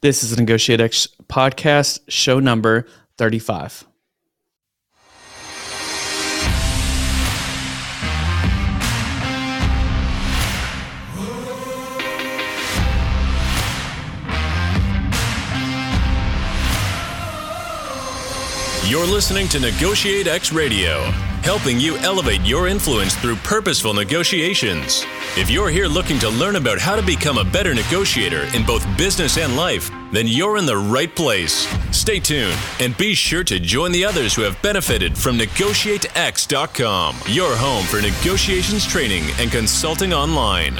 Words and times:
This 0.00 0.22
is 0.22 0.30
the 0.30 0.36
Negotiate 0.36 0.80
X 0.80 1.08
podcast, 1.28 1.98
show 2.06 2.38
number 2.38 2.86
35. 3.16 3.84
You're 18.86 19.04
listening 19.04 19.48
to 19.48 19.58
Negotiate 19.58 20.28
X 20.28 20.52
Radio, 20.52 21.00
helping 21.42 21.80
you 21.80 21.96
elevate 21.98 22.42
your 22.42 22.68
influence 22.68 23.16
through 23.16 23.34
purposeful 23.36 23.94
negotiations. 23.94 25.04
If 25.38 25.48
you're 25.50 25.70
here 25.70 25.86
looking 25.86 26.18
to 26.18 26.28
learn 26.30 26.56
about 26.56 26.80
how 26.80 26.96
to 26.96 27.02
become 27.06 27.38
a 27.38 27.44
better 27.44 27.72
negotiator 27.72 28.48
in 28.56 28.66
both 28.66 28.84
business 28.98 29.38
and 29.38 29.54
life, 29.54 29.88
then 30.12 30.26
you're 30.26 30.58
in 30.58 30.66
the 30.66 30.76
right 30.76 31.14
place. 31.14 31.68
Stay 31.96 32.18
tuned 32.18 32.58
and 32.80 32.96
be 32.98 33.14
sure 33.14 33.44
to 33.44 33.60
join 33.60 33.92
the 33.92 34.04
others 34.04 34.34
who 34.34 34.42
have 34.42 34.60
benefited 34.62 35.16
from 35.16 35.38
NegotiateX.com, 35.38 37.14
your 37.28 37.54
home 37.54 37.84
for 37.84 38.02
negotiations 38.02 38.84
training 38.84 39.22
and 39.38 39.52
consulting 39.52 40.12
online. 40.12 40.76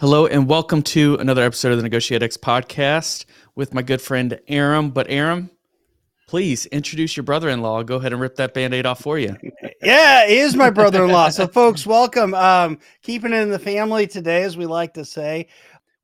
Hello, 0.00 0.26
and 0.26 0.48
welcome 0.48 0.82
to 0.82 1.14
another 1.20 1.44
episode 1.44 1.70
of 1.70 1.78
the 1.78 1.84
Negotiate 1.84 2.24
X 2.24 2.36
podcast 2.36 3.24
with 3.54 3.72
my 3.72 3.82
good 3.82 4.02
friend 4.02 4.40
Aram. 4.48 4.90
But 4.90 5.08
Aram, 5.08 5.52
please 6.28 6.66
introduce 6.66 7.16
your 7.16 7.24
brother-in-law. 7.24 7.78
I'll 7.78 7.84
go 7.84 7.96
ahead 7.96 8.12
and 8.12 8.20
rip 8.20 8.36
that 8.36 8.54
band-aid 8.54 8.86
off 8.86 9.00
for 9.00 9.18
you. 9.18 9.34
yeah, 9.82 10.28
he 10.28 10.38
is 10.38 10.54
my 10.54 10.70
brother-in-law. 10.70 11.30
so, 11.30 11.48
folks, 11.48 11.86
welcome. 11.86 12.34
Um, 12.34 12.78
keeping 13.02 13.32
it 13.32 13.38
in 13.38 13.50
the 13.50 13.58
family 13.58 14.06
today, 14.06 14.44
as 14.44 14.56
we 14.56 14.66
like 14.66 14.94
to 14.94 15.04
say. 15.04 15.48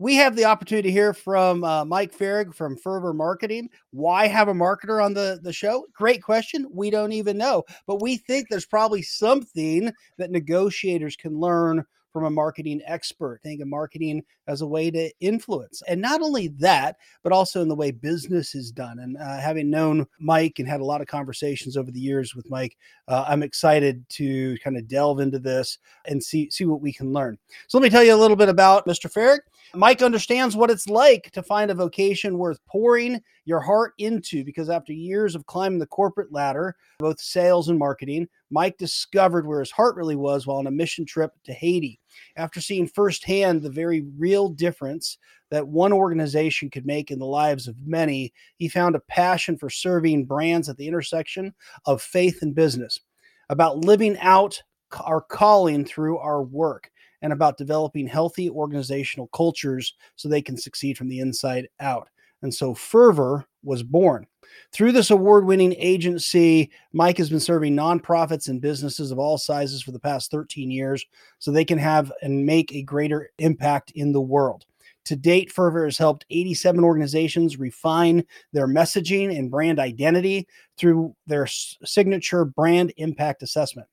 We 0.01 0.17
have 0.17 0.35
the 0.35 0.47
opportunity 0.47 0.89
to 0.89 0.93
hear 0.93 1.15
from 1.15 1.63
uh, 1.63 1.85
Mike 1.85 2.17
Farrig 2.17 2.53
from 2.53 2.77
Fervor 2.77 3.15
Marketing. 3.15 3.69
Why 3.93 4.27
have 4.27 4.49
a 4.49 4.55
marketer 4.55 5.05
on 5.05 5.15
the, 5.15 5.39
the 5.43 5.53
show? 5.53 5.87
Great 5.93 6.23
question. 6.23 6.67
We 6.73 6.91
don't 6.91 7.13
even 7.13 7.39
know, 7.39 7.63
but 7.87 8.03
we 8.03 8.17
think 8.17 8.49
there's 8.49 8.67
probably 8.67 9.03
something 9.03 9.93
that 10.19 10.33
negotiators 10.33 11.15
can 11.15 11.39
learn 11.39 11.85
from 12.15 12.25
a 12.27 12.31
marketing 12.31 12.81
expert. 12.87 13.41
Think 13.43 13.61
of 13.61 13.67
marketing 13.67 14.23
as 14.47 14.63
a 14.63 14.67
way 14.67 14.89
to 14.89 15.11
influence. 15.21 15.83
And 15.89 16.01
not 16.01 16.23
only 16.23 16.47
that, 16.61 16.97
but 17.25 17.33
also 17.33 17.61
in 17.61 17.67
the 17.67 17.75
way 17.75 17.91
business 17.91 18.55
is 18.55 18.71
done. 18.71 19.01
And 19.01 19.17
uh, 19.17 19.41
having 19.41 19.69
known 19.69 20.07
Mike 20.21 20.61
and 20.61 20.69
had 20.69 20.81
a 20.81 20.85
lot 20.85 21.01
of 21.01 21.09
conversations 21.09 21.77
over 21.77 21.91
the 21.91 21.99
years 21.99 22.37
with 22.37 22.49
Mike, 22.49 22.77
uh, 23.09 23.25
I'm 23.27 23.43
excited 23.43 24.09
to 24.11 24.57
kind 24.59 24.77
of 24.77 24.87
delve 24.87 25.19
into 25.19 25.41
this 25.41 25.79
and 26.07 26.23
see, 26.23 26.49
see 26.51 26.67
what 26.67 26.81
we 26.81 26.93
can 26.93 27.13
learn. 27.13 27.37
So 27.67 27.79
let 27.79 27.83
me 27.83 27.91
tell 27.91 28.05
you 28.05 28.15
a 28.15 28.17
little 28.17 28.37
bit 28.37 28.49
about 28.49 28.87
Mr. 28.87 29.13
Farrig. 29.13 29.41
Mike 29.75 30.03
understands 30.03 30.57
what 30.57 30.71
it's 30.71 30.89
like 30.89 31.31
to 31.33 31.43
find 31.43 31.71
a 31.71 31.75
vocation 31.75 32.39
worth 32.39 32.65
pouring 32.67 33.21
your 33.45 33.61
heart 33.61 33.95
into 33.99 34.45
because 34.45 34.71
after 34.71 34.93
years 34.93 35.35
of 35.35 35.47
climbing 35.47 35.79
the 35.79 35.87
corporate 35.87 36.33
ladder, 36.33 36.77
both 36.99 37.21
sales 37.21 37.69
and 37.69 37.79
marketing, 37.79 38.29
Mike 38.51 38.77
discovered 38.79 39.47
where 39.47 39.61
his 39.61 39.71
heart 39.71 39.97
really 39.97 40.17
was 40.17 40.47
while 40.47 40.59
on 40.59 40.67
a 40.67 40.71
mission 40.71 41.05
trip 41.05 41.33
to 41.45 41.53
Haiti. 41.53 42.01
After 42.37 42.61
seeing 42.61 42.87
firsthand 42.87 43.63
the 43.63 43.71
very 43.71 44.05
real 44.17 44.49
difference 44.49 45.19
that 45.51 45.67
one 45.67 45.93
organization 45.93 46.71
could 46.71 46.87
make 46.87 47.11
in 47.11 47.19
the 47.19 47.27
lives 47.27 47.69
of 47.69 47.77
many, 47.85 48.33
he 48.57 48.69
found 48.69 48.95
a 48.95 49.01
passion 49.01 49.57
for 49.57 49.71
serving 49.71 50.25
brands 50.25 50.69
at 50.69 50.77
the 50.77 50.87
intersection 50.87 51.55
of 51.87 52.03
faith 52.03 52.43
and 52.43 52.55
business, 52.55 53.01
about 53.49 53.85
living 53.85 54.17
out 54.19 54.63
our 55.05 55.21
calling 55.21 55.85
through 55.85 56.19
our 56.19 56.43
work 56.43 56.91
and 57.25 57.33
about 57.33 57.57
developing 57.57 58.07
healthy 58.07 58.51
organizational 58.51 59.29
cultures 59.29 59.95
so 60.15 60.29
they 60.29 60.43
can 60.43 60.59
succeed 60.59 60.99
from 60.99 61.09
the 61.09 61.21
inside 61.21 61.67
out. 61.81 62.11
And 62.43 62.55
so 62.55 62.75
Fervor 62.75 63.47
was 63.63 63.83
born. 63.83 64.27
Through 64.75 64.93
this 64.93 65.11
award 65.11 65.47
winning 65.47 65.75
agency, 65.79 66.71
Mike 66.93 67.17
has 67.17 67.31
been 67.31 67.41
serving 67.41 67.75
nonprofits 67.75 68.49
and 68.49 68.61
businesses 68.61 69.11
of 69.11 69.19
all 69.19 69.39
sizes 69.39 69.83
for 69.83 69.91
the 69.91 69.99
past 69.99 70.31
13 70.31 70.71
years 70.71 71.03
so 71.39 71.51
they 71.51 71.65
can 71.65 71.79
have 71.79 72.13
and 72.21 72.45
make 72.45 72.75
a 72.75 72.83
greater 72.83 73.31
impact 73.39 73.91
in 73.95 74.13
the 74.13 74.21
world. 74.21 74.67
To 75.07 75.17
date, 75.17 75.51
Fervor 75.51 75.87
has 75.87 75.97
helped 75.97 76.27
87 76.29 76.85
organizations 76.85 77.59
refine 77.59 78.23
their 78.53 78.69
messaging 78.69 79.35
and 79.39 79.51
brand 79.51 79.79
identity 79.79 80.47
through 80.77 81.17
their 81.27 81.47
signature 81.47 82.45
brand 82.45 82.93
impact 82.99 83.43
assessment. 83.43 83.89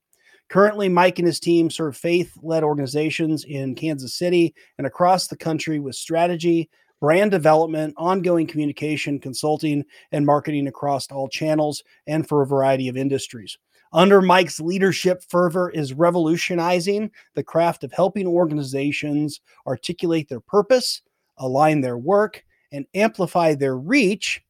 Currently, 0.52 0.90
Mike 0.90 1.18
and 1.18 1.26
his 1.26 1.40
team 1.40 1.70
serve 1.70 1.96
faith 1.96 2.38
led 2.44 2.62
organizations 2.62 3.46
in 3.46 3.74
Kansas 3.74 4.16
City 4.16 4.54
and 4.78 4.86
across 4.86 5.28
the 5.28 5.38
country 5.38 5.80
with 5.80 5.96
strategy, 5.96 6.70
brand 7.00 7.32
development, 7.32 7.94
ongoing 7.96 8.46
communication, 8.48 9.18
consulting, 9.18 9.86
and 10.12 10.26
marketing 10.26 10.68
across 10.68 11.10
all 11.10 11.30
channels 11.30 11.82
and 12.06 12.28
for 12.28 12.42
a 12.42 12.46
variety 12.48 12.90
of 12.90 12.98
industries. 12.98 13.58
Under 13.94 14.22
Mike's 14.22 14.60
leadership, 14.60 15.24
Fervor 15.30 15.70
is 15.70 15.94
revolutionizing 15.94 17.12
the 17.34 17.44
craft 17.44 17.86
of 17.86 17.94
helping 17.94 18.28
organizations 18.28 19.40
articulate 19.66 20.28
their 20.28 20.42
purpose, 20.42 21.02
align 21.38 21.80
their 21.80 21.98
work, 21.98 22.44
and 22.74 22.86
amplify 22.94 23.56
their 23.56 23.78
reach 23.78 24.44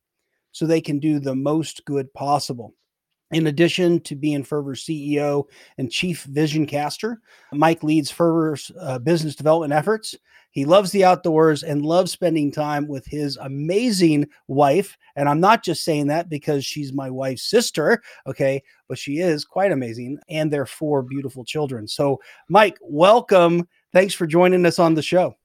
so 0.51 0.65
they 0.65 0.81
can 0.81 0.97
do 0.97 1.19
the 1.19 1.35
most 1.35 1.85
good 1.85 2.11
possible. 2.15 2.73
In 3.31 3.47
addition 3.47 4.01
to 4.01 4.15
being 4.15 4.43
Fervor's 4.43 4.83
CEO 4.83 5.45
and 5.77 5.91
chief 5.91 6.23
vision 6.23 6.65
caster, 6.65 7.21
Mike 7.53 7.83
leads 7.83 8.11
Fervor's 8.11 8.71
uh, 8.79 8.99
business 8.99 9.35
development 9.35 9.73
efforts. 9.73 10.15
He 10.51 10.65
loves 10.65 10.91
the 10.91 11.05
outdoors 11.05 11.63
and 11.63 11.85
loves 11.85 12.11
spending 12.11 12.51
time 12.51 12.87
with 12.87 13.05
his 13.05 13.37
amazing 13.37 14.27
wife. 14.47 14.97
And 15.15 15.29
I'm 15.29 15.39
not 15.39 15.63
just 15.63 15.83
saying 15.83 16.07
that 16.07 16.27
because 16.27 16.65
she's 16.65 16.91
my 16.91 17.09
wife's 17.09 17.49
sister, 17.49 18.01
okay, 18.27 18.61
but 18.89 18.97
she 18.97 19.19
is 19.19 19.45
quite 19.45 19.71
amazing 19.71 20.19
and 20.29 20.51
their 20.51 20.65
four 20.65 21.03
beautiful 21.03 21.45
children. 21.45 21.87
So, 21.87 22.19
Mike, 22.49 22.77
welcome. 22.81 23.67
Thanks 23.93 24.13
for 24.13 24.27
joining 24.27 24.65
us 24.65 24.77
on 24.77 24.93
the 24.93 25.01
show. 25.01 25.37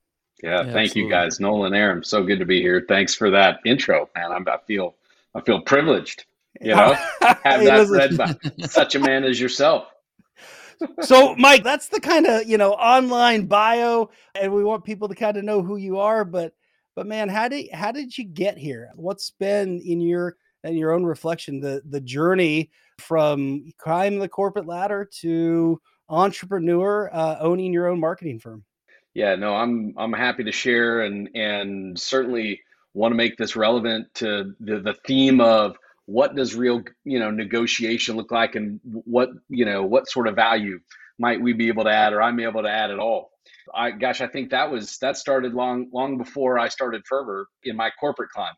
Yeah, 0.42 0.50
yeah 0.50 0.62
thank 0.64 0.91
absolutely. 0.91 1.03
you 1.03 1.10
guys, 1.10 1.41
Nolan, 1.41 1.74
Aram. 1.74 2.03
So 2.03 2.24
good 2.24 2.41
to 2.41 2.44
be 2.44 2.60
here. 2.60 2.84
Thanks 2.88 3.14
for 3.14 3.30
that 3.30 3.60
intro, 3.64 4.10
man. 4.16 4.32
I'm, 4.32 4.47
I 4.48 4.58
feel 4.66 4.97
I 5.36 5.41
feel 5.41 5.60
privileged 5.60 6.24
you 6.61 6.75
know, 6.75 6.94
have 7.21 7.65
that 7.65 7.89
read 7.89 8.17
by 8.17 8.34
such 8.67 8.94
a 8.94 8.99
man 8.99 9.25
as 9.25 9.41
yourself. 9.41 9.89
so, 11.00 11.34
Mike, 11.37 11.65
that's 11.65 11.89
the 11.89 12.00
kind 12.00 12.27
of 12.27 12.47
you 12.47 12.59
know 12.59 12.72
online 12.72 13.47
bio, 13.47 14.11
and 14.34 14.53
we 14.53 14.65
want 14.65 14.84
people 14.84 15.09
to 15.09 15.15
kind 15.15 15.37
of 15.37 15.45
know 15.45 15.62
who 15.62 15.77
you 15.77 15.99
are. 15.99 16.25
But, 16.25 16.53
but 16.95 17.06
man, 17.06 17.28
how 17.28 17.49
did 17.49 17.71
how 17.72 17.93
did 17.93 18.16
you 18.16 18.25
get 18.25 18.59
here? 18.59 18.91
What's 18.95 19.31
been 19.31 19.81
in 19.81 20.00
your 20.00 20.37
in 20.65 20.77
your 20.77 20.93
own 20.93 21.05
reflection 21.05 21.61
the 21.61 21.83
the 21.89 22.00
journey 22.00 22.71
from 22.99 23.72
climbing 23.78 24.19
the 24.19 24.28
corporate 24.28 24.66
ladder 24.66 25.09
to 25.21 25.81
entrepreneur 26.09 27.11
uh, 27.12 27.37
owning 27.41 27.72
your 27.72 27.89
own 27.89 28.00
marketing 28.00 28.39
firm? 28.39 28.65
Yeah, 29.15 29.34
no, 29.34 29.55
I'm 29.55 29.95
I'm 29.97 30.12
happy 30.12 30.45
to 30.45 30.53
share 30.53 31.03
and 31.03 31.28
and 31.34 31.99
certainly 31.99 32.61
want 32.95 33.12
to 33.12 33.16
make 33.16 33.37
this 33.37 33.56
relevant 33.56 34.06
to 34.15 34.55
the 34.61 34.81
the 34.81 34.95
theme 35.06 35.41
of 35.41 35.77
what 36.06 36.37
does 36.37 36.55
real 36.55 36.83
you 37.05 37.19
know 37.19 37.31
negotiation 37.31 38.17
look 38.17 38.31
like 38.31 38.55
and 38.55 38.81
what 38.84 39.28
you 39.49 39.65
know 39.65 39.83
what 39.83 40.09
sort 40.09 40.28
of 40.28 40.37
value 40.37 40.78
might 41.19 41.41
we 41.41 41.53
be 41.53 41.69
able 41.69 41.84
to 41.84 41.91
add 41.91 42.12
or 42.12 42.22
i'm 42.22 42.41
able 42.41 42.62
to 42.62 42.71
add 42.71 42.91
at 42.91 42.99
all? 42.99 43.31
I 43.75 43.91
gosh 43.91 44.21
i 44.21 44.28
think 44.28 44.50
that 44.50 44.71
was 44.71 44.99
that 44.99 45.16
started 45.16 45.53
long 45.53 45.91
long 45.93 46.16
before 46.16 46.59
i 46.59 46.69
started 46.69 47.03
fervor 47.06 47.49
in 47.65 47.77
my 47.77 47.91
corporate 48.00 48.31
climb. 48.31 48.55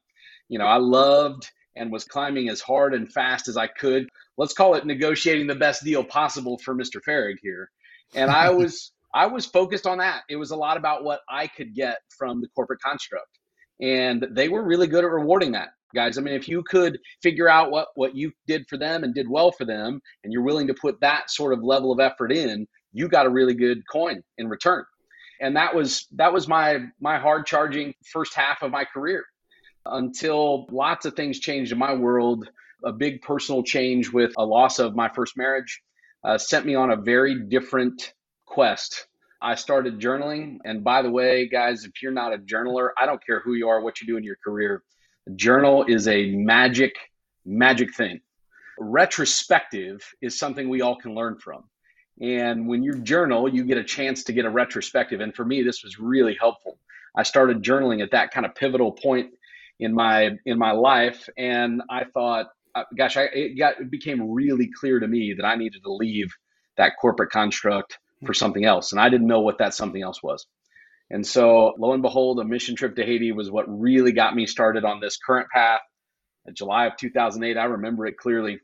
You 0.49 0.59
know 0.59 0.67
i 0.67 0.77
loved 0.77 1.51
and 1.75 1.91
was 1.91 2.05
climbing 2.05 2.49
as 2.49 2.61
hard 2.61 2.95
and 2.95 3.13
fast 3.13 3.49
as 3.49 3.57
i 3.57 3.67
could. 3.67 4.09
Let's 4.37 4.53
call 4.53 4.75
it 4.75 4.85
negotiating 4.85 5.47
the 5.47 5.55
best 5.55 5.83
deal 5.83 6.05
possible 6.05 6.59
for 6.59 6.75
mr 6.75 7.01
farrig 7.07 7.37
here. 7.43 7.71
And 8.15 8.31
i 8.31 8.51
was 8.51 8.93
i 9.15 9.27
was 9.27 9.47
focused 9.47 9.87
on 9.87 9.99
that. 9.99 10.23
It 10.29 10.37
was 10.37 10.51
a 10.51 10.57
lot 10.57 10.77
about 10.77 11.03
what 11.03 11.21
i 11.31 11.47
could 11.47 11.75
get 11.75 11.99
from 12.19 12.43
the 12.43 12.49
corporate 12.49 12.83
construct. 12.83 13.39
And 13.81 14.27
they 14.33 14.49
were 14.49 14.63
really 14.63 14.89
good 14.89 15.05
at 15.05 15.11
rewarding 15.11 15.53
that 15.53 15.69
guys. 15.95 16.19
I 16.19 16.21
mean, 16.21 16.35
if 16.35 16.49
you 16.49 16.63
could 16.63 16.99
figure 17.23 17.49
out 17.49 17.71
what 17.71 17.89
what 17.95 18.15
you 18.15 18.33
did 18.47 18.67
for 18.69 18.77
them 18.77 19.05
and 19.05 19.15
did 19.15 19.29
well 19.29 19.53
for 19.53 19.65
them, 19.65 20.01
and 20.25 20.33
you're 20.33 20.43
willing 20.43 20.67
to 20.69 20.75
put 20.75 21.01
that 21.01 21.31
sort 21.31 21.53
of 21.53 21.63
level 21.63 21.93
of 21.93 22.01
effort 22.01 22.33
in, 22.33 22.67
you 22.93 23.09
got 23.09 23.27
a 23.27 23.31
really 23.31 23.55
good 23.55 23.83
coin 23.91 24.23
in 24.39 24.49
return. 24.49 24.85
And 25.41 25.57
that 25.57 25.75
was 25.75 26.07
that 26.17 26.33
was 26.33 26.49
my 26.49 26.81
my 27.01 27.19
hard 27.19 27.47
charging 27.47 27.95
first 28.13 28.35
half 28.35 28.63
of 28.63 28.71
my 28.71 28.85
career 28.85 29.25
until 29.87 30.67
lots 30.71 31.07
of 31.07 31.15
things 31.15 31.39
changed 31.39 31.73
in 31.73 31.79
my 31.79 31.95
world. 31.95 32.49
A 32.85 32.93
big 32.93 33.23
personal 33.23 33.63
change 33.63 34.13
with 34.13 34.33
a 34.37 34.45
loss 34.45 34.79
of 34.79 34.95
my 34.95 35.09
first 35.09 35.37
marriage 35.37 35.83
uh, 36.25 36.39
sent 36.39 36.65
me 36.65 36.75
on 36.75 36.91
a 36.91 36.97
very 36.97 37.49
different 37.49 38.15
quest. 38.47 39.07
I 39.41 39.55
started 39.55 40.01
journaling. 40.01 40.59
And 40.65 40.83
by 40.83 41.03
the 41.03 41.11
way, 41.11 41.49
guys, 41.49 41.85
if 41.85 42.03
you're 42.03 42.13
not 42.13 42.35
a 42.35 42.39
journaler, 42.39 42.91
I 43.01 43.07
don't 43.07 43.25
care 43.25 43.41
who 43.45 43.55
you 43.55 43.69
are, 43.69 43.81
what 43.81 44.01
you 44.01 44.07
do 44.07 44.17
in 44.17 44.25
your 44.25 44.37
career, 44.45 44.83
journal 45.35 45.85
is 45.87 46.09
a 46.09 46.31
magic, 46.33 46.95
magic 47.45 47.95
thing. 47.95 48.21
Retrospective 48.79 50.03
is 50.23 50.39
something 50.39 50.69
we 50.69 50.83
all 50.83 50.97
can 50.97 51.15
learn 51.15 51.39
from. 51.39 51.65
And 52.21 52.69
when 52.69 52.83
you 52.83 52.99
journal, 52.99 53.49
you 53.49 53.65
get 53.65 53.79
a 53.79 53.85
chance 53.85 54.25
to 54.25 54.33
get 54.33 54.45
a 54.45 54.51
retrospective. 54.51 55.21
And 55.21 55.35
for 55.35 55.45
me, 55.45 55.63
this 55.63 55.85
was 55.85 55.99
really 55.99 56.37
helpful. 56.39 56.79
I 57.17 57.23
started 57.23 57.63
journaling 57.63 58.03
at 58.03 58.11
that 58.13 58.33
kind 58.33 58.47
of 58.47 58.55
pivotal 58.55 58.93
point 58.93 59.31
in 59.81 59.95
my 59.95 60.37
in 60.45 60.59
my 60.59 60.73
life, 60.73 61.29
and 61.37 61.83
I 61.89 62.05
thought, 62.05 62.47
uh, 62.75 62.85
gosh, 62.97 63.17
I, 63.17 63.25
it 63.33 63.59
got 63.59 63.81
it 63.81 63.91
became 63.91 64.31
really 64.31 64.71
clear 64.79 64.99
to 65.01 65.07
me 65.07 65.35
that 65.35 65.45
I 65.45 65.57
needed 65.57 65.83
to 65.85 65.93
leave 65.93 66.33
that 66.77 66.93
corporate 67.01 67.31
construct 67.31 67.99
for 68.27 68.35
something 68.35 68.65
else, 68.65 68.93
and 68.93 69.01
I 69.01 69.09
didn't 69.09 69.27
know 69.27 69.41
what 69.41 69.59
that 69.59 69.75
something 69.75 70.03
else 70.03 70.23
was. 70.23 70.47
And 71.11 71.27
so, 71.27 71.75
lo 71.79 71.93
and 71.93 72.03
behold, 72.03 72.39
a 72.39 72.45
mission 72.45 72.77
trip 72.77 72.97
to 72.97 73.05
Haiti 73.05 73.33
was 73.33 73.51
what 73.51 73.65
really 73.69 74.13
got 74.13 74.35
me 74.35 74.47
started 74.47 74.85
on 74.85 75.01
this 75.01 75.17
current 75.17 75.49
path. 75.53 75.81
In 76.47 76.55
July 76.55 76.87
of 76.87 76.97
2008, 76.97 77.57
I 77.57 77.65
remember 77.65 78.07
it 78.07 78.17
clearly. 78.19 78.59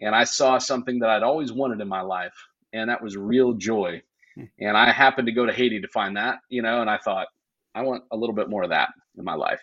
And 0.00 0.14
I 0.14 0.24
saw 0.24 0.58
something 0.58 1.00
that 1.00 1.10
I'd 1.10 1.22
always 1.22 1.52
wanted 1.52 1.80
in 1.80 1.88
my 1.88 2.02
life, 2.02 2.34
and 2.72 2.90
that 2.90 3.02
was 3.02 3.16
real 3.16 3.54
joy. 3.54 4.02
Hmm. 4.36 4.44
And 4.60 4.76
I 4.76 4.92
happened 4.92 5.26
to 5.26 5.32
go 5.32 5.46
to 5.46 5.52
Haiti 5.52 5.80
to 5.80 5.88
find 5.88 6.16
that, 6.16 6.38
you 6.50 6.62
know, 6.62 6.80
and 6.80 6.90
I 6.90 6.98
thought, 6.98 7.26
I 7.74 7.82
want 7.82 8.04
a 8.12 8.16
little 8.16 8.34
bit 8.34 8.50
more 8.50 8.62
of 8.64 8.70
that 8.70 8.90
in 9.16 9.24
my 9.24 9.34
life. 9.34 9.62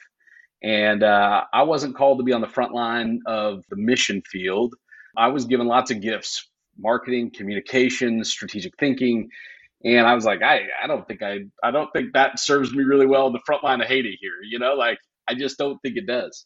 And 0.63 1.03
uh, 1.03 1.43
I 1.53 1.63
wasn't 1.63 1.95
called 1.95 2.17
to 2.19 2.23
be 2.23 2.33
on 2.33 2.41
the 2.41 2.47
front 2.47 2.73
line 2.73 3.21
of 3.27 3.63
the 3.69 3.75
mission 3.75 4.21
field. 4.23 4.73
I 5.15 5.27
was 5.27 5.45
given 5.45 5.67
lots 5.67 5.91
of 5.91 6.01
gifts 6.01 6.49
marketing, 6.77 7.31
communications, 7.31 8.29
strategic 8.29 8.77
thinking. 8.77 9.29
And 9.85 10.07
I 10.07 10.15
was 10.15 10.25
like, 10.25 10.41
I, 10.41 10.61
I 10.83 10.87
don't 10.87 11.07
think 11.07 11.21
I 11.21 11.41
I 11.63 11.71
don't 11.71 11.91
think 11.93 12.13
that 12.13 12.39
serves 12.39 12.73
me 12.73 12.83
really 12.83 13.05
well 13.05 13.27
in 13.27 13.33
the 13.33 13.41
front 13.45 13.63
line 13.63 13.81
of 13.81 13.87
Haiti 13.87 14.17
here. 14.19 14.41
You 14.49 14.59
know, 14.59 14.73
like 14.73 14.97
I 15.29 15.35
just 15.35 15.57
don't 15.57 15.79
think 15.81 15.95
it 15.97 16.07
does. 16.07 16.45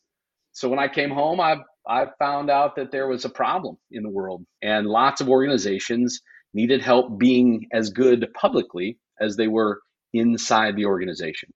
So 0.51 0.67
when 0.67 0.79
I 0.79 0.89
came 0.89 1.09
home, 1.09 1.39
I 1.39 1.57
I 1.87 2.07
found 2.19 2.49
out 2.49 2.75
that 2.75 2.91
there 2.91 3.07
was 3.07 3.25
a 3.25 3.29
problem 3.29 3.77
in 3.91 4.03
the 4.03 4.09
world, 4.09 4.45
and 4.61 4.87
lots 4.87 5.21
of 5.21 5.29
organizations 5.29 6.21
needed 6.53 6.81
help 6.81 7.17
being 7.17 7.65
as 7.71 7.89
good 7.91 8.27
publicly 8.33 8.97
as 9.21 9.37
they 9.37 9.47
were 9.47 9.81
inside 10.13 10.75
the 10.75 10.85
organization. 10.85 11.53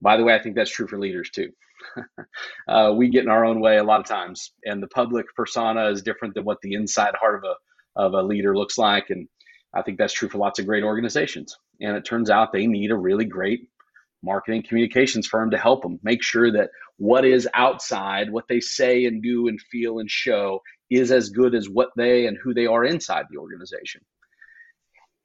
By 0.00 0.16
the 0.16 0.24
way, 0.24 0.34
I 0.34 0.42
think 0.42 0.56
that's 0.56 0.70
true 0.70 0.88
for 0.88 0.98
leaders 0.98 1.30
too. 1.30 1.50
uh, 2.68 2.92
we 2.96 3.08
get 3.08 3.22
in 3.24 3.30
our 3.30 3.44
own 3.44 3.60
way 3.60 3.76
a 3.76 3.84
lot 3.84 4.00
of 4.00 4.06
times, 4.06 4.52
and 4.64 4.82
the 4.82 4.88
public 4.88 5.26
persona 5.36 5.88
is 5.90 6.02
different 6.02 6.34
than 6.34 6.44
what 6.44 6.58
the 6.62 6.74
inside 6.74 7.14
heart 7.14 7.36
of 7.36 7.44
a 7.44 7.54
of 7.96 8.14
a 8.14 8.22
leader 8.22 8.56
looks 8.56 8.76
like. 8.76 9.10
And 9.10 9.28
I 9.74 9.82
think 9.82 9.98
that's 9.98 10.12
true 10.12 10.28
for 10.28 10.38
lots 10.38 10.58
of 10.58 10.66
great 10.66 10.84
organizations. 10.84 11.56
And 11.80 11.96
it 11.96 12.04
turns 12.04 12.30
out 12.30 12.52
they 12.52 12.66
need 12.66 12.90
a 12.90 12.96
really 12.96 13.24
great 13.24 13.68
marketing 14.22 14.62
communications 14.66 15.26
firm 15.26 15.50
to 15.50 15.58
help 15.58 15.82
them 15.82 15.98
make 16.02 16.22
sure 16.22 16.50
that 16.52 16.70
what 16.96 17.24
is 17.24 17.48
outside, 17.54 18.30
what 18.30 18.48
they 18.48 18.60
say 18.60 19.04
and 19.04 19.22
do 19.22 19.48
and 19.48 19.60
feel 19.60 19.98
and 19.98 20.10
show, 20.10 20.60
is 20.90 21.10
as 21.10 21.30
good 21.30 21.54
as 21.54 21.68
what 21.68 21.90
they 21.96 22.26
and 22.26 22.38
who 22.42 22.54
they 22.54 22.66
are 22.66 22.84
inside 22.84 23.26
the 23.30 23.38
organization. 23.38 24.00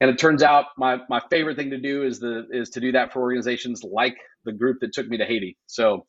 And 0.01 0.09
it 0.09 0.17
turns 0.17 0.43
out 0.43 0.65
my, 0.77 0.99
my 1.09 1.21
favorite 1.29 1.57
thing 1.57 1.71
to 1.71 1.77
do 1.77 2.03
is 2.03 2.19
the 2.19 2.47
is 2.51 2.69
to 2.71 2.79
do 2.79 2.93
that 2.93 3.11
for 3.11 3.21
organizations 3.21 3.83
like 3.83 4.17
the 4.45 4.53
group 4.53 4.79
that 4.79 4.93
took 4.93 5.07
me 5.07 5.17
to 5.17 5.25
Haiti. 5.25 5.57
So 5.67 6.05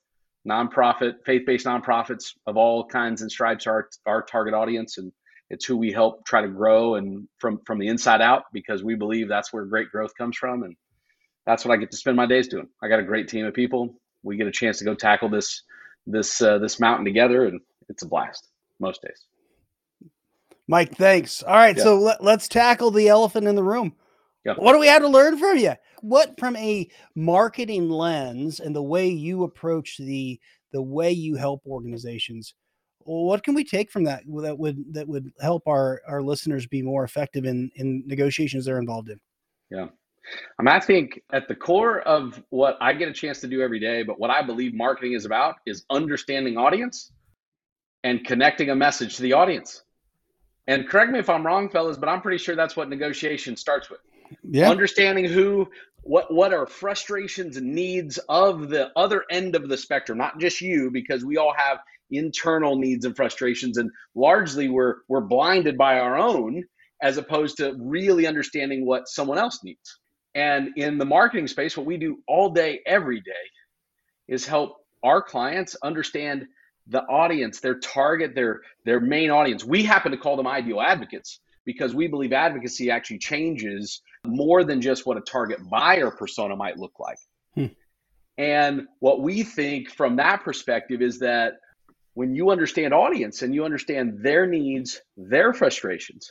nonprofit, 0.48 1.16
faith-based 1.26 1.66
nonprofits 1.66 2.32
of 2.46 2.56
all 2.56 2.86
kinds 2.86 3.22
and 3.22 3.30
stripes 3.30 3.66
are 3.66 3.88
our 4.06 4.22
target 4.22 4.54
audience. 4.54 4.98
And 4.98 5.12
it's 5.50 5.64
who 5.64 5.76
we 5.76 5.92
help 5.92 6.24
try 6.24 6.40
to 6.40 6.48
grow 6.48 6.94
and 6.94 7.28
from 7.38 7.60
from 7.66 7.78
the 7.78 7.88
inside 7.88 8.22
out 8.22 8.44
because 8.52 8.82
we 8.82 8.94
believe 8.94 9.28
that's 9.28 9.52
where 9.52 9.64
great 9.64 9.90
growth 9.90 10.14
comes 10.16 10.36
from 10.36 10.62
and 10.62 10.76
that's 11.44 11.64
what 11.64 11.74
I 11.74 11.76
get 11.76 11.90
to 11.90 11.96
spend 11.96 12.16
my 12.16 12.26
days 12.26 12.48
doing. 12.48 12.68
I 12.82 12.88
got 12.88 13.00
a 13.00 13.04
great 13.04 13.28
team 13.28 13.44
of 13.44 13.54
people. 13.54 13.96
We 14.22 14.36
get 14.36 14.46
a 14.46 14.52
chance 14.52 14.78
to 14.78 14.84
go 14.84 14.94
tackle 14.94 15.28
this 15.28 15.62
this 16.06 16.40
uh, 16.40 16.58
this 16.58 16.78
mountain 16.78 17.04
together 17.04 17.46
and 17.46 17.60
it's 17.88 18.02
a 18.02 18.08
blast 18.08 18.48
most 18.78 19.02
days. 19.02 19.26
Mike, 20.68 20.96
thanks. 20.96 21.42
All 21.42 21.54
right, 21.54 21.76
yeah. 21.76 21.82
so 21.82 21.98
let, 21.98 22.22
let's 22.22 22.46
tackle 22.46 22.92
the 22.92 23.08
elephant 23.08 23.48
in 23.48 23.56
the 23.56 23.62
room. 23.62 23.96
Yeah. 24.44 24.54
What 24.56 24.72
do 24.72 24.78
we 24.78 24.86
have 24.86 25.02
to 25.02 25.08
learn 25.08 25.36
from 25.36 25.58
you? 25.58 25.74
What 26.00 26.38
from 26.38 26.56
a 26.56 26.88
marketing 27.16 27.90
lens 27.90 28.60
and 28.60 28.74
the 28.74 28.82
way 28.82 29.08
you 29.08 29.42
approach 29.42 29.96
the 29.98 30.38
the 30.72 30.80
way 30.80 31.10
you 31.10 31.34
help 31.34 31.62
organizations 31.66 32.54
what 33.10 33.42
can 33.42 33.54
we 33.54 33.64
take 33.64 33.90
from 33.90 34.04
that 34.04 34.22
that 34.42 34.58
would 34.58 34.84
that 34.92 35.08
would 35.08 35.32
help 35.40 35.66
our 35.66 36.00
our 36.06 36.22
listeners 36.22 36.66
be 36.66 36.82
more 36.82 37.04
effective 37.04 37.44
in 37.44 37.70
in 37.76 38.02
negotiations 38.06 38.64
they're 38.64 38.78
involved 38.78 39.08
in 39.08 39.20
yeah 39.70 39.86
I, 40.58 40.62
mean, 40.62 40.74
I 40.74 40.80
think 40.80 41.22
at 41.32 41.48
the 41.48 41.54
core 41.54 42.00
of 42.00 42.42
what 42.50 42.76
I 42.80 42.92
get 42.92 43.08
a 43.08 43.12
chance 43.12 43.40
to 43.40 43.48
do 43.48 43.62
every 43.62 43.80
day, 43.80 44.02
but 44.02 44.20
what 44.20 44.30
I 44.30 44.42
believe 44.42 44.74
marketing 44.74 45.14
is 45.14 45.24
about 45.24 45.56
is 45.66 45.84
understanding 45.90 46.56
audience 46.56 47.10
and 48.04 48.24
connecting 48.24 48.70
a 48.70 48.74
message 48.74 49.16
to 49.16 49.22
the 49.22 49.32
audience. 49.32 49.82
And 50.66 50.88
correct 50.88 51.10
me 51.10 51.18
if 51.18 51.28
I'm 51.28 51.44
wrong, 51.44 51.68
fellas, 51.68 51.96
but 51.96 52.08
I'm 52.08 52.20
pretty 52.20 52.38
sure 52.38 52.54
that's 52.54 52.76
what 52.76 52.88
negotiation 52.88 53.56
starts 53.56 53.90
with. 53.90 54.00
Yeah. 54.44 54.70
Understanding 54.70 55.24
who, 55.24 55.68
what, 56.02 56.32
what 56.32 56.52
are 56.52 56.66
frustrations 56.66 57.56
and 57.56 57.74
needs 57.74 58.18
of 58.28 58.68
the 58.68 58.90
other 58.94 59.24
end 59.30 59.56
of 59.56 59.68
the 59.68 59.76
spectrum, 59.76 60.18
not 60.18 60.38
just 60.38 60.60
you, 60.60 60.90
because 60.90 61.24
we 61.24 61.38
all 61.38 61.54
have 61.56 61.78
internal 62.10 62.76
needs 62.76 63.04
and 63.04 63.16
frustrations 63.16 63.76
and 63.78 63.90
largely 64.14 64.68
we're 64.68 64.96
we're 65.08 65.20
blinded 65.20 65.76
by 65.78 65.98
our 65.98 66.18
own 66.18 66.64
as 67.02 67.16
opposed 67.16 67.56
to 67.56 67.74
really 67.78 68.26
understanding 68.26 68.84
what 68.84 69.08
someone 69.08 69.38
else 69.38 69.60
needs. 69.64 69.98
And 70.34 70.70
in 70.76 70.98
the 70.98 71.04
marketing 71.04 71.48
space 71.48 71.76
what 71.76 71.86
we 71.86 71.96
do 71.96 72.18
all 72.28 72.50
day 72.50 72.80
every 72.86 73.20
day 73.20 73.32
is 74.28 74.46
help 74.46 74.76
our 75.02 75.22
clients 75.22 75.76
understand 75.82 76.46
the 76.86 77.02
audience 77.02 77.60
their 77.60 77.78
target 77.78 78.34
their 78.34 78.60
their 78.84 79.00
main 79.00 79.30
audience. 79.30 79.64
We 79.64 79.82
happen 79.82 80.12
to 80.12 80.18
call 80.18 80.36
them 80.36 80.46
ideal 80.46 80.80
advocates 80.80 81.40
because 81.64 81.94
we 81.94 82.06
believe 82.08 82.32
advocacy 82.32 82.90
actually 82.90 83.18
changes 83.18 84.02
more 84.26 84.64
than 84.64 84.80
just 84.80 85.06
what 85.06 85.16
a 85.16 85.20
target 85.20 85.58
buyer 85.70 86.10
persona 86.10 86.56
might 86.56 86.78
look 86.78 86.98
like. 86.98 87.18
Hmm. 87.54 87.66
and 88.38 88.82
what 89.00 89.22
we 89.22 89.42
think 89.42 89.90
from 89.90 90.16
that 90.16 90.44
perspective 90.44 91.02
is 91.02 91.18
that 91.18 91.54
when 92.20 92.34
you 92.34 92.50
understand 92.50 92.92
audience 92.92 93.40
and 93.40 93.54
you 93.54 93.64
understand 93.64 94.18
their 94.22 94.46
needs, 94.46 95.00
their 95.16 95.54
frustrations, 95.54 96.30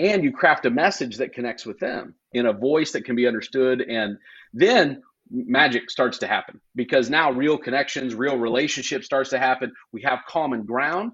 and 0.00 0.24
you 0.24 0.32
craft 0.32 0.66
a 0.66 0.70
message 0.70 1.18
that 1.18 1.32
connects 1.32 1.64
with 1.64 1.78
them 1.78 2.16
in 2.32 2.46
a 2.46 2.52
voice 2.52 2.90
that 2.90 3.04
can 3.04 3.14
be 3.14 3.28
understood, 3.28 3.80
and 3.80 4.18
then 4.52 5.00
magic 5.30 5.88
starts 5.88 6.18
to 6.18 6.26
happen 6.26 6.60
because 6.74 7.08
now 7.08 7.30
real 7.30 7.56
connections, 7.56 8.12
real 8.12 8.36
relationship 8.36 9.04
starts 9.04 9.30
to 9.30 9.38
happen. 9.38 9.72
We 9.92 10.02
have 10.02 10.24
common 10.26 10.64
ground. 10.64 11.12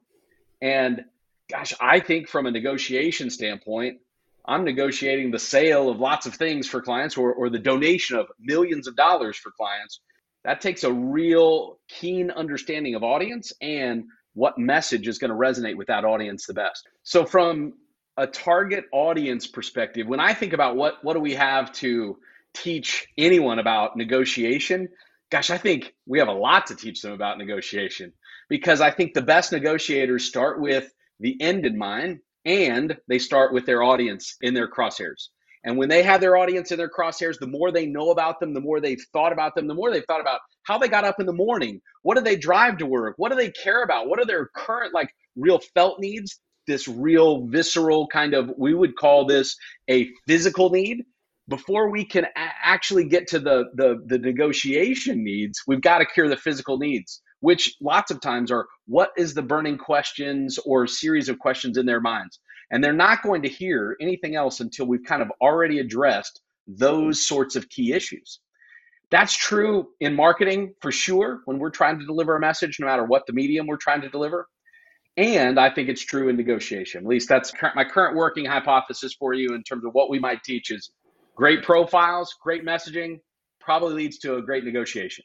And 0.63 1.05
gosh, 1.51 1.75
I 1.79 2.01
think 2.01 2.27
from 2.27 2.47
a 2.47 2.51
negotiation 2.51 3.29
standpoint, 3.29 3.99
I'm 4.47 4.65
negotiating 4.65 5.31
the 5.31 5.39
sale 5.39 5.91
of 5.91 6.01
lots 6.01 6.25
of 6.25 6.35
things 6.35 6.67
for 6.67 6.81
clients 6.81 7.19
or, 7.19 7.35
or 7.35 7.51
the 7.51 7.59
donation 7.59 8.17
of 8.17 8.29
millions 8.41 8.89
of 8.89 8.97
dollars 8.97 9.37
for 9.37 9.51
clients 9.51 10.01
that 10.45 10.61
takes 10.61 10.85
a 10.85 10.93
real 10.93 11.79
keen 11.89 12.31
understanding 12.31 12.95
of 12.95 13.03
audience 13.03 13.53
and 13.61 14.05
what 14.35 14.59
message 14.59 15.09
is 15.09 15.19
going 15.19 15.31
to 15.31 15.37
resonate 15.37 15.77
with 15.77 15.89
that 15.89 16.05
audience 16.05 16.47
the 16.47 16.55
best. 16.55 16.87
So 17.03 17.25
from 17.25 17.75
a 18.17 18.27
target 18.27 18.85
audience 18.93 19.47
perspective, 19.47 20.07
when 20.07 20.21
I 20.21 20.35
think 20.35 20.53
about 20.53 20.77
what 20.77 21.03
what 21.03 21.15
do 21.15 21.21
we 21.21 21.35
have 21.35 21.73
to 21.75 22.19
teach 22.55 23.07
anyone 23.17 23.59
about 23.59 23.97
negotiation, 23.97 24.89
gosh, 25.31 25.51
I 25.51 25.59
think 25.59 25.95
we 26.07 26.19
have 26.19 26.29
a 26.29 26.33
lot 26.33 26.67
to 26.67 26.77
teach 26.77 27.03
them 27.03 27.13
about 27.13 27.39
negotiation 27.39 28.13
because 28.49 28.81
I 28.81 28.91
think 28.91 29.15
the 29.15 29.23
best 29.23 29.53
negotiators 29.53 30.25
start 30.25 30.61
with 30.61 30.93
the 31.21 31.41
end 31.41 31.67
in 31.67 31.77
mind 31.77 32.21
and 32.45 32.97
they 33.09 33.19
start 33.19 33.53
with 33.53 33.67
their 33.67 33.83
audience 33.83 34.37
in 34.41 34.55
their 34.55 34.69
crosshairs. 34.69 35.29
And 35.69 35.77
when 35.77 35.91
they 35.91 36.03
have 36.03 36.23
their 36.23 36.39
audience 36.39 36.73
in 36.73 36.79
their 36.79 36.89
crosshairs, 36.89 37.39
the 37.39 37.47
more 37.47 37.71
they 37.71 37.85
know 37.85 38.11
about 38.11 38.41
them, 38.41 38.55
the 38.55 38.61
more 38.61 38.81
they've 38.81 39.05
thought 39.13 39.35
about 39.35 39.55
them, 39.55 39.67
the 39.67 39.75
more 39.75 39.91
they've 39.93 40.07
thought 40.07 40.23
about 40.23 40.41
how 40.63 40.79
they 40.79 40.89
got 40.89 41.05
up 41.05 41.21
in 41.21 41.27
the 41.27 41.33
morning. 41.35 41.83
What 42.01 42.17
do 42.17 42.23
they 42.25 42.37
drive 42.37 42.79
to 42.79 42.87
work? 42.87 43.17
What 43.19 43.29
do 43.29 43.37
they 43.37 43.51
care 43.51 43.83
about? 43.83 44.09
What 44.09 44.19
are 44.19 44.25
their 44.25 44.49
current, 44.57 44.95
like, 44.95 45.11
real 45.37 45.61
felt 45.75 46.01
needs? 46.01 46.41
This 46.67 46.89
real 46.89 47.47
visceral 47.49 48.09
kind 48.09 48.33
of, 48.33 48.51
we 48.57 48.73
would 48.73 48.97
call 48.97 49.27
this 49.27 49.55
a 49.91 50.09
physical 50.27 50.71
need. 50.71 51.05
Before 51.49 51.91
we 51.91 52.07
can 52.07 52.25
a- 52.25 52.31
actually 52.65 53.05
get 53.05 53.27
to 53.29 53.39
the, 53.39 53.65
the, 53.75 54.03
the 54.07 54.19
negotiation 54.19 55.23
needs, 55.23 55.61
we've 55.67 55.83
got 55.83 55.99
to 55.99 56.07
cure 56.07 56.31
the 56.31 56.37
physical 56.39 56.79
needs 56.79 57.21
which 57.41 57.77
lots 57.81 58.11
of 58.11 58.21
times 58.21 58.51
are 58.51 58.67
what 58.87 59.11
is 59.17 59.33
the 59.33 59.43
burning 59.43 59.79
questions 59.79 60.59
or 60.67 60.89
series 60.89 61.29
of 61.29 61.39
questions 61.39 61.79
in 61.79 61.87
their 61.87 62.01
minds 62.01 62.41
and 62.71 62.83
they're 62.83 62.93
not 62.93 63.23
going 63.23 63.43
to 63.43 63.49
hear 63.49 63.97
anything 64.01 64.37
else 64.37 64.61
until 64.61 64.87
we've 64.87 65.05
kind 65.05 65.23
of 65.23 65.31
already 65.41 65.79
addressed 65.79 66.41
those 66.67 67.27
sorts 67.27 67.57
of 67.57 67.69
key 67.69 67.93
issues. 67.93 68.41
That's 69.11 69.35
true 69.35 69.89
in 70.01 70.15
marketing 70.15 70.75
for 70.83 70.93
sure 70.93 71.41
when 71.47 71.59
we're 71.59 71.71
trying 71.71 71.99
to 71.99 72.05
deliver 72.05 72.37
a 72.37 72.41
message, 72.41 72.79
no 72.79 72.87
matter 72.87 73.05
what 73.05 73.27
the 73.27 73.33
medium 73.33 73.67
we're 73.67 73.79
trying 73.79 74.03
to 74.03 74.09
deliver. 74.11 74.47
And 75.17 75.59
I 75.59 75.71
think 75.71 75.89
it's 75.89 76.03
true 76.03 76.29
in 76.29 76.37
negotiation. 76.37 77.03
At 77.03 77.09
least 77.09 77.29
that's 77.29 77.53
my 77.75 77.85
current 77.85 78.17
working 78.17 78.45
hypothesis 78.45 79.15
for 79.15 79.33
you 79.33 79.55
in 79.55 79.63
terms 79.63 79.85
of 79.85 79.93
what 79.93 80.11
we 80.11 80.19
might 80.19 80.45
teach 80.45 80.71
is 80.71 80.91
great 81.35 81.63
profiles, 81.63 82.37
great 82.43 82.65
messaging 82.65 83.19
probably 83.61 83.95
leads 83.95 84.19
to 84.19 84.37
a 84.37 84.43
great 84.43 84.65
negotiation. 84.65 85.25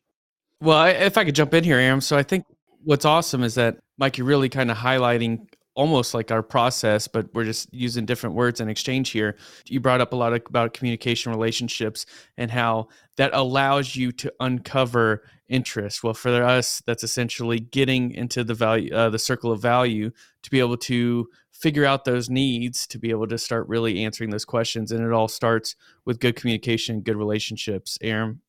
Well, 0.59 0.85
if 0.85 1.17
I 1.17 1.25
could 1.25 1.35
jump 1.35 1.53
in 1.53 1.63
here, 1.63 1.77
Aram. 1.77 2.01
So 2.01 2.17
I 2.17 2.23
think 2.23 2.45
what's 2.83 3.05
awesome 3.05 3.43
is 3.43 3.55
that 3.55 3.77
Mike, 3.97 4.17
you're 4.17 4.27
really 4.27 4.49
kind 4.49 4.71
of 4.71 4.77
highlighting 4.77 5.47
almost 5.75 6.13
like 6.13 6.31
our 6.31 6.43
process, 6.43 7.07
but 7.07 7.33
we're 7.33 7.45
just 7.45 7.73
using 7.73 8.05
different 8.05 8.35
words 8.35 8.59
in 8.59 8.69
exchange 8.69 9.09
here. 9.09 9.35
You 9.65 9.79
brought 9.79 10.01
up 10.01 10.13
a 10.13 10.15
lot 10.15 10.33
about 10.33 10.73
communication 10.73 11.31
relationships 11.31 12.05
and 12.37 12.51
how 12.51 12.89
that 13.17 13.31
allows 13.33 13.95
you 13.95 14.11
to 14.13 14.33
uncover 14.39 15.23
interest. 15.47 16.03
Well, 16.03 16.13
for 16.13 16.43
us, 16.43 16.81
that's 16.85 17.03
essentially 17.03 17.59
getting 17.59 18.11
into 18.11 18.43
the 18.43 18.53
value, 18.53 18.93
uh, 18.93 19.09
the 19.09 19.19
circle 19.19 19.51
of 19.51 19.61
value, 19.61 20.11
to 20.43 20.51
be 20.51 20.59
able 20.59 20.77
to 20.77 21.27
figure 21.51 21.85
out 21.85 22.05
those 22.05 22.29
needs, 22.29 22.85
to 22.87 22.99
be 22.99 23.09
able 23.09 23.27
to 23.27 23.37
start 23.37 23.67
really 23.67 24.03
answering 24.03 24.29
those 24.29 24.45
questions. 24.45 24.91
And 24.91 25.03
it 25.03 25.11
all 25.11 25.27
starts 25.27 25.75
with 26.05 26.19
good 26.19 26.35
communication, 26.35 27.01
good 27.01 27.15
relationships. 27.15 27.97
Aaron. 28.01 28.41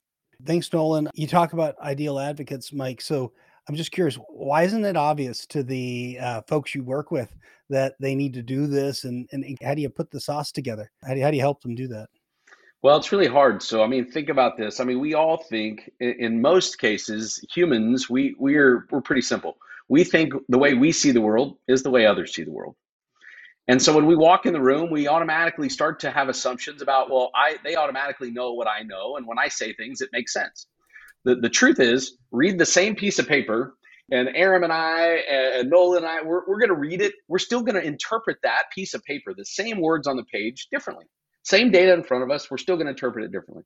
Thanks, 0.44 0.72
Nolan. 0.72 1.08
You 1.14 1.26
talk 1.26 1.52
about 1.52 1.78
ideal 1.78 2.18
advocates, 2.18 2.72
Mike. 2.72 3.00
So 3.00 3.32
I'm 3.68 3.76
just 3.76 3.92
curious, 3.92 4.16
why 4.28 4.64
isn't 4.64 4.84
it 4.84 4.96
obvious 4.96 5.46
to 5.46 5.62
the 5.62 6.18
uh, 6.20 6.42
folks 6.42 6.74
you 6.74 6.82
work 6.82 7.10
with 7.10 7.34
that 7.70 7.94
they 7.98 8.14
need 8.14 8.34
to 8.34 8.42
do 8.42 8.66
this? 8.66 9.04
And, 9.04 9.28
and 9.32 9.56
how 9.62 9.74
do 9.74 9.80
you 9.80 9.88
put 9.88 10.10
the 10.10 10.20
sauce 10.20 10.52
together? 10.52 10.90
How 11.02 11.14
do 11.14 11.18
you, 11.18 11.24
how 11.24 11.30
do 11.30 11.36
you 11.36 11.42
help 11.42 11.62
them 11.62 11.74
do 11.74 11.88
that? 11.88 12.08
Well, 12.82 12.98
it's 12.98 13.10
really 13.12 13.26
hard. 13.26 13.62
So, 13.62 13.82
I 13.82 13.86
mean, 13.86 14.10
think 14.10 14.28
about 14.28 14.58
this. 14.58 14.78
I 14.78 14.84
mean, 14.84 15.00
we 15.00 15.14
all 15.14 15.38
think, 15.38 15.90
in 16.00 16.42
most 16.42 16.78
cases, 16.78 17.42
humans, 17.50 18.10
we 18.10 18.36
we're 18.38 18.86
we're 18.90 19.00
pretty 19.00 19.22
simple. 19.22 19.56
We 19.88 20.04
think 20.04 20.34
the 20.50 20.58
way 20.58 20.74
we 20.74 20.92
see 20.92 21.10
the 21.10 21.22
world 21.22 21.56
is 21.66 21.82
the 21.82 21.88
way 21.88 22.04
others 22.04 22.34
see 22.34 22.44
the 22.44 22.52
world. 22.52 22.76
And 23.68 23.80
so 23.80 23.94
when 23.94 24.04
we 24.04 24.14
walk 24.14 24.44
in 24.44 24.52
the 24.52 24.60
room, 24.60 24.90
we 24.90 25.08
automatically 25.08 25.70
start 25.70 25.98
to 26.00 26.10
have 26.10 26.28
assumptions 26.28 26.82
about, 26.82 27.10
well, 27.10 27.30
I 27.34 27.56
they 27.64 27.76
automatically 27.76 28.30
know 28.30 28.52
what 28.52 28.68
I 28.68 28.82
know, 28.82 29.16
and 29.16 29.26
when 29.26 29.38
I 29.38 29.48
say 29.48 29.72
things, 29.72 30.02
it 30.02 30.10
makes 30.12 30.34
sense. 30.34 30.66
The, 31.24 31.36
the 31.36 31.48
truth 31.48 31.80
is, 31.80 32.16
read 32.32 32.58
the 32.58 32.66
same 32.66 32.94
piece 32.94 33.18
of 33.18 33.26
paper, 33.26 33.74
and 34.10 34.28
Aram 34.34 34.64
and 34.64 34.72
I 34.72 35.22
and 35.30 35.70
Nolan 35.70 36.04
and 36.04 36.06
I, 36.06 36.22
we're, 36.22 36.46
we're 36.46 36.58
going 36.58 36.68
to 36.68 36.74
read 36.74 37.00
it. 37.00 37.14
We're 37.28 37.38
still 37.38 37.62
going 37.62 37.76
to 37.76 37.82
interpret 37.82 38.36
that 38.42 38.64
piece 38.74 38.94
of 38.94 39.02
paper, 39.04 39.32
the 39.34 39.44
same 39.44 39.80
words 39.80 40.06
on 40.06 40.16
the 40.16 40.24
page, 40.24 40.68
differently. 40.70 41.06
Same 41.42 41.70
data 41.70 41.92
in 41.92 42.02
front 42.02 42.22
of 42.22 42.30
us, 42.30 42.50
we're 42.50 42.58
still 42.58 42.76
going 42.76 42.86
to 42.86 42.92
interpret 42.92 43.24
it 43.24 43.32
differently. 43.32 43.64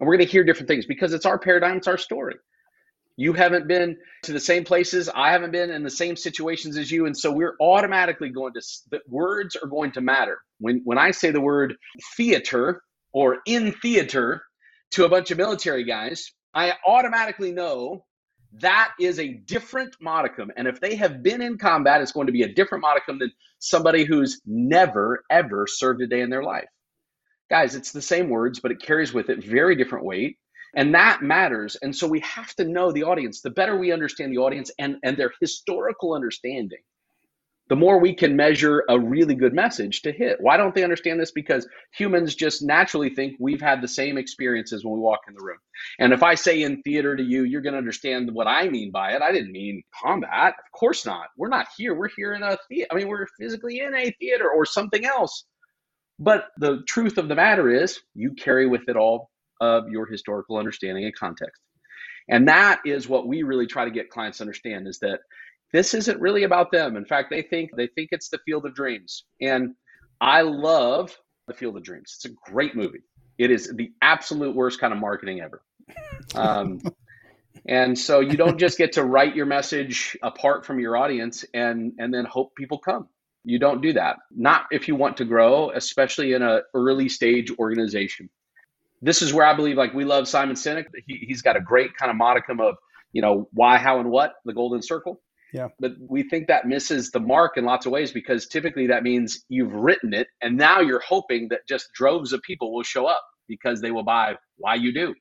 And 0.00 0.06
we're 0.06 0.16
going 0.16 0.26
to 0.26 0.32
hear 0.32 0.44
different 0.44 0.68
things 0.68 0.86
because 0.86 1.12
it's 1.12 1.26
our 1.26 1.38
paradigm, 1.38 1.78
it's 1.78 1.88
our 1.88 1.98
story. 1.98 2.34
You 3.16 3.34
haven't 3.34 3.68
been 3.68 3.98
to 4.22 4.32
the 4.32 4.40
same 4.40 4.64
places. 4.64 5.10
I 5.14 5.32
haven't 5.32 5.52
been 5.52 5.70
in 5.70 5.82
the 5.82 5.90
same 5.90 6.16
situations 6.16 6.78
as 6.78 6.90
you. 6.90 7.04
And 7.06 7.16
so 7.16 7.30
we're 7.30 7.56
automatically 7.60 8.30
going 8.30 8.54
to, 8.54 8.62
the 8.90 9.00
words 9.08 9.54
are 9.56 9.68
going 9.68 9.92
to 9.92 10.00
matter. 10.00 10.38
When, 10.58 10.80
when 10.84 10.96
I 10.96 11.10
say 11.10 11.30
the 11.30 11.40
word 11.40 11.76
theater 12.16 12.82
or 13.12 13.38
in 13.46 13.72
theater 13.72 14.42
to 14.92 15.04
a 15.04 15.08
bunch 15.10 15.30
of 15.30 15.36
military 15.36 15.84
guys, 15.84 16.32
I 16.54 16.74
automatically 16.86 17.52
know 17.52 18.04
that 18.60 18.92
is 19.00 19.18
a 19.18 19.28
different 19.28 19.96
modicum. 20.00 20.50
And 20.56 20.68
if 20.68 20.80
they 20.80 20.94
have 20.96 21.22
been 21.22 21.40
in 21.40 21.56
combat, 21.56 22.02
it's 22.02 22.12
going 22.12 22.26
to 22.26 22.32
be 22.32 22.42
a 22.42 22.52
different 22.52 22.82
modicum 22.82 23.18
than 23.18 23.32
somebody 23.58 24.04
who's 24.04 24.40
never, 24.44 25.24
ever 25.30 25.66
served 25.66 26.02
a 26.02 26.06
day 26.06 26.20
in 26.20 26.30
their 26.30 26.42
life. 26.42 26.68
Guys, 27.48 27.74
it's 27.74 27.92
the 27.92 28.02
same 28.02 28.28
words, 28.28 28.60
but 28.60 28.70
it 28.70 28.82
carries 28.82 29.12
with 29.12 29.30
it 29.30 29.44
very 29.44 29.76
different 29.76 30.04
weight. 30.04 30.36
And 30.74 30.94
that 30.94 31.22
matters. 31.22 31.76
And 31.82 31.94
so 31.94 32.06
we 32.06 32.20
have 32.20 32.54
to 32.56 32.64
know 32.64 32.92
the 32.92 33.04
audience. 33.04 33.40
The 33.40 33.50
better 33.50 33.76
we 33.76 33.92
understand 33.92 34.32
the 34.32 34.38
audience 34.38 34.70
and, 34.78 34.96
and 35.02 35.16
their 35.16 35.32
historical 35.40 36.14
understanding, 36.14 36.78
the 37.68 37.76
more 37.76 37.98
we 37.98 38.14
can 38.14 38.36
measure 38.36 38.84
a 38.88 38.98
really 38.98 39.34
good 39.34 39.54
message 39.54 40.02
to 40.02 40.12
hit. 40.12 40.38
Why 40.40 40.56
don't 40.56 40.74
they 40.74 40.82
understand 40.82 41.20
this? 41.20 41.30
Because 41.30 41.66
humans 41.96 42.34
just 42.34 42.62
naturally 42.62 43.14
think 43.14 43.36
we've 43.38 43.60
had 43.60 43.80
the 43.80 43.88
same 43.88 44.18
experiences 44.18 44.84
when 44.84 44.94
we 44.94 45.00
walk 45.00 45.20
in 45.28 45.34
the 45.34 45.44
room. 45.44 45.58
And 45.98 46.12
if 46.12 46.22
I 46.22 46.34
say 46.34 46.62
in 46.62 46.82
theater 46.82 47.16
to 47.16 47.22
you, 47.22 47.44
you're 47.44 47.62
going 47.62 47.72
to 47.74 47.78
understand 47.78 48.30
what 48.32 48.46
I 48.46 48.68
mean 48.68 48.90
by 48.90 49.12
it. 49.12 49.22
I 49.22 49.32
didn't 49.32 49.52
mean 49.52 49.82
combat. 50.02 50.54
Of 50.58 50.78
course 50.78 51.06
not. 51.06 51.28
We're 51.36 51.48
not 51.48 51.68
here. 51.76 51.94
We're 51.94 52.10
here 52.14 52.34
in 52.34 52.42
a 52.42 52.58
theater. 52.68 52.88
I 52.90 52.96
mean, 52.96 53.08
we're 53.08 53.26
physically 53.40 53.80
in 53.80 53.94
a 53.94 54.10
theater 54.20 54.50
or 54.50 54.66
something 54.66 55.04
else. 55.04 55.44
But 56.18 56.48
the 56.58 56.82
truth 56.86 57.16
of 57.16 57.28
the 57.28 57.34
matter 57.34 57.70
is, 57.70 57.98
you 58.14 58.34
carry 58.34 58.66
with 58.66 58.88
it 58.88 58.96
all 58.96 59.30
of 59.60 59.88
your 59.88 60.06
historical 60.06 60.56
understanding 60.58 61.04
and 61.04 61.14
context. 61.14 61.60
And 62.28 62.48
that 62.48 62.80
is 62.84 63.08
what 63.08 63.26
we 63.26 63.42
really 63.42 63.66
try 63.66 63.84
to 63.84 63.90
get 63.90 64.10
clients 64.10 64.38
to 64.38 64.44
understand 64.44 64.86
is 64.86 64.98
that 65.00 65.20
this 65.72 65.94
isn't 65.94 66.20
really 66.20 66.44
about 66.44 66.70
them. 66.70 66.96
In 66.96 67.04
fact, 67.04 67.30
they 67.30 67.42
think 67.42 67.70
they 67.76 67.86
think 67.86 68.10
it's 68.12 68.28
the 68.28 68.38
Field 68.44 68.66
of 68.66 68.74
Dreams. 68.74 69.24
And 69.40 69.74
I 70.20 70.42
love 70.42 71.16
the 71.48 71.54
Field 71.54 71.76
of 71.76 71.82
Dreams. 71.82 72.14
It's 72.16 72.26
a 72.26 72.50
great 72.50 72.76
movie. 72.76 73.02
It 73.38 73.50
is 73.50 73.72
the 73.74 73.90
absolute 74.02 74.54
worst 74.54 74.80
kind 74.80 74.92
of 74.92 75.00
marketing 75.00 75.40
ever. 75.40 75.62
Um, 76.34 76.80
and 77.66 77.98
so 77.98 78.20
you 78.20 78.36
don't 78.36 78.58
just 78.58 78.78
get 78.78 78.92
to 78.92 79.04
write 79.04 79.34
your 79.34 79.46
message 79.46 80.16
apart 80.22 80.66
from 80.66 80.78
your 80.78 80.96
audience 80.96 81.44
and 81.54 81.92
and 81.98 82.12
then 82.12 82.24
hope 82.24 82.54
people 82.56 82.78
come. 82.78 83.08
You 83.44 83.58
don't 83.58 83.80
do 83.80 83.94
that. 83.94 84.18
Not 84.30 84.66
if 84.70 84.86
you 84.86 84.94
want 84.94 85.16
to 85.16 85.24
grow, 85.24 85.70
especially 85.70 86.32
in 86.32 86.42
an 86.42 86.62
early 86.74 87.08
stage 87.08 87.50
organization. 87.58 88.28
This 89.00 89.20
is 89.20 89.32
where 89.34 89.44
I 89.44 89.54
believe 89.54 89.76
like 89.76 89.94
we 89.94 90.04
love 90.04 90.28
Simon 90.28 90.54
Sinek. 90.54 90.86
He, 91.06 91.24
he's 91.26 91.42
got 91.42 91.56
a 91.56 91.60
great 91.60 91.96
kind 91.96 92.10
of 92.10 92.16
modicum 92.16 92.60
of, 92.60 92.76
you 93.12 93.20
know, 93.20 93.48
why, 93.52 93.78
how, 93.78 93.98
and 93.98 94.10
what, 94.10 94.34
the 94.44 94.52
golden 94.52 94.80
circle. 94.80 95.20
Yeah. 95.52 95.68
But 95.78 95.92
we 95.98 96.22
think 96.22 96.48
that 96.48 96.66
misses 96.66 97.10
the 97.10 97.20
mark 97.20 97.56
in 97.56 97.64
lots 97.64 97.84
of 97.84 97.92
ways 97.92 98.10
because 98.10 98.46
typically 98.46 98.86
that 98.86 99.02
means 99.02 99.44
you've 99.48 99.72
written 99.72 100.14
it 100.14 100.28
and 100.40 100.56
now 100.56 100.80
you're 100.80 101.02
hoping 101.06 101.48
that 101.48 101.68
just 101.68 101.92
droves 101.94 102.32
of 102.32 102.40
people 102.42 102.72
will 102.72 102.82
show 102.82 103.06
up 103.06 103.22
because 103.48 103.80
they 103.80 103.90
will 103.90 104.02
buy 104.02 104.34
why 104.56 104.74
you 104.74 104.92
do. 104.94 105.14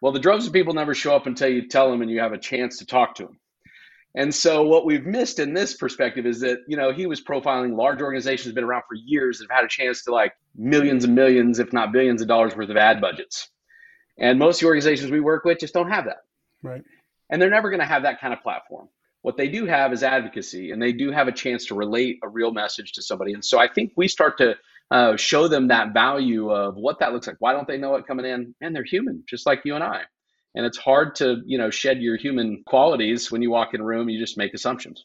Well, 0.00 0.12
the 0.12 0.18
droves 0.18 0.46
of 0.46 0.52
people 0.52 0.74
never 0.74 0.94
show 0.94 1.14
up 1.14 1.26
until 1.26 1.48
you 1.48 1.68
tell 1.68 1.90
them 1.90 2.02
and 2.02 2.10
you 2.10 2.20
have 2.20 2.32
a 2.32 2.38
chance 2.38 2.78
to 2.78 2.86
talk 2.86 3.14
to 3.16 3.24
them. 3.24 3.38
And 4.14 4.34
so 4.34 4.62
what 4.62 4.84
we've 4.84 5.04
missed 5.04 5.38
in 5.38 5.54
this 5.54 5.76
perspective 5.76 6.26
is 6.26 6.40
that, 6.40 6.58
you 6.66 6.76
know, 6.76 6.92
he 6.92 7.06
was 7.06 7.22
profiling 7.22 7.76
large 7.76 8.00
organizations 8.00 8.54
been 8.54 8.64
around 8.64 8.82
for 8.88 8.96
years 8.96 9.38
that 9.38 9.46
have 9.50 9.58
had 9.58 9.64
a 9.64 9.68
chance 9.68 10.02
to 10.04 10.12
like 10.12 10.32
millions 10.56 11.04
and 11.04 11.14
millions, 11.14 11.58
if 11.58 11.72
not 11.72 11.92
billions 11.92 12.22
of 12.22 12.26
dollars 12.26 12.56
worth 12.56 12.70
of 12.70 12.76
ad 12.76 13.00
budgets. 13.00 13.48
And 14.18 14.38
most 14.38 14.56
of 14.56 14.60
the 14.60 14.66
organizations 14.66 15.12
we 15.12 15.20
work 15.20 15.44
with 15.44 15.60
just 15.60 15.74
don't 15.74 15.90
have 15.90 16.06
that. 16.06 16.24
Right. 16.62 16.82
And 17.30 17.40
they're 17.40 17.50
never 17.50 17.70
going 17.70 17.80
to 17.80 17.86
have 17.86 18.02
that 18.02 18.20
kind 18.20 18.32
of 18.32 18.40
platform. 18.40 18.88
What 19.22 19.36
they 19.36 19.48
do 19.48 19.66
have 19.66 19.92
is 19.92 20.02
advocacy, 20.02 20.70
and 20.70 20.80
they 20.80 20.92
do 20.92 21.10
have 21.10 21.28
a 21.28 21.32
chance 21.32 21.66
to 21.66 21.74
relate 21.74 22.18
a 22.22 22.28
real 22.28 22.52
message 22.52 22.92
to 22.92 23.02
somebody. 23.02 23.32
And 23.32 23.44
so 23.44 23.58
I 23.58 23.68
think 23.68 23.92
we 23.96 24.08
start 24.08 24.38
to 24.38 24.54
uh, 24.90 25.16
show 25.16 25.48
them 25.48 25.68
that 25.68 25.92
value 25.92 26.50
of 26.50 26.76
what 26.76 26.98
that 27.00 27.12
looks 27.12 27.26
like. 27.26 27.36
Why 27.40 27.52
don't 27.52 27.66
they 27.66 27.78
know 27.78 27.94
it 27.96 28.06
coming 28.06 28.26
in? 28.26 28.54
And 28.60 28.74
they're 28.74 28.84
human, 28.84 29.24
just 29.28 29.44
like 29.44 29.62
you 29.64 29.74
and 29.74 29.84
I. 29.84 30.02
And 30.54 30.64
it's 30.64 30.78
hard 30.78 31.14
to, 31.16 31.42
you 31.44 31.58
know, 31.58 31.70
shed 31.70 32.00
your 32.00 32.16
human 32.16 32.62
qualities 32.66 33.30
when 33.30 33.42
you 33.42 33.50
walk 33.50 33.74
in 33.74 33.80
a 33.80 33.84
room. 33.84 34.08
You 34.08 34.18
just 34.18 34.38
make 34.38 34.54
assumptions. 34.54 35.04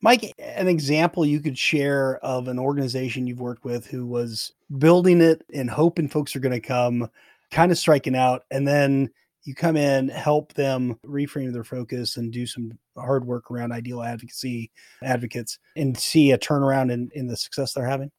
Mike, 0.00 0.32
an 0.38 0.68
example 0.68 1.26
you 1.26 1.40
could 1.40 1.58
share 1.58 2.16
of 2.24 2.48
an 2.48 2.58
organization 2.58 3.26
you've 3.26 3.40
worked 3.40 3.64
with 3.64 3.86
who 3.86 4.06
was 4.06 4.52
building 4.78 5.20
it 5.20 5.44
and 5.52 5.70
hoping 5.70 6.08
folks 6.08 6.34
are 6.34 6.40
going 6.40 6.52
to 6.52 6.60
come, 6.60 7.10
kind 7.50 7.70
of 7.70 7.78
striking 7.78 8.16
out, 8.16 8.44
and 8.50 8.66
then 8.66 9.10
you 9.44 9.54
come 9.54 9.76
in, 9.76 10.08
help 10.08 10.52
them 10.54 10.98
reframe 11.06 11.52
their 11.52 11.64
focus 11.64 12.16
and 12.16 12.32
do 12.32 12.46
some 12.46 12.72
hard 12.96 13.24
work 13.24 13.50
around 13.50 13.72
ideal 13.72 14.02
advocacy 14.02 14.70
advocates 15.02 15.58
and 15.76 15.96
see 15.96 16.30
a 16.32 16.38
turnaround 16.38 16.92
in, 16.92 17.10
in 17.14 17.26
the 17.26 17.36
success 17.36 17.72
they're 17.72 17.86
having? 17.86 18.10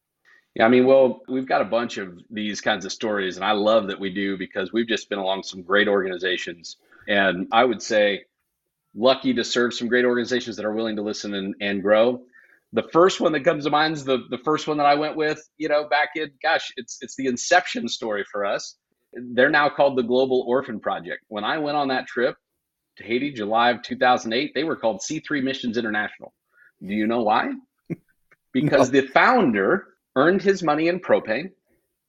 Yeah, 0.56 0.66
I 0.66 0.70
mean, 0.70 0.86
well, 0.86 1.22
we've 1.30 1.48
got 1.48 1.62
a 1.62 1.66
bunch 1.66 1.98
of 1.98 2.20
these 2.30 2.60
kinds 2.60 2.84
of 2.84 2.92
stories, 2.92 3.38
and 3.38 3.46
I 3.46 3.54
love 3.54 3.88
that 3.88 4.00
we 4.00 4.14
do 4.14 4.38
because 4.38 4.74
we've 4.74 4.88
just 4.88 5.10
been 5.10 5.20
along 5.20 5.44
some 5.44 5.62
great 5.62 5.88
organizations. 5.88 6.78
And 7.08 7.48
I 7.52 7.64
would 7.64 7.82
say, 7.82 8.24
lucky 8.94 9.34
to 9.34 9.44
serve 9.44 9.74
some 9.74 9.88
great 9.88 10.06
organizations 10.06 10.58
that 10.58 10.66
are 10.66 10.74
willing 10.74 10.98
to 10.98 11.02
listen 11.02 11.34
and, 11.34 11.56
and 11.62 11.82
grow. 11.82 12.22
The 12.74 12.84
first 12.92 13.20
one 13.20 13.32
that 13.34 13.44
comes 13.44 13.64
to 13.66 13.70
mind 13.70 13.96
is 13.96 14.04
the, 14.04 14.20
the 14.30 14.38
first 14.38 14.68
one 14.68 14.78
that 14.78 14.86
I 14.86 14.96
went 14.96 15.16
with, 15.16 15.42
you 15.58 15.70
know, 15.70 15.88
back 15.88 16.10
in, 16.16 16.32
gosh, 16.42 16.72
it's, 16.78 16.98
it's 17.02 17.16
the 17.16 17.28
inception 17.28 17.88
story 17.88 18.26
for 18.30 18.46
us. 18.46 18.78
They're 19.14 19.50
now 19.50 19.70
called 19.70 19.98
the 19.98 20.04
Global 20.04 20.44
Orphan 20.48 20.80
Project. 20.80 21.24
When 21.28 21.44
I 21.44 21.58
went 21.58 21.78
on 21.78 21.90
that 21.90 22.08
trip 22.08 22.38
to 22.98 23.04
Haiti, 23.04 23.32
July 23.32 23.72
of 23.72 23.82
2008, 23.82 24.54
they 24.54 24.64
were 24.64 24.76
called 24.76 25.02
C3 25.02 25.44
Missions 25.44 25.78
International. 25.78 26.34
Do 26.82 26.94
you 26.94 27.08
know 27.08 27.24
why? 27.24 27.52
Because 28.54 28.92
no. 28.92 29.00
the 29.00 29.08
founder 29.08 29.88
earned 30.18 30.42
his 30.42 30.62
money 30.62 30.90
in 30.90 31.00
propane, 31.00 31.52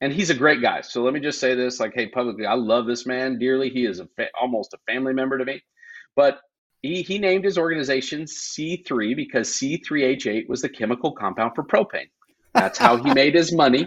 and 0.00 0.12
he's 0.12 0.28
a 0.28 0.35
great 0.35 0.61
guy. 0.61 0.80
So 0.80 1.04
let 1.04 1.14
me 1.14 1.21
just 1.21 1.38
say 1.38 1.54
this, 1.54 1.78
like, 1.78 1.92
hey, 1.94 2.09
publicly, 2.09 2.47
I 2.47 2.54
love 2.54 2.87
this 2.87 3.06
man 3.06 3.38
dearly. 3.38 3.71
He 3.71 3.87
is 3.87 4.00
a 4.00 4.09
fa- 4.16 4.26
almost 4.40 4.75
a 4.75 4.78
family 4.92 5.14
member 5.14 5.38
to 5.38 5.44
me, 5.44 5.62
but 6.16 6.40
he 6.82 7.02
he 7.02 7.18
named 7.18 7.44
his 7.44 7.56
organization 7.59 8.23
C3 8.25 9.14
because 9.14 9.50
C3H8 9.50 10.49
was 10.49 10.62
the 10.62 10.68
chemical 10.68 11.12
compound 11.12 11.52
for 11.54 11.62
propane. 11.62 12.11
That's 12.54 12.76
how 12.76 12.97
he 12.97 13.14
made 13.14 13.35
his 13.37 13.54
money. 13.54 13.87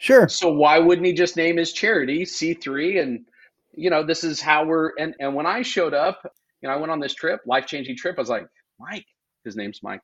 Sure. 0.00 0.28
So 0.28 0.52
why 0.52 0.78
wouldn't 0.80 1.06
he 1.06 1.14
just 1.14 1.36
name 1.36 1.58
his 1.58 1.72
charity 1.72 2.24
C3 2.26 3.00
and 3.00 3.26
you 3.74 3.90
know, 3.90 4.04
this 4.04 4.24
is 4.24 4.40
how 4.42 4.64
we're 4.66 4.92
and 4.98 5.14
and 5.20 5.34
when 5.36 5.46
I 5.46 5.62
showed 5.62 5.94
up, 5.94 6.20
you 6.62 6.68
know, 6.68 6.74
I 6.74 6.78
went 6.78 6.92
on 6.92 7.00
this 7.00 7.14
trip, 7.14 7.42
life-changing 7.46 7.96
trip, 7.98 8.16
I 8.18 8.22
was 8.22 8.30
like, 8.30 8.48
Mike, 8.80 9.06
his 9.44 9.56
name's 9.56 9.82
Mike 9.82 10.02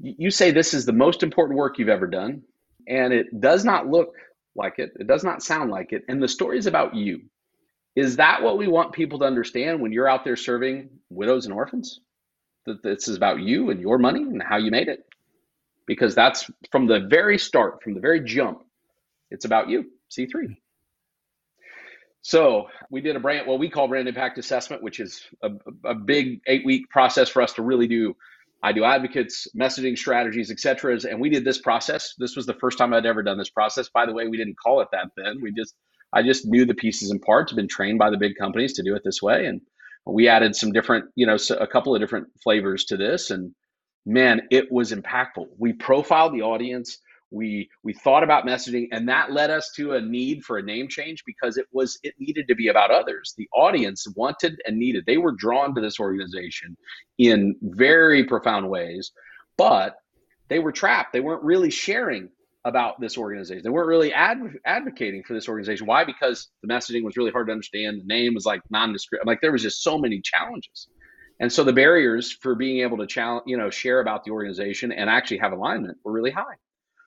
you 0.00 0.30
say 0.30 0.50
this 0.50 0.74
is 0.74 0.86
the 0.86 0.92
most 0.92 1.22
important 1.22 1.58
work 1.58 1.78
you've 1.78 1.88
ever 1.88 2.06
done, 2.06 2.42
and 2.88 3.12
it 3.12 3.40
does 3.40 3.64
not 3.64 3.88
look 3.88 4.14
like 4.56 4.78
it, 4.78 4.90
it 5.00 5.06
does 5.06 5.24
not 5.24 5.42
sound 5.42 5.70
like 5.70 5.92
it, 5.92 6.02
and 6.08 6.22
the 6.22 6.28
story 6.28 6.58
is 6.58 6.66
about 6.66 6.94
you. 6.94 7.20
Is 7.96 8.16
that 8.16 8.42
what 8.42 8.58
we 8.58 8.68
want 8.68 8.92
people 8.92 9.18
to 9.20 9.26
understand 9.26 9.80
when 9.80 9.92
you're 9.92 10.08
out 10.08 10.24
there 10.24 10.36
serving 10.36 10.90
widows 11.10 11.46
and 11.46 11.54
orphans? 11.54 12.00
that 12.66 12.82
this 12.84 13.08
is 13.08 13.16
about 13.16 13.40
you 13.40 13.70
and 13.70 13.80
your 13.80 13.98
money 13.98 14.22
and 14.22 14.42
how 14.42 14.56
you 14.58 14.70
made 14.70 14.88
it. 14.88 15.00
Because 15.90 16.14
that's 16.14 16.48
from 16.70 16.86
the 16.86 17.00
very 17.10 17.36
start, 17.36 17.82
from 17.82 17.94
the 17.94 18.00
very 18.00 18.20
jump, 18.20 18.62
it's 19.32 19.44
about 19.44 19.68
you, 19.68 19.86
C3. 20.16 20.56
So 22.22 22.68
we 22.92 23.00
did 23.00 23.16
a 23.16 23.18
brand, 23.18 23.48
what 23.48 23.58
we 23.58 23.68
call 23.68 23.88
brand 23.88 24.06
impact 24.06 24.38
assessment, 24.38 24.84
which 24.84 25.00
is 25.00 25.24
a, 25.42 25.50
a 25.84 25.96
big 25.96 26.42
eight 26.46 26.64
week 26.64 26.88
process 26.90 27.28
for 27.28 27.42
us 27.42 27.54
to 27.54 27.62
really 27.62 27.88
do. 27.88 28.14
I 28.62 28.70
do 28.70 28.84
advocates, 28.84 29.48
messaging 29.58 29.98
strategies, 29.98 30.52
etc. 30.52 30.96
And 31.10 31.20
we 31.20 31.28
did 31.28 31.44
this 31.44 31.58
process. 31.58 32.14
This 32.18 32.36
was 32.36 32.46
the 32.46 32.54
first 32.54 32.78
time 32.78 32.94
I'd 32.94 33.04
ever 33.04 33.24
done 33.24 33.36
this 33.36 33.50
process. 33.50 33.88
By 33.88 34.06
the 34.06 34.12
way, 34.12 34.28
we 34.28 34.36
didn't 34.36 34.60
call 34.64 34.80
it 34.82 34.88
that 34.92 35.10
then. 35.16 35.40
We 35.42 35.50
just, 35.50 35.74
I 36.12 36.22
just 36.22 36.46
knew 36.46 36.64
the 36.64 36.74
pieces 36.74 37.10
and 37.10 37.20
parts. 37.20 37.52
Been 37.52 37.66
trained 37.66 37.98
by 37.98 38.10
the 38.10 38.16
big 38.16 38.36
companies 38.38 38.74
to 38.74 38.84
do 38.84 38.94
it 38.94 39.02
this 39.04 39.20
way, 39.20 39.46
and 39.46 39.60
we 40.06 40.28
added 40.28 40.54
some 40.54 40.70
different, 40.70 41.06
you 41.16 41.26
know, 41.26 41.36
a 41.58 41.66
couple 41.66 41.96
of 41.96 42.00
different 42.00 42.28
flavors 42.44 42.84
to 42.84 42.96
this. 42.96 43.30
And 43.30 43.56
man, 44.06 44.42
it 44.50 44.70
was 44.70 44.92
impactful. 44.92 45.46
We 45.58 45.72
profiled 45.72 46.34
the 46.34 46.42
audience. 46.42 46.98
We 47.30 47.68
we 47.84 47.92
thought 47.92 48.24
about 48.24 48.44
messaging 48.44 48.88
and 48.90 49.08
that 49.08 49.30
led 49.30 49.50
us 49.50 49.70
to 49.76 49.92
a 49.92 50.00
need 50.00 50.42
for 50.44 50.58
a 50.58 50.62
name 50.62 50.88
change 50.88 51.22
because 51.24 51.56
it 51.56 51.66
was 51.72 51.96
it 52.02 52.14
needed 52.18 52.48
to 52.48 52.56
be 52.56 52.68
about 52.68 52.90
others. 52.90 53.34
The 53.38 53.48
audience 53.54 54.06
wanted 54.16 54.60
and 54.66 54.76
needed. 54.76 55.04
They 55.06 55.16
were 55.16 55.30
drawn 55.30 55.72
to 55.76 55.80
this 55.80 56.00
organization 56.00 56.76
in 57.18 57.54
very 57.62 58.24
profound 58.24 58.68
ways 58.68 59.12
but 59.60 59.96
they 60.48 60.58
were 60.58 60.72
trapped. 60.72 61.12
They 61.12 61.20
weren't 61.20 61.42
really 61.42 61.68
sharing 61.68 62.30
about 62.64 62.98
this 62.98 63.18
organization. 63.18 63.62
They 63.62 63.68
weren't 63.68 63.88
really 63.88 64.10
adv- 64.10 64.56
advocating 64.64 65.22
for 65.22 65.34
this 65.34 65.50
organization. 65.50 65.86
Why? 65.86 66.02
Because 66.02 66.48
the 66.62 66.68
messaging 66.68 67.04
was 67.04 67.18
really 67.18 67.30
hard 67.30 67.48
to 67.48 67.52
understand. 67.52 68.00
The 68.00 68.06
name 68.06 68.32
was 68.32 68.46
like 68.46 68.62
nondescript. 68.70 69.26
Like 69.26 69.42
there 69.42 69.52
was 69.52 69.62
just 69.62 69.82
so 69.82 69.98
many 69.98 70.22
challenges 70.22 70.88
and 71.40 71.52
so 71.52 71.64
the 71.64 71.72
barriers 71.72 72.30
for 72.30 72.54
being 72.54 72.80
able 72.80 72.98
to 72.98 73.06
challenge 73.06 73.42
you 73.46 73.56
know 73.56 73.70
share 73.70 74.00
about 74.00 74.24
the 74.24 74.30
organization 74.30 74.92
and 74.92 75.10
actually 75.10 75.38
have 75.38 75.52
alignment 75.52 75.98
were 76.04 76.12
really 76.12 76.30
high 76.30 76.56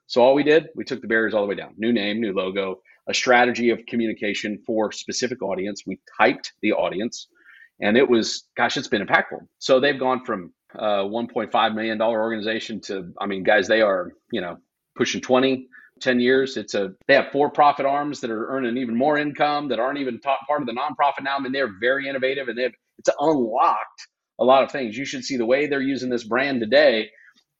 so 0.08 0.22
all 0.22 0.36
we 0.36 0.44
did, 0.44 0.70
we 0.76 0.84
took 0.84 1.02
the 1.02 1.08
barriers 1.08 1.34
all 1.34 1.42
the 1.42 1.48
way 1.48 1.56
down. 1.56 1.74
New 1.78 1.94
name, 1.94 2.20
new 2.20 2.34
logo, 2.34 2.82
a 3.08 3.14
strategy 3.14 3.70
of 3.70 3.86
communication 3.88 4.62
for 4.66 4.92
specific 4.92 5.42
audience. 5.42 5.84
We 5.86 6.00
typed 6.20 6.54
the 6.62 6.74
audience, 6.74 7.28
and 7.82 7.98
it 7.98 8.08
was, 8.08 8.44
gosh, 8.56 8.78
it's 8.78 8.88
been 8.88 9.06
impactful. 9.06 9.40
So 9.60 9.80
they've 9.80 10.00
gone 10.00 10.24
from 10.26 10.54
uh, 10.78 11.04
1.5 11.04 11.76
million 11.76 11.98
dollar 11.98 12.22
organization 12.22 12.82
to, 12.82 13.12
I 13.20 13.26
mean, 13.26 13.44
guys, 13.44 13.68
they 13.68 13.82
are 13.82 14.12
you 14.32 14.42
know 14.42 14.58
pushing 14.96 15.22
20. 15.22 15.68
10 16.02 16.20
years 16.20 16.58
it's 16.58 16.74
a 16.74 16.92
they 17.08 17.14
have 17.14 17.32
for 17.32 17.52
profit 17.52 17.86
arms 17.86 18.20
that 18.20 18.32
are 18.32 18.48
earning 18.48 18.78
even 18.78 18.98
more 18.98 19.16
income 19.20 19.70
that 19.70 19.80
aren't 19.80 20.00
even 20.00 20.20
part 20.20 20.60
of 20.60 20.66
the 20.66 20.74
nonprofit 20.74 21.24
now 21.24 21.38
I 21.38 21.40
mean 21.40 21.52
they're 21.52 21.80
very 21.80 22.10
innovative 22.10 22.48
and 22.48 22.58
they've 22.58 22.74
it's 22.98 23.10
unlocked 23.20 24.08
a 24.40 24.44
lot 24.44 24.64
of 24.64 24.72
things 24.72 24.98
you 24.98 25.06
should 25.06 25.24
see 25.24 25.38
the 25.38 25.46
way 25.46 25.68
they're 25.68 25.82
using 25.82 26.10
this 26.10 26.24
brand 26.24 26.60
today 26.60 27.10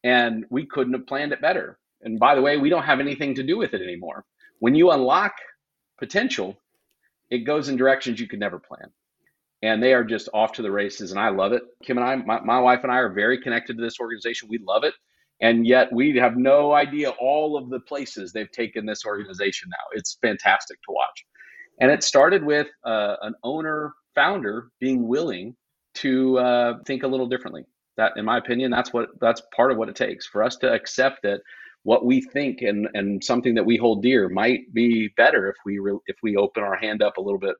and 0.04 0.46
we 0.50 0.66
couldn't 0.66 0.94
have 0.94 1.08
planned 1.08 1.32
it 1.32 1.42
better 1.42 1.78
and 2.04 2.20
by 2.20 2.36
the 2.36 2.42
way, 2.42 2.58
we 2.58 2.70
don't 2.70 2.84
have 2.84 3.00
anything 3.00 3.36
to 3.36 3.44
do 3.44 3.58
with 3.58 3.74
it 3.74 3.82
anymore. 3.82 4.26
When 4.60 4.76
you 4.76 4.92
unlock 4.92 5.34
potential, 5.98 6.58
it 7.30 7.40
goes 7.40 7.70
in 7.70 7.78
directions 7.78 8.20
you 8.20 8.28
could 8.28 8.40
never 8.40 8.60
plan. 8.60 8.92
And 9.62 9.82
they 9.82 9.94
are 9.94 10.04
just 10.04 10.28
off 10.34 10.52
to 10.54 10.62
the 10.62 10.72
races, 10.72 11.12
and 11.12 11.20
I 11.20 11.30
love 11.30 11.54
it. 11.54 11.64
Kim 11.84 11.98
and 11.98 12.06
I, 12.06 12.16
my, 12.18 12.42
my 12.42 12.60
wife 12.60 12.82
and 12.84 12.92
I, 12.92 12.98
are 12.98 13.14
very 13.14 13.42
connected 13.42 13.78
to 13.78 13.84
this 13.84 14.00
organization. 14.00 14.50
We 14.50 14.60
love 14.68 14.84
it. 14.84 14.94
And 15.42 15.66
yet 15.66 15.92
we 15.92 16.16
have 16.18 16.36
no 16.36 16.74
idea 16.74 17.12
all 17.12 17.58
of 17.58 17.70
the 17.70 17.80
places 17.80 18.32
they've 18.32 18.52
taken 18.52 18.86
this 18.86 19.06
organization 19.06 19.70
now. 19.70 19.98
It's 19.98 20.18
fantastic 20.22 20.78
to 20.84 20.92
watch. 20.92 21.26
And 21.80 21.90
it 21.90 22.04
started 22.04 22.44
with 22.44 22.68
uh, 22.86 23.16
an 23.22 23.34
owner 23.44 23.94
founder 24.16 24.68
being 24.80 25.08
willing 25.08 25.56
to 25.96 26.40
uh, 26.40 26.74
think 26.86 27.04
a 27.04 27.08
little 27.08 27.28
differently. 27.28 27.66
That, 27.98 28.14
in 28.18 28.26
my 28.26 28.38
opinion, 28.38 28.72
that's 28.72 28.92
what 28.92 29.10
that's 29.22 29.42
part 29.56 29.72
of 29.72 29.78
what 29.78 29.90
it 29.90 29.96
takes 29.96 30.26
for 30.26 30.44
us 30.44 30.56
to 30.58 30.72
accept 30.72 31.22
that 31.24 31.42
what 31.84 32.06
we 32.06 32.22
think 32.22 32.62
and 32.62 32.88
and 32.94 33.24
something 33.24 33.54
that 33.56 33.66
we 33.66 33.78
hold 33.78 34.02
dear 34.02 34.30
might 34.30 34.74
be 34.74 35.10
better 35.16 35.50
if 35.50 35.56
we 35.66 35.80
re- 35.80 36.00
if 36.08 36.16
we 36.24 36.36
open 36.36 36.64
our 36.64 36.76
hand 36.76 37.04
up 37.04 37.18
a 37.18 37.22
little 37.22 37.40
bit 37.40 37.56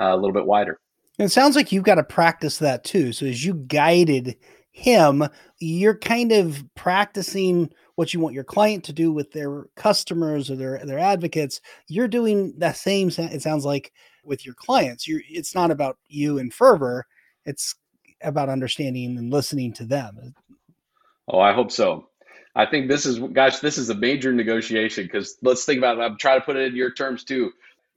uh, 0.00 0.14
a 0.14 0.16
little 0.16 0.32
bit 0.32 0.46
wider. 0.46 0.80
And 1.18 1.26
it 1.26 1.32
sounds 1.32 1.56
like 1.56 1.72
you've 1.72 1.84
got 1.84 1.96
to 1.96 2.04
practice 2.04 2.58
that 2.58 2.84
too. 2.84 3.12
So 3.12 3.26
as 3.26 3.44
you 3.44 3.54
guided 3.54 4.36
him, 4.70 5.26
you're 5.58 5.98
kind 5.98 6.32
of 6.32 6.62
practicing 6.74 7.70
what 7.94 8.12
you 8.12 8.20
want 8.20 8.34
your 8.34 8.44
client 8.44 8.84
to 8.84 8.92
do 8.92 9.10
with 9.10 9.32
their 9.32 9.64
customers 9.74 10.50
or 10.50 10.56
their 10.56 10.84
their 10.84 10.98
advocates. 10.98 11.60
You're 11.88 12.08
doing 12.08 12.54
the 12.58 12.72
same. 12.72 13.08
It 13.08 13.42
sounds 13.42 13.64
like 13.64 13.92
with 14.24 14.44
your 14.44 14.54
clients. 14.54 15.08
You're. 15.08 15.22
It's 15.28 15.54
not 15.54 15.70
about 15.70 15.98
you 16.08 16.38
and 16.38 16.52
fervor. 16.52 17.06
It's 17.46 17.74
about 18.22 18.48
understanding 18.48 19.16
and 19.16 19.32
listening 19.32 19.72
to 19.74 19.84
them. 19.84 20.34
Oh, 21.28 21.40
I 21.40 21.54
hope 21.54 21.72
so. 21.72 22.08
I 22.54 22.66
think 22.66 22.88
this 22.88 23.06
is, 23.06 23.18
gosh, 23.18 23.58
this 23.60 23.78
is 23.78 23.90
a 23.90 23.94
major 23.94 24.32
negotiation 24.32 25.04
because 25.04 25.36
let's 25.42 25.64
think 25.64 25.78
about 25.78 25.98
it. 25.98 26.02
I'm 26.02 26.16
trying 26.18 26.40
to 26.40 26.44
put 26.44 26.56
it 26.56 26.68
in 26.68 26.76
your 26.76 26.92
terms 26.92 27.24
too. 27.24 27.52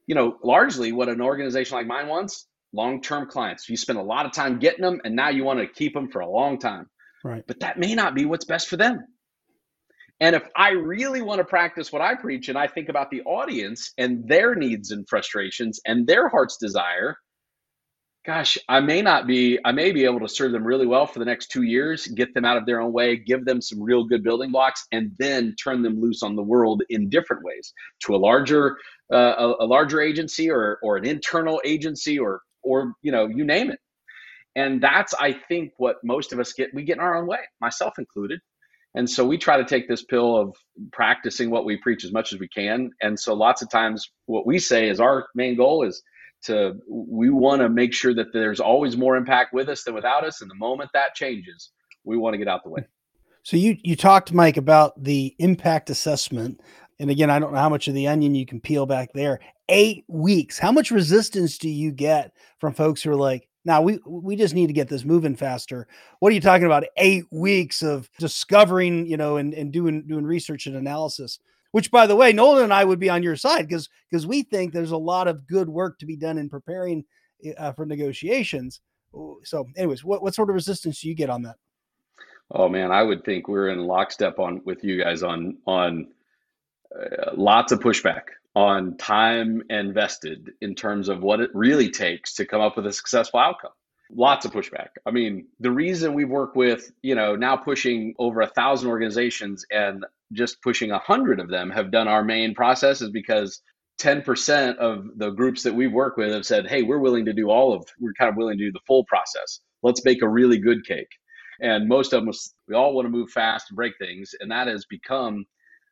You 0.05 0.15
know, 0.15 0.37
largely 0.43 0.91
what 0.91 1.09
an 1.09 1.21
organization 1.21 1.77
like 1.77 1.87
mine 1.87 2.07
wants 2.07 2.47
long 2.73 3.01
term 3.01 3.27
clients. 3.27 3.69
You 3.69 3.77
spend 3.77 3.99
a 3.99 4.03
lot 4.03 4.25
of 4.25 4.33
time 4.33 4.59
getting 4.59 4.81
them 4.81 5.01
and 5.03 5.15
now 5.15 5.29
you 5.29 5.43
want 5.43 5.59
to 5.59 5.67
keep 5.67 5.93
them 5.93 6.09
for 6.09 6.19
a 6.19 6.29
long 6.29 6.59
time. 6.59 6.89
Right. 7.23 7.43
But 7.47 7.59
that 7.61 7.79
may 7.79 7.95
not 7.95 8.15
be 8.15 8.25
what's 8.25 8.45
best 8.45 8.67
for 8.67 8.77
them. 8.77 9.05
And 10.21 10.35
if 10.35 10.43
I 10.55 10.71
really 10.71 11.21
want 11.21 11.39
to 11.39 11.45
practice 11.45 11.93
what 11.93 12.01
I 12.01 12.15
preach 12.15 12.49
and 12.49 12.57
I 12.57 12.67
think 12.67 12.89
about 12.89 13.09
the 13.09 13.21
audience 13.21 13.93
and 13.97 14.27
their 14.27 14.53
needs 14.53 14.91
and 14.91 15.07
frustrations 15.07 15.79
and 15.85 16.05
their 16.05 16.27
heart's 16.27 16.57
desire, 16.57 17.17
gosh, 18.29 18.59
I 18.69 18.79
may 18.79 19.01
not 19.01 19.25
be, 19.25 19.57
I 19.65 19.71
may 19.71 19.91
be 19.91 20.05
able 20.05 20.19
to 20.19 20.29
serve 20.29 20.51
them 20.51 20.63
really 20.63 20.85
well 20.85 21.07
for 21.07 21.17
the 21.17 21.25
next 21.25 21.47
two 21.47 21.63
years, 21.63 22.05
get 22.05 22.31
them 22.35 22.45
out 22.45 22.57
of 22.57 22.67
their 22.67 22.79
own 22.79 22.93
way, 22.93 23.15
give 23.15 23.43
them 23.43 23.59
some 23.59 23.81
real 23.81 24.03
good 24.03 24.23
building 24.23 24.51
blocks, 24.51 24.85
and 24.91 25.11
then 25.17 25.55
turn 25.55 25.81
them 25.81 25.99
loose 25.99 26.21
on 26.21 26.35
the 26.35 26.43
world 26.43 26.83
in 26.89 27.09
different 27.09 27.43
ways 27.43 27.73
to 28.05 28.15
a 28.15 28.17
larger, 28.17 28.77
uh, 29.11 29.33
a, 29.39 29.63
a 29.63 29.65
larger 29.65 29.99
agency 29.99 30.47
or 30.47 30.77
or 30.83 30.95
an 30.95 31.07
internal 31.07 31.59
agency 31.65 32.19
or 32.19 32.41
or 32.61 32.93
you 33.01 33.11
know 33.11 33.25
you 33.25 33.43
name 33.43 33.71
it. 33.71 33.79
And 34.55 34.79
that's 34.79 35.15
I 35.15 35.33
think 35.33 35.71
what 35.77 35.95
most 36.03 36.31
of 36.31 36.39
us 36.39 36.53
get. 36.53 36.71
We 36.71 36.83
get 36.83 36.97
in 36.97 37.01
our 37.01 37.17
own 37.17 37.25
way, 37.25 37.39
myself 37.59 37.97
included. 37.97 38.39
And 38.93 39.09
so 39.09 39.25
we 39.25 39.39
try 39.39 39.57
to 39.57 39.65
take 39.65 39.87
this 39.87 40.03
pill 40.03 40.37
of 40.37 40.55
practicing 40.91 41.49
what 41.49 41.65
we 41.65 41.77
preach 41.77 42.03
as 42.05 42.11
much 42.11 42.31
as 42.31 42.39
we 42.39 42.47
can. 42.47 42.91
And 43.01 43.19
so 43.19 43.33
lots 43.33 43.63
of 43.63 43.71
times 43.71 44.11
what 44.27 44.45
we 44.45 44.59
say 44.59 44.87
is 44.87 44.99
our 44.99 45.27
main 45.33 45.55
goal 45.57 45.83
is 45.83 46.03
to 46.43 46.75
we 46.87 47.29
want 47.29 47.61
to 47.61 47.69
make 47.69 47.93
sure 47.93 48.13
that 48.13 48.31
there's 48.33 48.59
always 48.59 48.97
more 48.97 49.15
impact 49.15 49.53
with 49.53 49.69
us 49.69 49.83
than 49.83 49.93
without 49.93 50.25
us 50.25 50.41
and 50.41 50.49
the 50.49 50.55
moment 50.55 50.89
that 50.93 51.15
changes 51.15 51.71
we 52.03 52.17
want 52.17 52.33
to 52.33 52.37
get 52.37 52.47
out 52.47 52.63
the 52.63 52.69
way. 52.69 52.85
So 53.43 53.57
you 53.57 53.77
you 53.83 53.95
talked 53.95 54.33
mike 54.33 54.57
about 54.57 55.01
the 55.03 55.35
impact 55.39 55.89
assessment 55.89 56.61
and 56.99 57.09
again 57.09 57.29
i 57.29 57.39
don't 57.39 57.53
know 57.53 57.59
how 57.59 57.69
much 57.69 57.87
of 57.87 57.93
the 57.93 58.07
onion 58.07 58.35
you 58.35 58.45
can 58.45 58.59
peel 58.59 58.85
back 58.85 59.11
there. 59.13 59.39
Eight 59.69 60.03
weeks 60.07 60.57
how 60.57 60.71
much 60.71 60.91
resistance 60.91 61.57
do 61.57 61.69
you 61.69 61.91
get 61.91 62.33
from 62.59 62.73
folks 62.73 63.01
who 63.01 63.11
are 63.11 63.15
like 63.15 63.47
now 63.65 63.81
we 63.81 63.99
we 64.05 64.35
just 64.35 64.55
need 64.55 64.67
to 64.67 64.73
get 64.73 64.87
this 64.87 65.03
moving 65.03 65.35
faster. 65.35 65.87
What 66.19 66.31
are 66.31 66.35
you 66.35 66.41
talking 66.41 66.65
about? 66.65 66.85
Eight 66.97 67.25
weeks 67.31 67.81
of 67.81 68.09
discovering 68.17 69.05
you 69.05 69.17
know 69.17 69.37
and, 69.37 69.53
and 69.53 69.71
doing 69.71 70.07
doing 70.07 70.25
research 70.25 70.67
and 70.67 70.75
analysis 70.75 71.39
which 71.71 71.91
by 71.91 72.07
the 72.07 72.15
way 72.15 72.31
nolan 72.33 72.63
and 72.63 72.73
i 72.73 72.83
would 72.83 72.99
be 72.99 73.09
on 73.09 73.23
your 73.23 73.35
side 73.35 73.67
because 73.67 73.89
because 74.09 74.25
we 74.25 74.43
think 74.43 74.73
there's 74.73 74.91
a 74.91 74.97
lot 74.97 75.27
of 75.27 75.47
good 75.47 75.69
work 75.69 75.99
to 75.99 76.05
be 76.05 76.15
done 76.15 76.37
in 76.37 76.49
preparing 76.49 77.03
eh, 77.43 77.53
uh, 77.57 77.71
for 77.73 77.85
negotiations. 77.85 78.81
So 79.43 79.67
anyways 79.75 80.03
what, 80.03 80.21
what 80.21 80.35
sort 80.35 80.49
of 80.49 80.55
resistance 80.55 81.01
do 81.01 81.09
you 81.09 81.15
get 81.15 81.29
on 81.29 81.41
that? 81.43 81.55
Oh 82.51 82.69
man 82.69 82.91
i 82.91 83.03
would 83.03 83.23
think 83.23 83.47
we're 83.47 83.69
in 83.69 83.79
lockstep 83.79 84.39
on 84.39 84.61
with 84.65 84.83
you 84.83 85.01
guys 85.01 85.23
on 85.23 85.57
on 85.67 86.07
uh, 86.95 87.31
lots 87.35 87.71
of 87.71 87.79
pushback 87.79 88.23
on 88.55 88.97
time 88.97 89.61
invested 89.69 90.51
in 90.61 90.73
terms 90.73 91.07
of 91.07 91.21
what 91.21 91.39
it 91.39 91.51
really 91.53 91.89
takes 91.89 92.33
to 92.33 92.45
come 92.45 92.61
up 92.61 92.75
with 92.75 92.87
a 92.87 92.91
successful 92.91 93.39
outcome 93.39 93.71
lots 94.11 94.45
of 94.45 94.51
pushback 94.51 94.89
i 95.05 95.11
mean 95.11 95.45
the 95.59 95.71
reason 95.71 96.13
we've 96.13 96.29
worked 96.29 96.55
with 96.55 96.91
you 97.03 97.13
know 97.13 97.35
now 97.35 97.55
pushing 97.55 98.13
over 98.17 98.41
a 98.41 98.47
thousand 98.47 98.89
organizations 98.89 99.65
and 99.71 100.03
just 100.33 100.61
pushing 100.61 100.89
a 100.91 100.93
100 100.93 101.39
of 101.39 101.49
them 101.49 101.69
have 101.69 101.91
done 101.91 102.07
our 102.07 102.23
main 102.23 102.53
process 102.53 103.01
is 103.01 103.09
because 103.11 103.61
10% 103.99 104.77
of 104.77 105.05
the 105.17 105.29
groups 105.31 105.63
that 105.63 105.75
we 105.75 105.87
work 105.87 106.15
with 106.17 106.31
have 106.31 106.45
said, 106.45 106.67
hey, 106.67 106.83
we're 106.83 106.99
willing 106.99 107.25
to 107.25 107.33
do 107.33 107.49
all 107.49 107.73
of, 107.73 107.85
we're 107.99 108.13
kind 108.13 108.29
of 108.29 108.37
willing 108.37 108.57
to 108.57 108.65
do 108.65 108.71
the 108.71 108.79
full 108.87 109.03
process. 109.05 109.59
Let's 109.83 110.03
make 110.05 110.21
a 110.21 110.27
really 110.27 110.57
good 110.57 110.85
cake. 110.85 111.09
And 111.61 111.89
most 111.89 112.13
of 112.13 112.23
them, 112.23 112.33
we 112.67 112.75
all 112.75 112.93
want 112.93 113.05
to 113.05 113.09
move 113.09 113.29
fast 113.29 113.69
and 113.69 113.75
break 113.75 113.93
things. 113.99 114.31
And 114.39 114.49
that 114.51 114.67
has 114.67 114.85
become, 114.85 115.45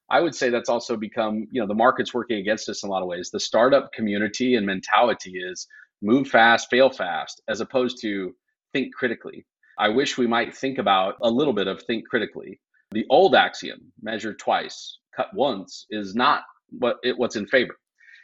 I 0.10 0.21
would 0.21 0.34
say 0.34 0.49
that's 0.49 0.69
also 0.69 0.95
become, 0.95 1.47
you 1.51 1.60
know, 1.60 1.67
the 1.67 1.73
market's 1.73 2.13
working 2.13 2.38
against 2.38 2.69
us 2.69 2.84
in 2.84 2.89
a 2.89 2.91
lot 2.91 3.01
of 3.01 3.10
ways. 3.10 3.30
The 3.32 3.41
startup 3.41 3.91
community 3.91 4.56
and 4.56 4.65
mentality 4.65 5.34
is 5.38 5.67
move 6.01 6.27
fast, 6.27 6.69
fail 6.69 6.89
fast, 6.89 7.41
as 7.47 7.62
opposed 7.62 8.01
to 8.01 8.36
think 8.73 8.93
critically. 8.93 9.45
I 9.79 9.89
wish 9.89 10.17
we 10.17 10.27
might 10.27 10.55
think 10.55 10.77
about 10.77 11.15
a 11.21 11.29
little 11.29 11.53
bit 11.53 11.67
of 11.67 11.83
think 11.83 12.07
critically 12.07 12.60
the 12.91 13.05
old 13.10 13.36
axiom, 13.36 13.91
measure 14.01 14.33
twice, 14.33 14.99
cut 15.15 15.33
once, 15.33 15.86
is 15.89 16.15
not 16.15 16.43
what 16.69 16.97
it, 17.03 17.17
what's 17.17 17.36
in 17.36 17.45
favor. 17.45 17.75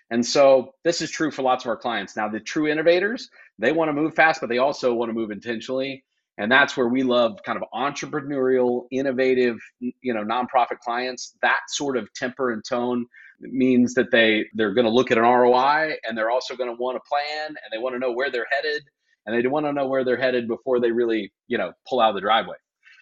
And 0.10 0.26
so 0.26 0.74
this 0.84 1.02
is 1.02 1.12
true 1.12 1.32
for 1.32 1.42
lots 1.42 1.66
of 1.66 1.70
our 1.70 1.78
clients. 1.78 2.16
Now, 2.16 2.30
the 2.30 2.40
true 2.40 2.68
innovators, 2.68 3.30
they 3.58 3.72
want 3.72 3.90
to 3.90 3.94
move 3.94 4.14
fast, 4.14 4.42
but 4.42 4.50
they 4.50 4.60
also 4.60 4.94
want 4.94 5.10
to 5.10 5.14
move 5.14 5.32
intentionally. 5.32 6.04
And 6.38 6.52
that's 6.52 6.76
where 6.76 6.88
we 6.88 7.04
love 7.04 7.40
kind 7.46 7.62
of 7.62 7.64
entrepreneurial 7.74 8.86
innovative 8.92 9.58
you 9.80 10.14
know 10.14 10.24
nonprofit 10.24 10.80
clients. 10.84 11.36
That 11.42 11.60
sort 11.70 11.98
of 11.98 12.12
temper 12.14 12.52
and 12.52 12.64
tone 12.68 13.06
means 13.40 13.94
that 13.94 14.12
they 14.12 14.46
they're 14.54 14.74
going 14.74 14.86
to 14.86 14.92
look 14.92 15.12
at 15.12 15.18
an 15.18 15.24
roi 15.24 15.94
and 16.04 16.18
they're 16.18 16.32
also 16.32 16.56
going 16.56 16.70
to 16.70 16.82
want 16.82 16.98
a 16.98 17.02
plan 17.08 17.48
and 17.48 17.58
they 17.72 17.78
want 17.78 17.94
to 17.96 18.00
know 18.00 18.12
where 18.12 18.32
they're 18.32 18.48
headed 18.50 18.84
and 19.26 19.36
they 19.36 19.48
want 19.48 19.66
to 19.66 19.74
know 19.74 19.88
where 19.88 20.04
they're 20.04 20.18
headed 20.18 20.48
before 20.48 20.80
they 20.80 20.92
really 20.92 21.32
you 21.48 21.58
know 21.58 21.72
pull 21.88 22.00
out 22.00 22.10
of 22.10 22.16
the 22.16 22.22
driveway. 22.22 22.58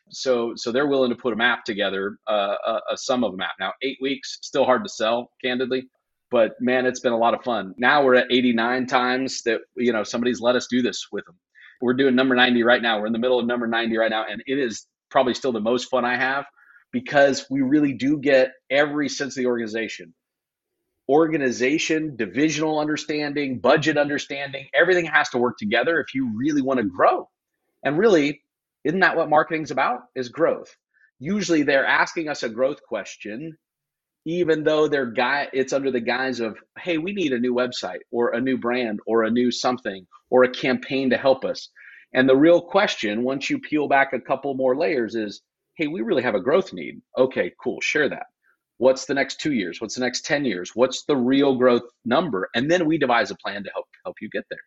So 0.10 0.54
so 0.56 0.72
they're 0.72 0.88
willing 0.88 1.12
to 1.12 1.15
put 1.15 1.34
a 1.34 1.38
map 1.38 1.63
together 1.63 2.17
uh, 2.30 2.56
a, 2.65 2.80
a 2.91 2.98
sum 2.98 3.24
of 3.24 3.34
a 3.34 3.38
map. 3.38 3.52
Now 3.60 3.74
eight 3.82 3.98
weeks 4.02 4.39
still 4.41 4.65
hard 4.65 4.84
to 4.84 4.89
sell 4.89 5.32
candidly 5.44 5.88
but 6.32 6.54
man 6.62 6.86
it's 6.86 7.00
been 7.00 7.13
a 7.13 7.17
lot 7.17 7.34
of 7.34 7.44
fun. 7.44 7.74
Now 7.78 8.04
we're 8.04 8.15
at 8.15 8.32
89 8.32 8.88
times 8.88 9.41
that 9.44 9.62
you 9.78 9.94
know 9.94 10.04
somebody's 10.04 10.41
let 10.41 10.58
us 10.58 10.67
do 10.70 10.82
this 10.82 11.08
with 11.13 11.26
them 11.26 11.36
we're 11.82 11.94
doing 11.94 12.15
number 12.15 12.36
90 12.36 12.63
right 12.63 12.82
now. 12.82 13.00
We're 13.00 13.08
in 13.08 13.13
the 13.13 13.20
middle 13.20 13.39
of 13.39 13.46
number 13.46 13.67
90 13.67 13.98
right 13.98 14.10
now. 14.10 14.26
And 14.30 14.44
it 14.46 14.60
is 14.60 14.86
probably 15.10 15.34
still 15.34 15.52
the 15.52 15.60
most 15.60 15.89
fun 15.89 16.06
I 16.06 16.17
have 16.17 16.46
because 16.91 17.46
we 17.50 17.62
really 17.62 17.94
do 17.94 18.17
get 18.17 18.52
every 18.70 19.10
sense 19.10 19.38
of 19.38 19.44
the 19.44 19.48
organization 19.48 20.13
organization, 21.10 22.15
divisional 22.15 22.80
understanding, 22.80 23.60
budget 23.60 23.98
understanding. 23.98 24.67
Everything 24.74 25.06
has 25.06 25.30
to 25.30 25.38
work 25.38 25.58
together 25.58 26.00
if 26.00 26.15
you 26.15 26.32
really 26.38 26.62
want 26.62 26.80
to 26.80 26.86
grow. 26.86 27.28
And 27.84 27.98
really, 27.98 28.41
isn't 28.86 29.02
that 29.02 29.17
what 29.17 29.30
marketing's 29.30 29.72
about? 29.72 30.02
Is 30.15 30.30
growth. 30.30 30.74
Usually 31.20 31.63
they're 31.63 31.86
asking 31.86 32.30
us 32.30 32.44
a 32.44 32.50
growth 32.50 32.82
question 32.84 33.58
even 34.25 34.63
though 34.63 34.88
they're 34.88 35.05
guy 35.05 35.47
it's 35.53 35.73
under 35.73 35.91
the 35.91 35.99
guise 35.99 36.39
of 36.39 36.57
hey 36.79 36.97
we 36.97 37.12
need 37.12 37.34
a 37.34 37.39
new 37.39 37.53
website 37.53 37.99
or 38.12 38.34
a 38.34 38.41
new 38.41 38.57
brand 38.57 38.99
or 39.07 39.23
a 39.23 39.31
new 39.31 39.51
something 39.51 40.05
or 40.29 40.43
a 40.43 40.49
campaign 40.51 41.10
to 41.10 41.17
help 41.17 41.43
us. 41.43 41.69
And 42.13 42.27
the 42.27 42.36
real 42.36 42.62
question 42.62 43.23
once 43.23 43.49
you 43.49 43.60
peel 43.60 43.88
back 43.88 44.13
a 44.13 44.19
couple 44.19 44.53
more 44.53 44.75
layers 44.75 45.15
is 45.15 45.41
hey 45.75 45.88
we 45.88 46.01
really 46.01 46.23
have 46.23 46.36
a 46.36 46.41
growth 46.41 46.73
need. 46.73 47.01
Okay 47.17 47.51
cool 47.63 47.81
share 47.81 48.10
that. 48.10 48.27
What's 48.77 49.05
the 49.05 49.13
next 49.13 49.39
two 49.39 49.53
years? 49.53 49.79
What's 49.79 49.95
the 49.95 50.01
next 50.01 50.25
10 50.25 50.43
years? 50.45 50.71
What's 50.73 51.05
the 51.05 51.15
real 51.15 51.55
growth 51.55 51.84
number? 52.05 52.49
And 52.55 52.69
then 52.69 52.88
we 52.88 52.97
devise 52.97 53.31
a 53.31 53.36
plan 53.36 53.63
to 53.63 53.69
help 53.73 53.88
help 54.05 54.17
you 54.21 54.29
get 54.29 54.45
there. 54.49 54.60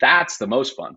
That's 0.00 0.38
the 0.38 0.46
most 0.46 0.76
fun. 0.76 0.96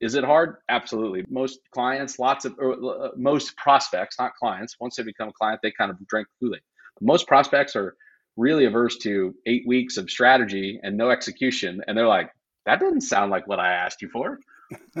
Is 0.00 0.14
it 0.14 0.24
hard? 0.24 0.56
Absolutely. 0.68 1.24
Most 1.30 1.60
clients 1.72 2.18
lots 2.18 2.44
of 2.44 2.54
uh, 2.58 3.10
most 3.16 3.56
prospects 3.58 4.16
not 4.18 4.32
clients 4.34 4.76
once 4.80 4.96
they 4.96 5.02
become 5.02 5.28
a 5.28 5.32
client 5.32 5.60
they 5.62 5.72
kind 5.72 5.90
of 5.90 5.98
drink 6.06 6.26
kool-aid 6.40 6.60
most 7.00 7.26
prospects 7.26 7.76
are 7.76 7.96
really 8.36 8.64
averse 8.64 8.96
to 8.98 9.34
eight 9.46 9.64
weeks 9.66 9.96
of 9.96 10.10
strategy 10.10 10.80
and 10.82 10.96
no 10.96 11.10
execution. 11.10 11.80
And 11.86 11.96
they're 11.96 12.08
like, 12.08 12.30
that 12.66 12.80
doesn't 12.80 13.02
sound 13.02 13.30
like 13.30 13.46
what 13.46 13.60
I 13.60 13.72
asked 13.72 14.02
you 14.02 14.08
for. 14.08 14.38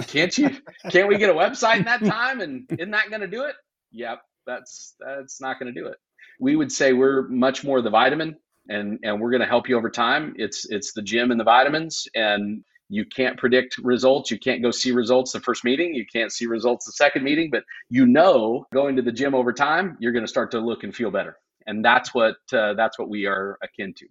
Can't 0.06 0.36
you? 0.36 0.50
Can't 0.90 1.08
we 1.08 1.16
get 1.16 1.30
a 1.30 1.34
website 1.34 1.78
in 1.78 1.84
that 1.84 2.04
time? 2.04 2.40
And 2.40 2.66
isn't 2.70 2.90
that 2.90 3.08
going 3.08 3.22
to 3.22 3.26
do 3.26 3.44
it? 3.44 3.54
Yep, 3.92 4.20
that's 4.46 4.94
that's 5.00 5.40
not 5.40 5.58
going 5.58 5.72
to 5.72 5.80
do 5.80 5.86
it. 5.86 5.96
We 6.40 6.56
would 6.56 6.70
say 6.70 6.92
we're 6.92 7.28
much 7.28 7.64
more 7.64 7.80
the 7.80 7.90
vitamin, 7.90 8.36
and 8.68 8.98
and 9.02 9.20
we're 9.20 9.30
going 9.30 9.40
to 9.40 9.46
help 9.46 9.68
you 9.68 9.76
over 9.76 9.90
time. 9.90 10.34
It's 10.36 10.66
it's 10.70 10.92
the 10.92 11.02
gym 11.02 11.30
and 11.30 11.40
the 11.40 11.44
vitamins, 11.44 12.06
and 12.14 12.62
you 12.90 13.04
can't 13.06 13.38
predict 13.38 13.78
results. 13.78 14.30
You 14.30 14.38
can't 14.38 14.62
go 14.62 14.70
see 14.70 14.92
results 14.92 15.32
the 15.32 15.40
first 15.40 15.64
meeting. 15.64 15.94
You 15.94 16.04
can't 16.12 16.30
see 16.30 16.46
results 16.46 16.84
the 16.84 16.92
second 16.92 17.24
meeting, 17.24 17.48
but 17.50 17.64
you 17.88 18.06
know 18.06 18.66
going 18.72 18.96
to 18.96 19.02
the 19.02 19.12
gym 19.12 19.34
over 19.34 19.52
time, 19.52 19.96
you're 19.98 20.12
going 20.12 20.24
to 20.24 20.30
start 20.30 20.50
to 20.50 20.60
look 20.60 20.84
and 20.84 20.94
feel 20.94 21.10
better 21.10 21.38
and 21.66 21.84
that's 21.84 22.14
what 22.14 22.36
uh, 22.52 22.74
that's 22.74 22.98
what 22.98 23.08
we 23.08 23.26
are 23.26 23.58
akin 23.62 23.94
to 23.94 24.06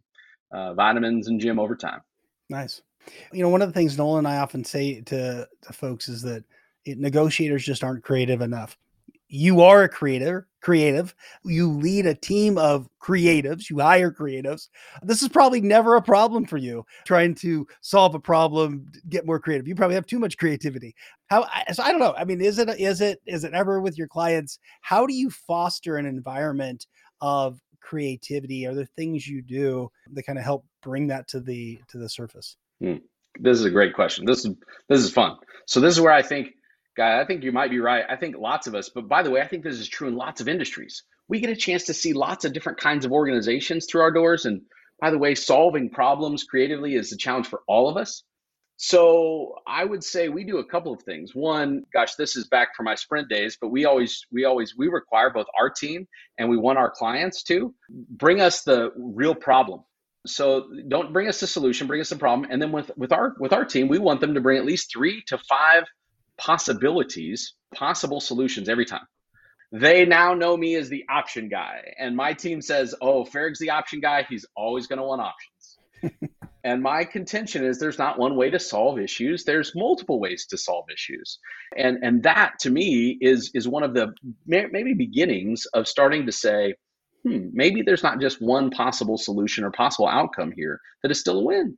uh, 0.51 0.73
vitamins 0.73 1.27
and 1.27 1.39
gym 1.39 1.59
over 1.59 1.75
time. 1.75 2.01
Nice. 2.49 2.81
You 3.31 3.43
know 3.43 3.49
one 3.49 3.61
of 3.61 3.67
the 3.67 3.73
things 3.73 3.97
nolan 3.97 4.19
and 4.19 4.27
i 4.27 4.37
often 4.37 4.63
say 4.63 5.01
to, 5.01 5.47
to 5.61 5.73
folks 5.73 6.07
is 6.07 6.21
that 6.21 6.43
it, 6.85 6.97
negotiators 6.97 7.65
just 7.65 7.83
aren't 7.83 8.03
creative 8.03 8.41
enough. 8.41 8.77
You 9.27 9.61
are 9.61 9.83
a 9.83 9.89
creator 9.89 10.47
creative. 10.63 11.13
You 11.43 11.69
lead 11.69 12.07
a 12.07 12.15
team 12.15 12.57
of 12.57 12.89
creatives. 12.99 13.69
You 13.69 13.79
hire 13.79 14.11
creatives. 14.11 14.69
This 15.03 15.21
is 15.21 15.27
probably 15.27 15.61
never 15.61 15.95
a 15.95 16.01
problem 16.01 16.45
for 16.45 16.57
you 16.57 16.85
trying 17.05 17.35
to 17.35 17.67
solve 17.81 18.15
a 18.15 18.19
problem 18.19 18.89
get 19.09 19.25
more 19.25 19.39
creative. 19.39 19.67
You 19.67 19.75
probably 19.75 19.95
have 19.95 20.07
too 20.07 20.19
much 20.19 20.37
creativity. 20.37 20.95
How 21.27 21.47
so 21.73 21.83
i 21.83 21.91
don't 21.91 21.99
know. 21.99 22.15
I 22.17 22.23
mean 22.23 22.41
is 22.41 22.57
it 22.57 22.69
is 22.79 23.01
it 23.01 23.21
is 23.27 23.43
it 23.43 23.53
ever 23.53 23.81
with 23.81 23.97
your 23.97 24.07
clients? 24.07 24.57
How 24.81 25.05
do 25.05 25.13
you 25.13 25.29
foster 25.29 25.97
an 25.97 26.05
environment 26.05 26.87
of 27.23 27.57
creativity? 27.81 28.67
Are 28.67 28.75
there 28.75 28.89
things 28.97 29.25
you 29.25 29.41
do 29.41 29.89
that 30.11 30.23
kind 30.23 30.37
of 30.37 30.43
help 30.43 30.65
bring 30.83 31.07
that 31.07 31.27
to 31.29 31.39
the 31.39 31.79
to 31.87 31.97
the 31.97 32.09
surface? 32.09 32.57
Hmm. 32.79 32.97
This 33.39 33.57
is 33.57 33.65
a 33.65 33.71
great 33.71 33.95
question. 33.95 34.25
This 34.25 34.45
is 34.45 34.53
this 34.89 34.99
is 34.99 35.11
fun. 35.11 35.37
So 35.65 35.79
this 35.79 35.95
is 35.95 36.01
where 36.01 36.11
I 36.11 36.21
think, 36.21 36.49
guy, 36.95 37.19
I 37.19 37.25
think 37.25 37.43
you 37.43 37.51
might 37.51 37.71
be 37.71 37.79
right. 37.79 38.03
I 38.07 38.17
think 38.17 38.35
lots 38.37 38.67
of 38.67 38.75
us, 38.75 38.89
but 38.93 39.07
by 39.07 39.23
the 39.23 39.31
way, 39.31 39.41
I 39.41 39.47
think 39.47 39.63
this 39.63 39.79
is 39.79 39.87
true 39.87 40.09
in 40.09 40.15
lots 40.15 40.41
of 40.41 40.49
industries. 40.49 41.03
We 41.29 41.39
get 41.39 41.49
a 41.49 41.55
chance 41.55 41.85
to 41.85 41.93
see 41.93 42.11
lots 42.11 42.43
of 42.43 42.53
different 42.53 42.77
kinds 42.77 43.05
of 43.05 43.13
organizations 43.13 43.87
through 43.89 44.01
our 44.01 44.11
doors. 44.11 44.45
And 44.45 44.61
by 44.99 45.09
the 45.09 45.17
way, 45.17 45.33
solving 45.33 45.89
problems 45.89 46.43
creatively 46.43 46.95
is 46.95 47.13
a 47.13 47.17
challenge 47.17 47.47
for 47.47 47.61
all 47.67 47.89
of 47.89 47.95
us. 47.95 48.23
So 48.77 49.55
I 49.67 49.85
would 49.85 50.03
say 50.03 50.29
we 50.29 50.43
do 50.43 50.57
a 50.57 50.65
couple 50.65 50.93
of 50.93 51.01
things. 51.03 51.35
One, 51.35 51.83
gosh, 51.93 52.15
this 52.15 52.35
is 52.35 52.47
back 52.47 52.75
from 52.75 52.85
my 52.85 52.95
sprint 52.95 53.29
days, 53.29 53.57
but 53.59 53.69
we 53.69 53.85
always, 53.85 54.25
we 54.31 54.45
always, 54.45 54.75
we 54.75 54.87
require 54.87 55.29
both 55.29 55.45
our 55.59 55.69
team 55.69 56.07
and 56.37 56.49
we 56.49 56.57
want 56.57 56.79
our 56.79 56.89
clients 56.89 57.43
to 57.43 57.73
bring 57.89 58.41
us 58.41 58.63
the 58.63 58.91
real 58.97 59.35
problem. 59.35 59.81
So 60.25 60.69
don't 60.87 61.13
bring 61.13 61.27
us 61.27 61.39
the 61.39 61.47
solution, 61.47 61.87
bring 61.87 62.01
us 62.01 62.09
the 62.09 62.15
problem. 62.15 62.49
And 62.49 62.61
then 62.61 62.71
with, 62.71 62.91
with 62.97 63.11
our, 63.11 63.35
with 63.39 63.53
our 63.53 63.65
team, 63.65 63.87
we 63.89 63.99
want 63.99 64.21
them 64.21 64.33
to 64.33 64.41
bring 64.41 64.57
at 64.57 64.65
least 64.65 64.91
three 64.91 65.23
to 65.27 65.37
five 65.37 65.83
possibilities, 66.37 67.53
possible 67.75 68.21
solutions 68.21 68.69
every 68.69 68.85
time. 68.85 69.05
They 69.71 70.05
now 70.05 70.33
know 70.33 70.55
me 70.55 70.75
as 70.75 70.89
the 70.89 71.03
option 71.09 71.49
guy. 71.49 71.93
And 71.97 72.15
my 72.15 72.33
team 72.33 72.61
says, 72.61 72.93
oh, 73.01 73.25
Farrig's 73.25 73.59
the 73.59 73.71
option 73.71 73.99
guy. 73.99 74.25
He's 74.29 74.45
always 74.55 74.87
going 74.87 74.99
to 74.99 75.05
want 75.05 75.21
options. 75.21 76.29
And 76.65 76.81
my 76.81 77.03
contention 77.03 77.65
is 77.65 77.77
there's 77.77 77.99
not 77.99 78.17
one 78.17 78.35
way 78.35 78.49
to 78.49 78.59
solve 78.59 78.97
issues. 78.97 79.43
There's 79.43 79.73
multiple 79.75 80.19
ways 80.19 80.45
to 80.47 80.57
solve 80.57 80.85
issues. 80.91 81.39
And 81.75 81.97
and 82.03 82.23
that 82.23 82.53
to 82.61 82.69
me 82.69 83.17
is 83.21 83.51
is 83.53 83.67
one 83.67 83.83
of 83.83 83.93
the 83.93 84.13
maybe 84.45 84.93
beginnings 84.93 85.65
of 85.73 85.87
starting 85.87 86.25
to 86.25 86.31
say, 86.31 86.73
hmm, 87.23 87.47
maybe 87.51 87.81
there's 87.81 88.03
not 88.03 88.21
just 88.21 88.41
one 88.41 88.69
possible 88.69 89.17
solution 89.17 89.65
or 89.65 89.71
possible 89.71 90.07
outcome 90.07 90.53
here 90.55 90.79
that 91.01 91.11
is 91.11 91.19
still 91.19 91.39
a 91.39 91.43
win. 91.43 91.77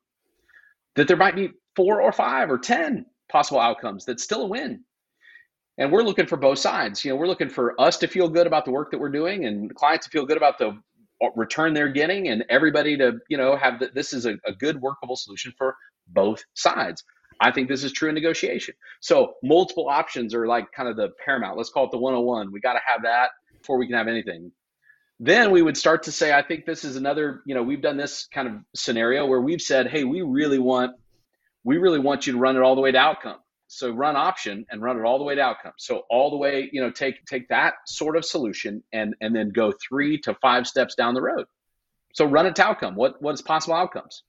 That 0.96 1.08
there 1.08 1.18
might 1.18 1.36
be 1.36 1.50
four 1.76 2.02
or 2.02 2.12
five 2.12 2.52
or 2.52 2.58
10 2.58 3.06
possible 3.30 3.60
outcomes 3.60 4.06
that's 4.06 4.24
still 4.24 4.44
a 4.44 4.48
win. 4.48 4.84
And 5.78 5.92
we're 5.92 6.04
looking 6.04 6.28
for 6.28 6.38
both 6.38 6.60
sides. 6.60 7.04
You 7.04 7.12
know, 7.12 7.18
we're 7.18 7.28
looking 7.28 7.50
for 7.50 7.80
us 7.82 7.98
to 7.98 8.08
feel 8.08 8.30
good 8.30 8.48
about 8.48 8.66
the 8.66 8.72
work 8.72 8.92
that 8.92 9.00
we're 9.00 9.10
doing 9.10 9.46
and 9.46 9.74
clients 9.76 10.06
to 10.06 10.12
feel 10.12 10.26
good 10.26 10.38
about 10.38 10.58
the 10.58 10.78
return 11.36 11.74
they're 11.74 11.92
getting 11.92 12.28
and 12.28 12.44
everybody 12.50 12.98
to 12.98 13.14
you 13.30 13.38
know 13.38 13.56
have 13.56 13.80
the, 13.80 13.90
this 13.94 14.14
is 14.14 14.26
a, 14.26 14.36
a 14.46 14.54
good 14.54 14.82
workable 14.82 15.16
solution 15.16 15.54
for 15.58 15.76
both 16.08 16.44
sides. 16.54 17.04
I 17.42 17.52
think 17.52 17.68
this 17.68 17.84
is 17.84 17.92
true 17.92 18.08
in 18.10 18.16
negotiation. 18.16 18.76
So 19.02 19.34
multiple 19.44 19.90
options 19.90 20.34
are 20.34 20.48
like 20.48 20.72
kind 20.72 20.88
of 20.88 20.96
the 20.96 21.10
paramount. 21.24 21.58
Let's 21.58 21.70
call 21.70 21.86
it 21.86 21.92
the 21.92 21.98
101 21.98 22.52
we 22.52 22.60
got 22.62 22.74
to 22.74 22.80
have 22.86 23.04
that 23.04 23.32
before 23.58 23.78
we 23.78 23.88
can 23.88 23.96
have 23.96 24.08
anything. 24.08 24.52
Then 25.20 25.52
we 25.52 25.62
would 25.62 25.78
start 25.78 26.04
to 26.04 26.12
say 26.12 26.34
i 26.34 26.42
think 26.42 26.66
this 26.66 26.84
is 26.84 26.98
another 26.98 27.42
you 27.46 27.56
know 27.56 27.64
we've 27.64 27.82
done 27.82 27.96
this 27.96 28.28
kind 28.34 28.50
of 28.50 28.56
scenario 28.76 29.26
where 29.26 29.40
we've 29.40 29.62
said 29.62 29.88
hey 29.88 30.04
we 30.04 30.22
really 30.22 30.60
want 30.60 30.92
we 31.64 31.78
really 31.78 32.00
want 32.00 32.28
you 32.28 32.34
to 32.34 32.40
run 32.40 32.58
it 32.58 32.62
all 32.62 32.76
the 32.76 32.82
way 32.82 32.92
to 32.92 32.98
outcome 32.98 33.38
so 33.68 33.92
run 33.92 34.16
option 34.16 34.66
and 34.70 34.82
run 34.82 34.98
it 35.00 35.04
all 35.04 35.18
the 35.18 35.24
way 35.24 35.36
to 35.36 35.42
outcome. 35.42 35.74
So 35.78 36.04
all 36.10 36.30
the 36.30 36.38
way 36.38 36.70
you 36.72 36.82
know 36.82 36.92
take 36.92 37.26
take 37.26 37.48
that 37.50 37.76
sort 37.88 38.16
of 38.16 38.26
solution 38.26 38.84
and 38.94 39.16
and 39.22 39.36
then 39.36 39.50
go 39.50 39.72
three 39.72 40.20
to 40.22 40.36
five 40.36 40.68
steps 40.68 40.96
down 40.96 41.14
the 41.14 41.22
road. 41.22 41.46
So 42.14 42.26
run 42.26 42.46
it 42.46 42.56
to 42.58 42.66
outcome. 42.66 42.96
What 42.96 43.22
what 43.22 43.34
is 43.34 43.42
possible 43.42 43.76
outcomes? 43.76 44.24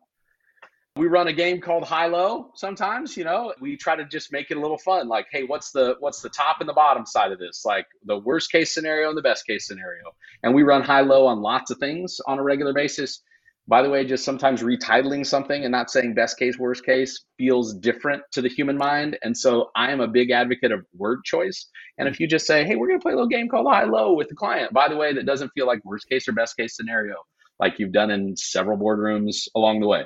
We 0.96 1.08
run 1.08 1.28
a 1.28 1.32
game 1.34 1.60
called 1.60 1.84
high 1.84 2.06
low 2.06 2.52
sometimes 2.54 3.18
you 3.18 3.24
know 3.24 3.52
we 3.60 3.76
try 3.76 3.96
to 3.96 4.06
just 4.06 4.32
make 4.32 4.50
it 4.50 4.56
a 4.56 4.60
little 4.60 4.78
fun. 4.78 5.08
Like 5.08 5.26
hey 5.30 5.44
what's 5.44 5.70
the 5.70 5.96
what's 6.00 6.22
the 6.22 6.30
top 6.30 6.56
and 6.60 6.68
the 6.68 6.74
bottom 6.74 7.04
side 7.04 7.32
of 7.32 7.38
this? 7.38 7.64
Like 7.64 7.86
the 8.04 8.18
worst 8.18 8.50
case 8.50 8.72
scenario 8.72 9.08
and 9.08 9.18
the 9.18 9.22
best 9.22 9.46
case 9.46 9.66
scenario. 9.66 10.04
And 10.42 10.54
we 10.54 10.62
run 10.62 10.82
high 10.82 11.02
low 11.02 11.26
on 11.26 11.42
lots 11.42 11.70
of 11.70 11.78
things 11.78 12.20
on 12.26 12.38
a 12.38 12.42
regular 12.42 12.72
basis 12.72 13.22
by 13.68 13.82
the 13.82 13.90
way, 13.90 14.04
just 14.04 14.24
sometimes 14.24 14.62
retitling 14.62 15.26
something 15.26 15.64
and 15.64 15.72
not 15.72 15.90
saying 15.90 16.14
best 16.14 16.38
case, 16.38 16.56
worst 16.56 16.84
case 16.84 17.24
feels 17.36 17.74
different 17.74 18.22
to 18.32 18.40
the 18.40 18.48
human 18.48 18.76
mind. 18.76 19.18
And 19.22 19.36
so 19.36 19.70
I 19.74 19.90
am 19.90 20.00
a 20.00 20.06
big 20.06 20.30
advocate 20.30 20.70
of 20.70 20.86
word 20.96 21.24
choice. 21.24 21.68
And 21.98 22.08
if 22.08 22.20
you 22.20 22.28
just 22.28 22.46
say, 22.46 22.64
hey, 22.64 22.76
we're 22.76 22.86
going 22.86 23.00
to 23.00 23.02
play 23.02 23.12
a 23.12 23.16
little 23.16 23.28
game 23.28 23.48
called 23.48 23.66
high 23.68 23.84
low 23.84 24.14
with 24.14 24.28
the 24.28 24.36
client, 24.36 24.72
by 24.72 24.88
the 24.88 24.96
way, 24.96 25.12
that 25.12 25.26
doesn't 25.26 25.50
feel 25.54 25.66
like 25.66 25.84
worst 25.84 26.08
case 26.08 26.28
or 26.28 26.32
best 26.32 26.56
case 26.56 26.76
scenario, 26.76 27.16
like 27.58 27.78
you've 27.78 27.92
done 27.92 28.10
in 28.10 28.36
several 28.36 28.78
boardrooms 28.78 29.48
along 29.56 29.80
the 29.80 29.88
way. 29.88 30.04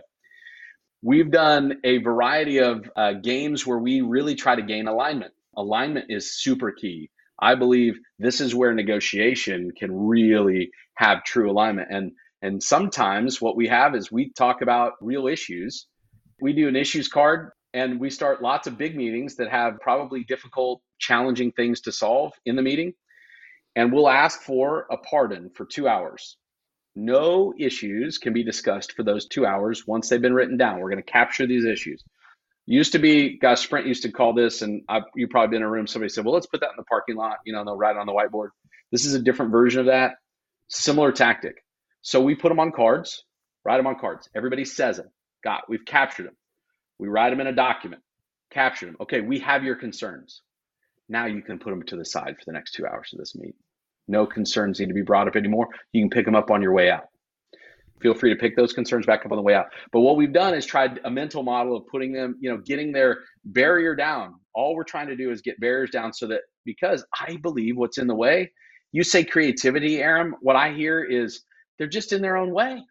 We've 1.03 1.31
done 1.31 1.81
a 1.85 1.99
variety 1.99 2.59
of 2.59 2.91
uh, 2.97 3.15
games 3.15 3.67
where 3.67 3.79
we 3.79 4.01
really 4.01 4.35
try 4.35 4.55
to 4.55 4.63
gain 4.63 4.87
alignment. 4.87 5.33
Alignment 5.57 6.07
is 6.09 6.41
super 6.41 6.73
key. 6.73 7.11
I 7.43 7.55
believe 7.55 7.99
this 8.19 8.41
is 8.41 8.55
where 8.55 8.75
negotiation 8.75 9.71
can 9.79 9.95
really 9.95 10.71
have 10.95 11.25
true 11.25 11.51
alignment. 11.51 11.89
And 11.91 12.13
and 12.43 12.63
sometimes 12.63 13.41
what 13.41 13.57
we 13.57 13.69
have 13.69 13.95
is 13.95 14.11
we 14.11 14.33
talk 14.33 14.63
about 14.63 14.95
real 15.01 15.27
issues. 15.27 15.87
We 16.41 16.53
do 16.53 16.69
an 16.69 16.77
issues 16.77 17.09
card 17.09 17.51
and 17.75 18.01
we 18.01 18.11
start 18.11 18.43
lots 18.43 18.67
of 18.67 18.79
big 18.79 18.97
meetings 18.97 19.37
that 19.37 19.51
have 19.51 19.81
probably 19.81 20.25
difficult, 20.25 20.81
challenging 20.99 21.53
things 21.53 21.83
to 21.83 21.93
solve 21.93 22.33
in 22.47 22.57
the 22.57 22.63
meeting. 22.63 22.95
And 23.77 23.93
we'll 23.93 24.09
ask 24.09 24.43
for 24.43 24.87
a 24.91 24.97
pardon 24.97 25.51
for 25.55 25.67
two 25.67 25.87
hours. 25.87 26.37
No 26.97 27.55
issues 27.59 28.19
can 28.19 28.33
be 28.33 28.43
discussed 28.43 28.93
for 28.93 29.05
those 29.05 29.29
two 29.29 29.47
hours 29.47 29.87
once 29.87 30.09
they've 30.09 30.21
been 30.21 30.35
written 30.35 30.57
down. 30.57 30.81
We're 30.81 30.91
going 30.91 31.03
to 31.03 31.13
capture 31.13 31.47
these 31.47 31.65
issues. 31.65 32.03
Used 32.67 32.93
to 32.93 32.99
be, 32.99 33.39
guys, 33.39 33.61
Sprint 33.61 33.87
used 33.87 34.03
to 34.03 34.13
call 34.13 34.33
this, 34.33 34.63
and 34.63 34.83
I've, 34.89 35.05
you've 35.15 35.31
probably 35.31 35.57
been 35.57 35.63
in 35.63 35.69
a 35.69 35.71
room. 35.71 35.87
Somebody 35.87 36.11
said, 36.11 36.25
"Well, 36.25 36.35
let's 36.35 36.47
put 36.47 36.61
that 36.61 36.71
in 36.71 36.77
the 36.77 36.85
parking 36.85 37.17
lot." 37.17 37.39
You 37.45 37.53
know, 37.53 37.61
and 37.61 37.69
they'll 37.69 37.77
write 37.77 37.97
it 37.97 37.99
on 37.99 38.07
the 38.07 38.13
whiteboard. 38.13 38.49
This 38.93 39.05
is 39.05 39.15
a 39.15 39.19
different 39.19 39.51
version 39.51 39.81
of 39.81 39.87
that. 39.87 40.17
Similar 40.69 41.13
tactic. 41.13 41.65
So 42.03 42.21
we 42.21 42.35
put 42.35 42.49
them 42.49 42.61
on 42.61 42.73
cards, 42.73 43.25
write 43.65 43.77
them 43.77 43.87
on 43.87 43.99
cards. 43.99 44.29
Everybody 44.35 44.65
says 44.65 44.97
them. 44.97 45.11
Got, 45.45 45.69
we've 45.69 45.85
captured 45.85 46.27
them. 46.27 46.37
We 46.99 47.09
write 47.09 47.31
them 47.31 47.41
in 47.41 47.47
a 47.47 47.53
document, 47.53 48.03
capture 48.51 48.87
them. 48.87 48.97
Okay, 49.01 49.21
we 49.21 49.39
have 49.41 49.65
your 49.65 49.77
concerns. 49.77 50.43
Now 51.09 51.27
you 51.27 51.43
can 51.43 51.59
put 51.59 51.71
them 51.71 51.83
to 51.85 51.97
the 51.97 52.05
side 52.05 52.37
for 52.39 52.45
the 52.47 52.53
next 52.53 52.73
two 52.73 52.87
hours 52.87 53.11
of 53.13 53.19
this 53.19 53.35
meeting. 53.35 53.55
No 54.07 54.27
concerns 54.27 54.81
need 54.81 54.89
to 54.89 54.95
be 54.95 55.03
brought 55.03 55.29
up 55.29 55.37
anymore. 55.37 55.69
You 55.93 56.03
can 56.03 56.11
pick 56.11 56.25
them 56.25 56.35
up 56.35 56.51
on 56.51 56.63
your 56.63 56.73
way 56.73 56.91
out. 56.91 57.09
Feel 58.01 58.15
free 58.15 58.31
to 58.31 58.37
pick 58.37 58.57
those 58.57 58.73
concerns 58.73 59.07
back 59.07 59.25
up 59.27 59.33
on 59.33 59.37
the 59.37 59.43
way 59.43 59.55
out. 59.55 59.67
But 59.93 60.01
what 60.01 60.17
we've 60.17 60.33
done 60.33 60.55
is 60.55 60.65
tried 60.65 61.01
a 61.05 61.11
mental 61.11 61.43
model 61.43 61.77
of 61.77 61.87
putting 61.87 62.13
them, 62.13 62.37
you 62.41 62.51
know, 62.51 62.59
getting 62.59 62.93
their 62.93 63.21
barrier 63.45 63.95
down. 63.95 64.37
All 64.55 64.75
we're 64.75 64.85
trying 64.85 65.09
to 65.09 65.17
do 65.17 65.31
is 65.31 65.43
get 65.43 65.61
barriers 65.61 65.91
down 65.91 66.13
so 66.13 66.27
that 66.29 66.41
because 66.65 67.05
I 67.19 67.37
believe 67.37 67.77
what's 67.77 67.99
in 67.99 68.07
the 68.07 68.15
way, 68.15 68.51
you 68.93 69.05
say 69.05 69.23
creativity, 69.23 70.03
Aram, 70.03 70.35
what 70.41 70.57
I 70.57 70.73
hear 70.73 71.05
is 71.05 71.43
they're 71.81 71.89
just 71.89 72.13
in 72.13 72.21
their 72.21 72.37
own 72.37 72.53
way. 72.53 72.85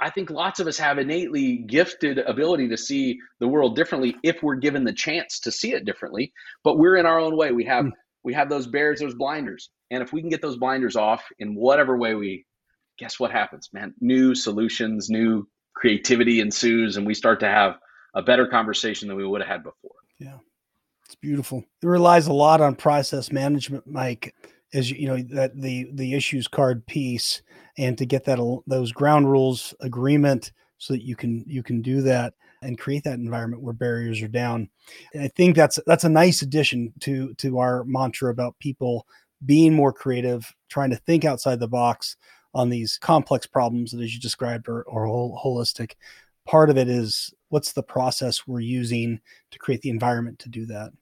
I 0.00 0.08
think 0.08 0.30
lots 0.30 0.60
of 0.60 0.68
us 0.68 0.78
have 0.78 0.98
innately 0.98 1.56
gifted 1.56 2.18
ability 2.18 2.68
to 2.68 2.76
see 2.76 3.18
the 3.40 3.48
world 3.48 3.74
differently 3.74 4.16
if 4.22 4.42
we're 4.44 4.54
given 4.54 4.84
the 4.84 4.92
chance 4.92 5.40
to 5.40 5.50
see 5.50 5.72
it 5.72 5.84
differently. 5.84 6.32
But 6.62 6.78
we're 6.78 6.96
in 6.96 7.04
our 7.04 7.18
own 7.18 7.36
way. 7.36 7.50
We 7.50 7.64
have 7.64 7.86
mm. 7.86 7.92
we 8.22 8.32
have 8.32 8.48
those 8.48 8.68
barriers, 8.68 9.00
those 9.00 9.16
blinders, 9.16 9.70
and 9.90 10.02
if 10.02 10.12
we 10.12 10.20
can 10.20 10.30
get 10.30 10.40
those 10.40 10.56
blinders 10.56 10.94
off 10.94 11.24
in 11.40 11.56
whatever 11.56 11.98
way 11.98 12.14
we, 12.14 12.46
guess 12.96 13.18
what 13.18 13.32
happens, 13.32 13.70
man? 13.72 13.92
New 14.00 14.36
solutions, 14.36 15.10
new 15.10 15.48
creativity 15.74 16.38
ensues, 16.38 16.96
and 16.96 17.04
we 17.04 17.14
start 17.14 17.40
to 17.40 17.48
have 17.48 17.74
a 18.14 18.22
better 18.22 18.46
conversation 18.46 19.08
than 19.08 19.16
we 19.16 19.26
would 19.26 19.40
have 19.40 19.50
had 19.50 19.64
before. 19.64 19.96
Yeah, 20.20 20.38
it's 21.06 21.16
beautiful. 21.16 21.64
It 21.82 21.86
relies 21.86 22.28
a 22.28 22.32
lot 22.32 22.60
on 22.60 22.76
process 22.76 23.32
management, 23.32 23.84
Mike 23.88 24.32
as 24.74 24.90
you 24.90 25.06
know 25.06 25.22
that 25.34 25.60
the 25.60 25.88
the 25.92 26.14
issues 26.14 26.48
card 26.48 26.86
piece 26.86 27.42
and 27.78 27.96
to 27.98 28.06
get 28.06 28.24
that 28.24 28.38
those 28.66 28.92
ground 28.92 29.30
rules 29.30 29.74
agreement 29.80 30.52
so 30.78 30.94
that 30.94 31.04
you 31.04 31.16
can 31.16 31.44
you 31.46 31.62
can 31.62 31.82
do 31.82 32.02
that 32.02 32.34
and 32.62 32.78
create 32.78 33.04
that 33.04 33.18
environment 33.18 33.62
where 33.62 33.72
barriers 33.72 34.22
are 34.22 34.28
down. 34.28 34.68
And 35.14 35.22
I 35.22 35.28
think 35.28 35.56
that's 35.56 35.78
that's 35.86 36.04
a 36.04 36.08
nice 36.08 36.42
addition 36.42 36.92
to 37.00 37.34
to 37.34 37.58
our 37.58 37.84
mantra 37.84 38.30
about 38.30 38.58
people 38.58 39.06
being 39.44 39.74
more 39.74 39.92
creative, 39.92 40.54
trying 40.68 40.90
to 40.90 40.96
think 40.96 41.24
outside 41.24 41.60
the 41.60 41.68
box 41.68 42.16
on 42.54 42.68
these 42.68 42.98
complex 42.98 43.46
problems 43.46 43.92
that 43.92 44.00
as 44.00 44.14
you 44.14 44.20
described 44.20 44.68
are, 44.68 44.84
are 44.90 45.06
holistic. 45.06 45.92
Part 46.46 46.70
of 46.70 46.76
it 46.76 46.88
is 46.88 47.32
what's 47.48 47.72
the 47.72 47.82
process 47.82 48.46
we're 48.46 48.60
using 48.60 49.20
to 49.50 49.58
create 49.58 49.82
the 49.82 49.90
environment 49.90 50.38
to 50.40 50.48
do 50.48 50.66
that. 50.66 50.92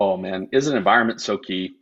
Oh 0.00 0.16
man, 0.16 0.48
is 0.52 0.66
an 0.66 0.76
environment 0.76 1.20
so 1.20 1.38
key? 1.38 1.76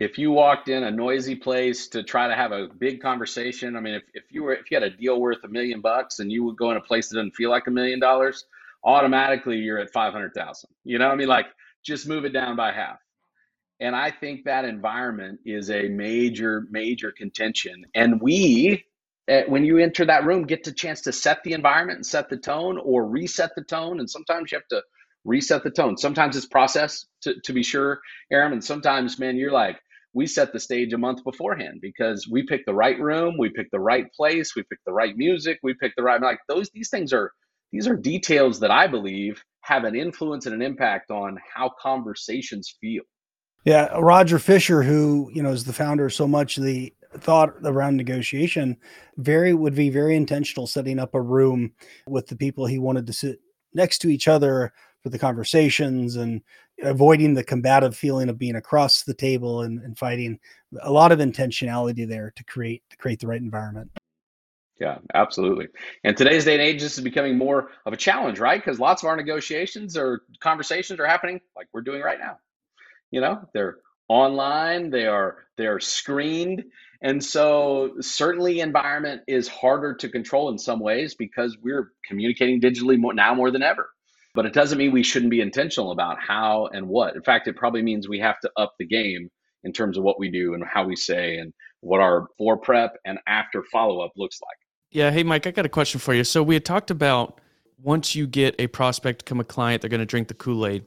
If 0.00 0.18
you 0.18 0.32
walked 0.32 0.68
in 0.68 0.84
a 0.84 0.90
noisy 0.92 1.36
place 1.36 1.88
to 1.88 2.02
try 2.04 2.28
to 2.28 2.36
have 2.36 2.52
a 2.52 2.68
big 2.78 3.00
conversation, 3.02 3.76
I 3.76 3.80
mean, 3.80 3.94
if, 3.94 4.04
if 4.14 4.24
you 4.30 4.44
were 4.44 4.54
if 4.54 4.70
you 4.70 4.76
had 4.76 4.84
a 4.84 4.90
deal 4.96 5.20
worth 5.20 5.44
a 5.44 5.48
million 5.48 5.80
bucks 5.80 6.20
and 6.20 6.32
you 6.32 6.44
would 6.44 6.58
go 6.58 6.70
in 6.72 6.78
a 6.78 6.82
place 6.82 7.08
that 7.08 7.16
doesn't 7.16 7.36
feel 7.36 7.50
like 7.50 7.66
a 7.68 7.72
million 7.72 8.00
dollars, 8.00 8.44
automatically 8.84 9.56
you're 9.58 9.78
at 9.80 9.92
five 9.92 10.12
hundred 10.12 10.34
thousand. 10.34 10.70
You 10.84 10.98
know, 10.98 11.06
what 11.08 11.14
I 11.14 11.18
mean, 11.18 11.28
like 11.28 11.46
just 11.84 12.08
move 12.08 12.26
it 12.26 12.34
down 12.34 12.56
by 12.56 12.72
half. 12.72 12.98
And 13.80 13.94
I 13.94 14.10
think 14.10 14.44
that 14.44 14.64
environment 14.64 15.40
is 15.44 15.70
a 15.70 15.88
major, 15.88 16.66
major 16.70 17.12
contention. 17.12 17.84
And 17.94 18.20
we, 18.20 18.84
eh, 19.28 19.44
when 19.48 19.64
you 19.64 19.78
enter 19.78 20.04
that 20.06 20.24
room, 20.24 20.44
get 20.44 20.64
the 20.64 20.72
chance 20.72 21.02
to 21.02 21.12
set 21.12 21.42
the 21.44 21.52
environment 21.52 21.98
and 21.98 22.06
set 22.06 22.28
the 22.30 22.38
tone 22.38 22.78
or 22.78 23.06
reset 23.06 23.50
the 23.54 23.64
tone. 23.64 24.00
And 24.00 24.08
sometimes 24.08 24.50
you 24.50 24.56
have 24.58 24.68
to 24.68 24.82
reset 25.24 25.62
the 25.62 25.70
tone. 25.70 25.96
Sometimes 25.98 26.36
it's 26.36 26.46
process 26.46 27.06
to, 27.22 27.34
to 27.44 27.52
be 27.52 27.62
sure, 27.62 28.00
Aram. 28.32 28.52
And 28.52 28.64
sometimes, 28.64 29.18
man, 29.18 29.36
you're 29.36 29.52
like, 29.52 29.78
we 30.14 30.26
set 30.26 30.52
the 30.52 30.60
stage 30.60 30.92
a 30.92 30.98
month 30.98 31.22
beforehand 31.24 31.80
because 31.82 32.26
we 32.30 32.42
picked 32.44 32.66
the 32.66 32.74
right 32.74 32.98
room, 32.98 33.36
we 33.38 33.50
picked 33.50 33.72
the 33.72 33.80
right 33.80 34.06
place, 34.12 34.54
we 34.56 34.62
picked 34.62 34.84
the 34.86 34.92
right 34.92 35.16
music, 35.16 35.58
we 35.62 35.74
picked 35.74 35.96
the 35.96 36.02
right 36.02 36.20
like 36.20 36.38
those 36.48 36.70
these 36.70 36.90
things 36.90 37.12
are 37.12 37.32
these 37.72 37.86
are 37.86 37.96
details 37.96 38.60
that 38.60 38.70
I 38.70 38.86
believe 38.86 39.42
have 39.60 39.84
an 39.84 39.94
influence 39.94 40.46
and 40.46 40.54
an 40.54 40.62
impact 40.62 41.10
on 41.10 41.38
how 41.54 41.70
conversations 41.80 42.74
feel. 42.80 43.02
Yeah, 43.64 43.88
Roger 43.98 44.38
Fisher, 44.38 44.82
who 44.82 45.30
you 45.34 45.42
know 45.42 45.50
is 45.50 45.64
the 45.64 45.72
founder 45.72 46.06
of 46.06 46.14
so 46.14 46.26
much 46.26 46.56
the 46.56 46.92
thought 47.16 47.54
around 47.64 47.96
negotiation, 47.96 48.76
very 49.16 49.54
would 49.54 49.74
be 49.74 49.90
very 49.90 50.16
intentional 50.16 50.66
setting 50.66 50.98
up 50.98 51.14
a 51.14 51.20
room 51.20 51.72
with 52.06 52.26
the 52.28 52.36
people 52.36 52.66
he 52.66 52.78
wanted 52.78 53.06
to 53.06 53.12
sit 53.12 53.40
next 53.74 53.98
to 53.98 54.08
each 54.08 54.28
other 54.28 54.72
for 55.02 55.10
the 55.10 55.18
conversations 55.18 56.16
and 56.16 56.42
avoiding 56.82 57.34
the 57.34 57.44
combative 57.44 57.96
feeling 57.96 58.28
of 58.28 58.38
being 58.38 58.56
across 58.56 59.02
the 59.02 59.14
table 59.14 59.62
and, 59.62 59.80
and 59.80 59.98
fighting 59.98 60.38
a 60.82 60.92
lot 60.92 61.12
of 61.12 61.18
intentionality 61.18 62.06
there 62.08 62.32
to 62.36 62.44
create 62.44 62.82
to 62.90 62.96
create 62.96 63.20
the 63.20 63.26
right 63.26 63.40
environment. 63.40 63.90
Yeah 64.80 64.98
absolutely. 65.14 65.68
And 66.04 66.16
today's 66.16 66.44
day 66.44 66.54
and 66.54 66.62
age 66.62 66.80
this 66.80 66.96
is 66.96 67.04
becoming 67.04 67.36
more 67.36 67.70
of 67.84 67.92
a 67.92 67.96
challenge 67.96 68.38
right? 68.38 68.62
Because 68.62 68.78
lots 68.78 69.02
of 69.02 69.08
our 69.08 69.16
negotiations 69.16 69.96
or 69.96 70.22
conversations 70.40 71.00
are 71.00 71.06
happening 71.06 71.40
like 71.56 71.66
we're 71.72 71.82
doing 71.82 72.02
right 72.02 72.18
now. 72.18 72.38
You 73.10 73.20
know 73.20 73.48
they're 73.54 73.78
online 74.08 74.90
they 74.90 75.06
are 75.06 75.38
they 75.56 75.66
are 75.66 75.80
screened. 75.80 76.64
And 77.00 77.24
so 77.24 77.94
certainly 78.00 78.58
environment 78.58 79.22
is 79.28 79.46
harder 79.46 79.94
to 79.94 80.08
control 80.08 80.48
in 80.48 80.58
some 80.58 80.80
ways 80.80 81.14
because 81.14 81.56
we're 81.62 81.92
communicating 82.04 82.60
digitally 82.60 82.98
more 82.98 83.14
now 83.14 83.34
more 83.34 83.50
than 83.50 83.62
ever 83.62 83.90
but 84.38 84.46
it 84.46 84.52
doesn't 84.52 84.78
mean 84.78 84.92
we 84.92 85.02
shouldn't 85.02 85.32
be 85.32 85.40
intentional 85.40 85.90
about 85.90 86.16
how 86.20 86.68
and 86.72 86.86
what. 86.86 87.16
In 87.16 87.22
fact, 87.22 87.48
it 87.48 87.56
probably 87.56 87.82
means 87.82 88.08
we 88.08 88.20
have 88.20 88.38
to 88.38 88.50
up 88.56 88.72
the 88.78 88.86
game 88.86 89.28
in 89.64 89.72
terms 89.72 89.98
of 89.98 90.04
what 90.04 90.20
we 90.20 90.30
do 90.30 90.54
and 90.54 90.62
how 90.64 90.84
we 90.84 90.94
say 90.94 91.38
and 91.38 91.52
what 91.80 92.00
our 92.00 92.28
for 92.38 92.56
prep 92.56 92.94
and 93.04 93.18
after 93.26 93.64
follow 93.72 93.98
up 93.98 94.12
looks 94.16 94.38
like. 94.40 94.56
Yeah. 94.92 95.10
Hey, 95.10 95.24
Mike, 95.24 95.48
I 95.48 95.50
got 95.50 95.66
a 95.66 95.68
question 95.68 95.98
for 95.98 96.14
you. 96.14 96.22
So 96.22 96.44
we 96.44 96.54
had 96.54 96.64
talked 96.64 96.92
about 96.92 97.40
once 97.82 98.14
you 98.14 98.28
get 98.28 98.54
a 98.60 98.68
prospect 98.68 99.24
become 99.24 99.40
a 99.40 99.44
client, 99.44 99.82
they're 99.82 99.90
going 99.90 99.98
to 99.98 100.06
drink 100.06 100.28
the 100.28 100.34
Kool 100.34 100.68
Aid. 100.68 100.84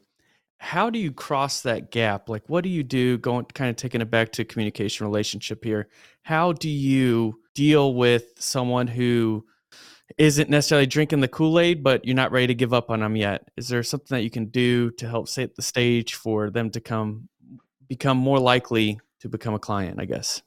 How 0.60 0.90
do 0.90 0.98
you 0.98 1.12
cross 1.12 1.60
that 1.64 1.92
gap? 1.92 2.30
Like, 2.30 2.48
what 2.48 2.64
do 2.64 2.70
you 2.70 2.84
do? 2.84 3.18
Going 3.18 3.44
kind 3.48 3.70
of 3.70 3.76
taking 3.76 4.00
it 4.00 4.10
back 4.10 4.32
to 4.32 4.46
communication 4.46 5.06
relationship 5.06 5.66
here. 5.66 5.90
How 6.24 6.54
do 6.54 6.70
you 6.70 7.42
deal 7.54 7.96
with 7.96 8.28
someone 8.38 8.88
who 8.88 9.46
isn't 10.18 10.50
necessarily 10.50 10.86
drinking 10.86 11.22
the 11.22 11.28
Kool 11.28 11.60
Aid, 11.60 11.84
but 11.84 12.06
you're 12.06 12.16
not 12.16 12.32
ready 12.32 12.48
to 12.48 12.56
give 12.56 12.74
up 12.74 12.90
on 12.90 13.02
them 13.02 13.16
yet. 13.16 13.50
Is 13.58 13.68
there 13.68 13.84
something 13.84 14.16
that 14.16 14.24
you 14.24 14.30
can 14.30 14.46
do 14.46 14.92
to 14.92 15.08
help 15.08 15.28
set 15.28 15.56
the 15.56 15.62
stage 15.62 16.16
for 16.16 16.50
them 16.50 16.70
to 16.72 16.80
come 16.80 17.30
become 17.88 18.18
more 18.18 18.40
likely 18.40 19.00
to 19.20 19.30
become 19.30 19.54
a 19.54 19.60
client? 19.60 20.00
I 20.00 20.06
guess. 20.06 20.42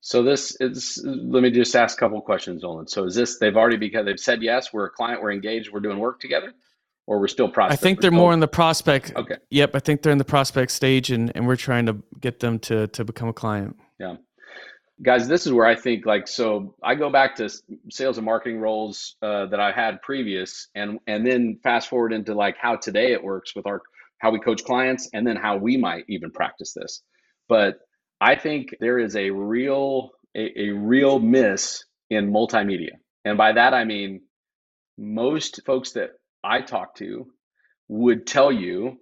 So 0.00 0.22
this 0.22 0.56
is. 0.60 1.02
Let 1.04 1.42
me 1.42 1.50
just 1.50 1.74
ask 1.74 1.98
a 1.98 2.00
couple 2.00 2.20
questions, 2.20 2.62
Nolan. 2.62 2.86
So 2.86 3.04
is 3.04 3.14
this 3.14 3.38
they've 3.38 3.56
already 3.56 3.76
because 3.76 4.04
they've 4.04 4.20
said 4.20 4.42
yes, 4.42 4.72
we're 4.72 4.86
a 4.86 4.90
client, 4.90 5.22
we're 5.22 5.32
engaged, 5.32 5.72
we're 5.72 5.80
doing 5.80 5.98
work 5.98 6.20
together, 6.20 6.52
or 7.06 7.18
we're 7.18 7.28
still 7.28 7.48
prospect? 7.48 7.80
I 7.80 7.82
think 7.82 8.00
they're 8.00 8.10
still... 8.10 8.18
more 8.18 8.32
in 8.32 8.40
the 8.40 8.48
prospect. 8.48 9.12
Okay. 9.16 9.36
Yep, 9.50 9.70
I 9.74 9.80
think 9.80 10.02
they're 10.02 10.12
in 10.12 10.18
the 10.18 10.24
prospect 10.24 10.70
stage, 10.72 11.10
and 11.10 11.32
and 11.34 11.46
we're 11.46 11.56
trying 11.56 11.86
to 11.86 11.96
get 12.20 12.40
them 12.40 12.58
to 12.60 12.86
to 12.88 13.04
become 13.04 13.28
a 13.28 13.32
client. 13.32 13.76
Yeah 13.98 14.16
guys 15.02 15.28
this 15.28 15.46
is 15.46 15.52
where 15.52 15.66
i 15.66 15.74
think 15.74 16.06
like 16.06 16.26
so 16.26 16.74
i 16.82 16.94
go 16.94 17.10
back 17.10 17.36
to 17.36 17.48
sales 17.90 18.16
and 18.18 18.24
marketing 18.24 18.58
roles 18.58 19.16
uh, 19.22 19.46
that 19.46 19.60
i 19.60 19.70
had 19.70 20.00
previous 20.02 20.68
and 20.74 20.98
and 21.06 21.26
then 21.26 21.58
fast 21.62 21.88
forward 21.88 22.12
into 22.12 22.34
like 22.34 22.56
how 22.58 22.76
today 22.76 23.12
it 23.12 23.22
works 23.22 23.54
with 23.54 23.66
our 23.66 23.82
how 24.18 24.30
we 24.30 24.40
coach 24.40 24.64
clients 24.64 25.08
and 25.12 25.26
then 25.26 25.36
how 25.36 25.56
we 25.56 25.76
might 25.76 26.04
even 26.08 26.30
practice 26.30 26.72
this. 26.72 27.02
But 27.48 27.78
i 28.20 28.34
think 28.34 28.74
there 28.80 28.98
is 28.98 29.16
a 29.16 29.30
real 29.30 30.10
a, 30.34 30.60
a 30.60 30.70
real 30.70 31.18
miss 31.18 31.84
in 32.10 32.32
multimedia. 32.32 32.92
And 33.24 33.36
by 33.36 33.52
that 33.52 33.74
i 33.74 33.84
mean 33.84 34.22
most 34.96 35.60
folks 35.66 35.92
that 35.92 36.10
i 36.42 36.62
talk 36.62 36.94
to 36.96 37.26
would 37.88 38.26
tell 38.26 38.50
you 38.50 38.98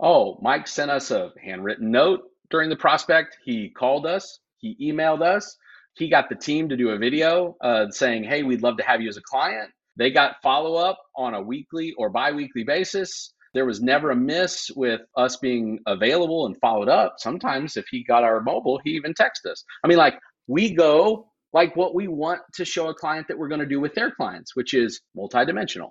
oh 0.00 0.38
mike 0.42 0.66
sent 0.66 0.90
us 0.90 1.10
a 1.12 1.30
handwritten 1.42 1.90
note 1.92 2.22
during 2.50 2.68
the 2.68 2.76
prospect. 2.76 3.36
He 3.44 3.70
called 3.70 4.06
us 4.06 4.40
he 4.60 4.92
emailed 4.92 5.22
us. 5.22 5.56
He 5.94 6.08
got 6.08 6.28
the 6.28 6.36
team 6.36 6.68
to 6.68 6.76
do 6.76 6.90
a 6.90 6.98
video 6.98 7.56
uh, 7.62 7.90
saying, 7.90 8.24
"Hey, 8.24 8.42
we'd 8.42 8.62
love 8.62 8.76
to 8.78 8.84
have 8.84 9.00
you 9.00 9.08
as 9.08 9.16
a 9.16 9.22
client." 9.22 9.70
They 9.96 10.10
got 10.10 10.36
follow 10.42 10.76
up 10.76 10.98
on 11.16 11.34
a 11.34 11.42
weekly 11.42 11.94
or 11.98 12.10
biweekly 12.10 12.64
basis. 12.64 13.32
There 13.52 13.66
was 13.66 13.82
never 13.82 14.10
a 14.10 14.16
miss 14.16 14.70
with 14.76 15.00
us 15.16 15.36
being 15.36 15.80
available 15.86 16.46
and 16.46 16.56
followed 16.60 16.88
up. 16.88 17.14
Sometimes, 17.18 17.76
if 17.76 17.86
he 17.90 18.04
got 18.04 18.22
our 18.22 18.40
mobile, 18.40 18.80
he 18.84 18.90
even 18.90 19.12
texted 19.14 19.50
us. 19.50 19.64
I 19.84 19.88
mean, 19.88 19.98
like 19.98 20.18
we 20.46 20.72
go 20.74 21.30
like 21.52 21.74
what 21.76 21.94
we 21.94 22.08
want 22.08 22.40
to 22.54 22.64
show 22.64 22.88
a 22.88 22.94
client 22.94 23.26
that 23.28 23.38
we're 23.38 23.48
going 23.48 23.60
to 23.60 23.66
do 23.66 23.80
with 23.80 23.94
their 23.94 24.10
clients, 24.10 24.54
which 24.54 24.74
is 24.74 25.00
multidimensional. 25.16 25.90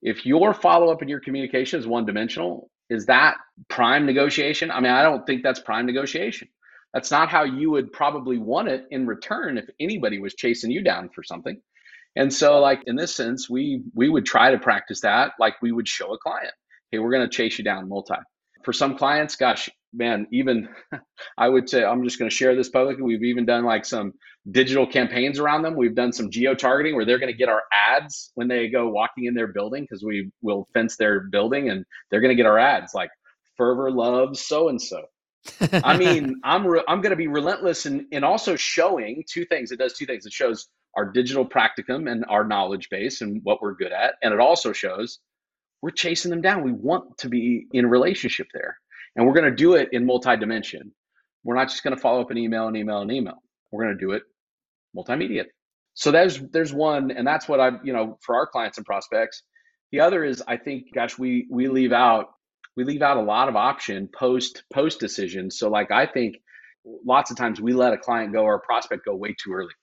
if 0.00 0.24
your 0.24 0.54
follow 0.54 0.92
up 0.92 1.00
and 1.00 1.10
your 1.10 1.18
communication 1.18 1.80
is 1.80 1.86
one 1.86 2.06
dimensional, 2.06 2.70
is 2.88 3.06
that 3.06 3.36
prime 3.68 4.06
negotiation? 4.06 4.70
I 4.70 4.80
mean, 4.80 4.92
I 4.92 5.02
don't 5.02 5.26
think 5.26 5.42
that's 5.42 5.58
prime 5.60 5.86
negotiation. 5.86 6.48
That's 6.94 7.10
not 7.10 7.28
how 7.28 7.44
you 7.44 7.70
would 7.70 7.92
probably 7.92 8.38
want 8.38 8.68
it 8.68 8.86
in 8.90 9.06
return 9.06 9.58
if 9.58 9.68
anybody 9.78 10.18
was 10.18 10.34
chasing 10.34 10.70
you 10.70 10.82
down 10.82 11.10
for 11.14 11.22
something. 11.22 11.60
And 12.16 12.32
so, 12.32 12.58
like 12.58 12.82
in 12.86 12.96
this 12.96 13.14
sense, 13.14 13.48
we 13.48 13.82
we 13.94 14.08
would 14.08 14.26
try 14.26 14.50
to 14.50 14.58
practice 14.58 15.00
that 15.02 15.32
like 15.38 15.54
we 15.62 15.72
would 15.72 15.86
show 15.86 16.12
a 16.12 16.18
client. 16.18 16.52
Hey, 16.90 16.98
we're 16.98 17.12
going 17.12 17.28
to 17.28 17.36
chase 17.36 17.58
you 17.58 17.64
down 17.64 17.88
multi. 17.88 18.14
For 18.64 18.72
some 18.72 18.96
clients, 18.96 19.36
gosh, 19.36 19.68
man, 19.92 20.26
even 20.32 20.68
I 21.38 21.48
would 21.48 21.68
say 21.68 21.84
I'm 21.84 22.02
just 22.02 22.18
going 22.18 22.30
to 22.30 22.36
share 22.36 22.56
this 22.56 22.70
publicly. 22.70 23.02
We've 23.02 23.22
even 23.24 23.46
done 23.46 23.64
like 23.64 23.84
some 23.84 24.12
digital 24.50 24.86
campaigns 24.86 25.38
around 25.38 25.62
them. 25.62 25.76
We've 25.76 25.94
done 25.94 26.12
some 26.12 26.30
geo 26.30 26.54
targeting 26.54 26.96
where 26.96 27.04
they're 27.04 27.18
going 27.18 27.32
to 27.32 27.38
get 27.38 27.50
our 27.50 27.62
ads 27.72 28.32
when 28.34 28.48
they 28.48 28.68
go 28.68 28.88
walking 28.88 29.26
in 29.26 29.34
their 29.34 29.48
building 29.48 29.82
because 29.84 30.02
we 30.02 30.30
will 30.42 30.66
fence 30.72 30.96
their 30.96 31.20
building 31.20 31.68
and 31.68 31.84
they're 32.10 32.20
going 32.20 32.34
to 32.34 32.42
get 32.42 32.46
our 32.46 32.58
ads 32.58 32.94
like 32.94 33.10
fervor 33.56 33.90
loves 33.90 34.40
so 34.40 34.68
and 34.68 34.80
so. 34.80 35.02
I 35.84 35.96
mean, 35.96 36.40
I'm 36.44 36.66
re- 36.66 36.84
I'm 36.88 37.00
going 37.00 37.10
to 37.10 37.16
be 37.16 37.28
relentless 37.28 37.86
in 37.86 38.06
in 38.10 38.24
also 38.24 38.56
showing 38.56 39.24
two 39.28 39.44
things. 39.44 39.70
It 39.72 39.78
does 39.78 39.94
two 39.94 40.06
things. 40.06 40.26
It 40.26 40.32
shows 40.32 40.68
our 40.96 41.04
digital 41.04 41.46
practicum 41.46 42.10
and 42.10 42.24
our 42.28 42.44
knowledge 42.44 42.88
base 42.90 43.20
and 43.20 43.40
what 43.44 43.62
we're 43.62 43.74
good 43.74 43.92
at, 43.92 44.14
and 44.22 44.32
it 44.32 44.40
also 44.40 44.72
shows 44.72 45.20
we're 45.82 45.90
chasing 45.90 46.30
them 46.30 46.40
down. 46.42 46.64
We 46.64 46.72
want 46.72 47.18
to 47.18 47.28
be 47.28 47.66
in 47.72 47.86
relationship 47.86 48.48
there. 48.52 48.76
And 49.16 49.26
we're 49.26 49.32
going 49.32 49.50
to 49.50 49.54
do 49.54 49.74
it 49.74 49.88
in 49.92 50.06
multi-dimension. 50.06 50.92
We're 51.44 51.54
not 51.54 51.68
just 51.68 51.82
going 51.82 51.94
to 51.94 52.00
follow 52.00 52.20
up 52.20 52.30
an 52.30 52.38
email 52.38 52.68
and 52.68 52.76
email 52.76 53.00
and 53.00 53.10
email. 53.10 53.42
We're 53.70 53.84
going 53.84 53.98
to 53.98 54.04
do 54.04 54.12
it 54.12 54.22
multimedia. 54.96 55.44
So 55.94 56.10
there's 56.10 56.38
there's 56.52 56.72
one, 56.72 57.10
and 57.10 57.26
that's 57.26 57.48
what 57.48 57.60
I 57.60 57.72
you 57.82 57.92
know 57.92 58.18
for 58.22 58.36
our 58.36 58.46
clients 58.46 58.78
and 58.78 58.86
prospects. 58.86 59.42
The 59.90 60.00
other 60.00 60.24
is 60.24 60.42
I 60.46 60.56
think, 60.56 60.94
gosh, 60.94 61.18
we 61.18 61.48
we 61.50 61.68
leave 61.68 61.92
out 61.92 62.28
we 62.78 62.84
leave 62.84 63.02
out 63.02 63.16
a 63.16 63.20
lot 63.20 63.48
of 63.48 63.56
option 63.56 64.08
post 64.16 64.62
post 64.72 65.00
decision. 65.00 65.50
So 65.50 65.68
like 65.68 65.90
I 65.90 66.06
think 66.06 66.36
lots 67.04 67.32
of 67.32 67.36
times 67.36 67.60
we 67.60 67.72
let 67.72 67.92
a 67.92 67.98
client 67.98 68.32
go 68.32 68.44
or 68.44 68.54
a 68.54 68.60
prospect 68.60 69.04
go 69.04 69.16
way 69.16 69.34
too 69.34 69.52
early. 69.52 69.74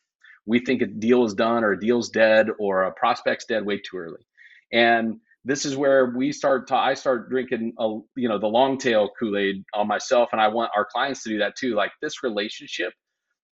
We 0.46 0.60
think 0.60 0.82
a 0.82 0.86
deal 0.86 1.26
is 1.26 1.34
done 1.34 1.66
or 1.66 1.74
a 1.74 1.80
deal's 1.80 2.08
dead 2.08 2.48
or 2.58 2.84
a 2.84 2.94
prospect's 2.94 3.44
dead 3.48 3.66
way 3.66 3.80
too 3.80 3.98
early. 3.98 4.22
And 4.72 5.20
this 5.44 5.66
is 5.66 5.76
where 5.76 6.14
we 6.16 6.32
start 6.32 6.68
to 6.70 6.76
i 6.76 6.94
start 6.96 7.30
drinking 7.30 7.74
a 7.78 8.00
you 8.16 8.30
know 8.30 8.40
the 8.40 8.48
long 8.48 8.80
tail 8.80 9.10
kool-aid 9.20 9.64
on 9.76 9.88
myself 9.88 10.30
and 10.32 10.42
i 10.42 10.48
want 10.48 10.72
our 10.76 10.88
clients 10.92 11.22
to 11.22 11.30
do 11.30 11.38
that 11.38 11.56
too 11.56 11.76
like 11.76 11.92
this 12.02 12.24
relationship 12.24 12.94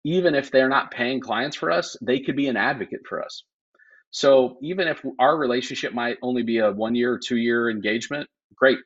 even 0.03 0.35
if 0.35 0.51
they're 0.51 0.71
not 0.71 0.91
paying 0.91 1.21
clients 1.21 1.55
for 1.55 1.71
us 1.71 1.95
they 2.01 2.19
could 2.19 2.35
be 2.35 2.49
an 2.49 2.57
advocate 2.57 3.03
for 3.07 3.23
us 3.23 3.45
so 4.11 4.57
even 4.63 4.89
if 4.89 5.05
our 5.19 5.37
relationship 5.37 5.93
might 5.93 6.17
only 6.23 6.43
be 6.43 6.59
a 6.59 6.73
one 6.73 6.95
year 6.95 7.13
or 7.13 7.19
two 7.19 7.37
year 7.37 7.69
engagement 7.69 8.27
great 8.57 8.79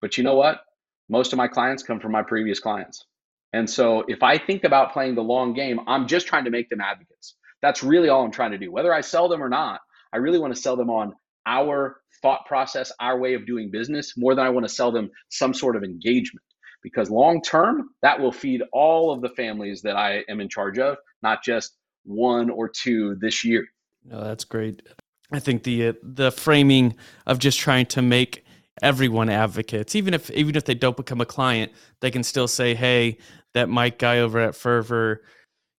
but 0.00 0.16
you 0.16 0.24
know 0.24 0.36
what 0.36 0.60
most 1.08 1.32
of 1.32 1.36
my 1.36 1.48
clients 1.48 1.82
come 1.82 2.00
from 2.00 2.12
my 2.12 2.22
previous 2.22 2.60
clients 2.60 3.04
and 3.52 3.68
so 3.68 4.04
if 4.08 4.22
i 4.22 4.38
think 4.38 4.64
about 4.64 4.92
playing 4.92 5.14
the 5.14 5.22
long 5.22 5.52
game 5.52 5.80
i'm 5.86 6.06
just 6.06 6.26
trying 6.26 6.44
to 6.44 6.50
make 6.50 6.68
them 6.68 6.80
advocates 6.80 7.36
that's 7.62 7.82
really 7.82 8.08
all 8.08 8.24
i'm 8.24 8.30
trying 8.30 8.52
to 8.52 8.58
do 8.58 8.70
whether 8.70 8.92
i 8.94 9.00
sell 9.00 9.28
them 9.28 9.42
or 9.42 9.48
not 9.48 9.80
i 10.12 10.16
really 10.16 10.38
want 10.38 10.54
to 10.54 10.60
sell 10.60 10.76
them 10.76 10.90
on 10.90 11.12
our 11.46 12.00
thought 12.22 12.46
process, 12.46 12.92
our 13.00 13.18
way 13.18 13.34
of 13.34 13.46
doing 13.46 13.70
business, 13.70 14.14
more 14.16 14.34
than 14.34 14.44
I 14.44 14.50
want 14.50 14.66
to 14.66 14.72
sell 14.72 14.92
them 14.92 15.10
some 15.30 15.54
sort 15.54 15.76
of 15.76 15.82
engagement. 15.82 16.44
Because 16.82 17.10
long 17.10 17.42
term, 17.42 17.90
that 18.02 18.18
will 18.18 18.32
feed 18.32 18.62
all 18.72 19.12
of 19.12 19.20
the 19.20 19.28
families 19.30 19.82
that 19.82 19.96
I 19.96 20.24
am 20.28 20.40
in 20.40 20.48
charge 20.48 20.78
of, 20.78 20.96
not 21.22 21.42
just 21.42 21.76
one 22.04 22.48
or 22.48 22.70
two 22.70 23.16
this 23.20 23.44
year. 23.44 23.66
No, 24.04 24.24
that's 24.24 24.44
great. 24.44 24.82
I 25.30 25.40
think 25.40 25.64
the 25.64 25.88
uh, 25.88 25.92
the 26.02 26.32
framing 26.32 26.96
of 27.26 27.38
just 27.38 27.58
trying 27.58 27.86
to 27.86 28.02
make 28.02 28.44
everyone 28.82 29.28
advocates, 29.28 29.94
even 29.94 30.14
if 30.14 30.30
even 30.30 30.56
if 30.56 30.64
they 30.64 30.74
don't 30.74 30.96
become 30.96 31.20
a 31.20 31.26
client, 31.26 31.72
they 32.00 32.10
can 32.10 32.22
still 32.22 32.48
say, 32.48 32.74
"Hey, 32.74 33.18
that 33.54 33.68
Mike 33.68 33.98
guy 33.98 34.18
over 34.18 34.38
at 34.38 34.54
Fervor." 34.54 35.22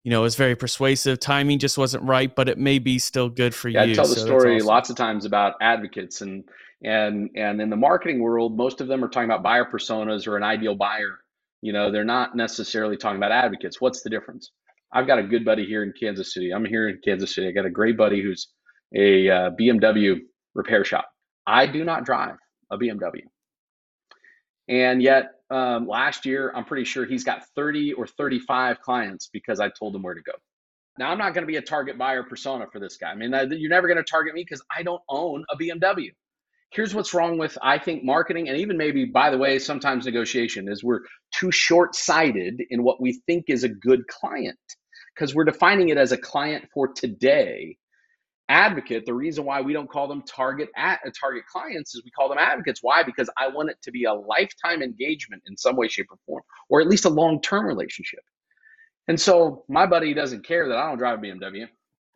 you 0.04 0.10
know, 0.10 0.24
is 0.24 0.34
very 0.34 0.56
persuasive. 0.56 1.20
Timing 1.20 1.58
just 1.58 1.78
wasn't 1.78 2.02
right, 2.04 2.34
but 2.34 2.48
it 2.48 2.58
may 2.58 2.78
be 2.78 2.98
still 2.98 3.28
good 3.28 3.54
for 3.54 3.68
yeah, 3.68 3.84
you. 3.84 3.92
I 3.92 3.94
tell 3.94 4.08
the 4.08 4.16
so 4.16 4.26
story 4.26 4.56
awesome. 4.56 4.66
lots 4.66 4.90
of 4.90 4.96
times 4.96 5.24
about 5.24 5.54
advocates 5.60 6.20
and 6.20 6.44
and 6.82 7.30
and 7.36 7.60
in 7.60 7.70
the 7.70 7.76
marketing 7.76 8.20
world, 8.20 8.56
most 8.56 8.80
of 8.80 8.88
them 8.88 9.04
are 9.04 9.08
talking 9.08 9.30
about 9.30 9.42
buyer 9.42 9.64
personas 9.64 10.26
or 10.26 10.36
an 10.36 10.42
ideal 10.42 10.74
buyer. 10.74 11.20
You 11.60 11.72
know, 11.72 11.92
they're 11.92 12.04
not 12.04 12.34
necessarily 12.34 12.96
talking 12.96 13.18
about 13.18 13.30
advocates. 13.30 13.80
What's 13.80 14.02
the 14.02 14.10
difference? 14.10 14.50
I've 14.92 15.06
got 15.06 15.20
a 15.20 15.22
good 15.22 15.44
buddy 15.44 15.64
here 15.64 15.84
in 15.84 15.92
Kansas 15.98 16.34
City. 16.34 16.52
I'm 16.52 16.64
here 16.64 16.88
in 16.88 16.98
Kansas 17.04 17.34
City. 17.34 17.48
I 17.48 17.52
got 17.52 17.64
a 17.64 17.70
great 17.70 17.96
buddy 17.96 18.20
who's 18.20 18.48
a 18.94 19.30
uh, 19.30 19.50
BMW 19.58 20.18
repair 20.54 20.84
shop. 20.84 21.06
I 21.46 21.66
do 21.66 21.84
not 21.84 22.04
drive 22.04 22.36
a 22.72 22.78
BMW. 22.78 23.22
And 24.68 25.02
yet, 25.02 25.32
um, 25.50 25.86
last 25.86 26.24
year, 26.24 26.52
I'm 26.54 26.64
pretty 26.64 26.84
sure 26.84 27.04
he's 27.04 27.24
got 27.24 27.44
30 27.54 27.92
or 27.92 28.06
35 28.06 28.80
clients 28.80 29.28
because 29.32 29.60
I 29.60 29.68
told 29.68 29.94
him 29.94 30.02
where 30.02 30.14
to 30.14 30.22
go. 30.22 30.32
Now, 30.98 31.10
I'm 31.10 31.18
not 31.18 31.34
going 31.34 31.42
to 31.42 31.50
be 31.50 31.56
a 31.56 31.62
target 31.62 31.98
buyer 31.98 32.22
persona 32.22 32.66
for 32.70 32.78
this 32.78 32.96
guy. 32.96 33.10
I 33.10 33.14
mean, 33.14 33.32
you're 33.52 33.70
never 33.70 33.88
going 33.88 33.98
to 33.98 34.04
target 34.04 34.34
me 34.34 34.42
because 34.42 34.62
I 34.74 34.82
don't 34.82 35.02
own 35.08 35.44
a 35.50 35.56
BMW. 35.56 36.10
Here's 36.70 36.94
what's 36.94 37.12
wrong 37.12 37.38
with, 37.38 37.56
I 37.62 37.78
think, 37.78 38.02
marketing 38.02 38.48
and 38.48 38.56
even 38.56 38.78
maybe, 38.78 39.04
by 39.04 39.30
the 39.30 39.36
way, 39.36 39.58
sometimes 39.58 40.06
negotiation 40.06 40.70
is 40.70 40.82
we're 40.82 41.00
too 41.34 41.50
short 41.50 41.94
sighted 41.94 42.62
in 42.70 42.82
what 42.82 43.00
we 43.00 43.20
think 43.26 43.44
is 43.48 43.64
a 43.64 43.68
good 43.68 44.06
client 44.08 44.58
because 45.14 45.34
we're 45.34 45.44
defining 45.44 45.90
it 45.90 45.98
as 45.98 46.12
a 46.12 46.16
client 46.16 46.64
for 46.72 46.88
today 46.88 47.76
advocate. 48.48 49.06
The 49.06 49.14
reason 49.14 49.44
why 49.44 49.60
we 49.60 49.72
don't 49.72 49.88
call 49.88 50.08
them 50.08 50.22
target 50.22 50.68
at 50.76 51.00
uh, 51.06 51.10
target 51.18 51.44
clients 51.50 51.94
is 51.94 52.02
we 52.04 52.10
call 52.10 52.28
them 52.28 52.38
advocates. 52.38 52.80
Why? 52.82 53.02
Because 53.02 53.30
i 53.38 53.48
want 53.48 53.70
it 53.70 53.76
to 53.82 53.90
be 53.90 54.04
a 54.04 54.12
lifetime 54.12 54.82
engagement 54.82 55.42
in 55.46 55.56
some 55.56 55.76
way 55.76 55.88
shape 55.88 56.06
or 56.10 56.18
form 56.26 56.42
or 56.68 56.80
at 56.80 56.88
least 56.88 57.04
a 57.04 57.08
long-term 57.08 57.66
relationship. 57.66 58.20
And 59.08 59.20
so 59.20 59.64
my 59.68 59.86
buddy 59.86 60.14
doesn't 60.14 60.46
care 60.46 60.68
that 60.68 60.76
i 60.76 60.88
don't 60.88 60.98
drive 60.98 61.18
a 61.18 61.22
bmw 61.22 61.66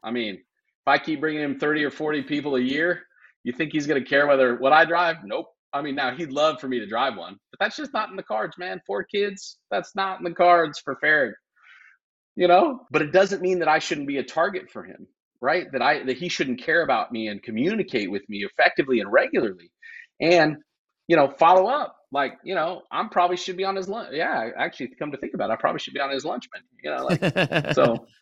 i 0.05 0.11
mean 0.11 0.35
if 0.35 0.89
i 0.89 0.99
keep 0.99 1.21
bringing 1.21 1.43
him 1.43 1.59
30 1.59 1.85
or 1.85 1.91
40 1.91 2.23
people 2.23 2.57
a 2.57 2.61
year 2.61 3.03
you 3.45 3.53
think 3.53 3.73
he's 3.73 3.87
going 3.87 4.03
to 4.03 4.09
care 4.09 4.27
whether 4.27 4.57
what 4.57 4.73
i 4.73 4.85
drive? 4.85 5.17
Nope. 5.25 5.47
I 5.73 5.83
mean 5.83 5.95
now 5.95 6.15
he'd 6.15 6.31
love 6.31 6.61
for 6.61 6.69
me 6.69 6.79
to 6.81 6.87
drive 6.87 7.17
one 7.17 7.39
but 7.51 7.59
that's 7.61 7.77
just 7.77 7.93
not 7.93 8.11
in 8.11 8.17
the 8.17 8.23
cards 8.23 8.57
man. 8.59 8.81
Four 8.87 9.05
kids 9.05 9.59
that's 9.71 9.95
not 9.95 10.19
in 10.19 10.25
the 10.25 10.33
cards 10.35 10.79
for 10.79 10.97
Farrig 11.03 11.33
you 12.39 12.47
know? 12.47 12.83
But 12.91 13.01
it 13.01 13.12
doesn't 13.12 13.43
mean 13.43 13.59
that 13.61 13.69
i 13.69 13.79
shouldn't 13.79 14.09
be 14.09 14.19
a 14.19 14.25
target 14.25 14.71
for 14.71 14.85
him 14.85 15.07
right? 15.40 15.70
That 15.72 15.83
I 15.83 16.03
that 16.05 16.16
he 16.16 16.29
shouldn't 16.29 16.61
care 16.61 16.83
about 16.83 17.12
me 17.12 17.29
and 17.29 17.42
communicate 17.42 18.11
with 18.11 18.29
me 18.29 18.44
effectively 18.44 19.01
and 19.01 19.11
regularly, 19.11 19.70
and 20.20 20.57
you 21.09 21.16
know 21.16 21.29
follow 21.38 21.66
up. 21.66 21.96
Like 22.12 22.38
you 22.44 22.55
know, 22.55 22.83
I'm 22.90 23.09
probably 23.09 23.37
should 23.37 23.57
be 23.57 23.64
on 23.64 23.77
his 23.77 23.88
lunch. 23.88 24.11
Yeah, 24.12 24.51
actually, 24.57 24.88
come 24.99 25.11
to 25.12 25.18
think 25.18 25.35
about 25.35 25.51
it, 25.51 25.55
I 25.55 25.57
probably 25.57 25.81
should 25.81 25.94
be 25.94 26.01
on 26.01 26.11
his 26.11 26.25
lunch 26.25 26.49
man. 26.55 26.62
You 26.83 26.90
know, 26.90 27.05
like 27.05 27.75
so. 27.75 28.07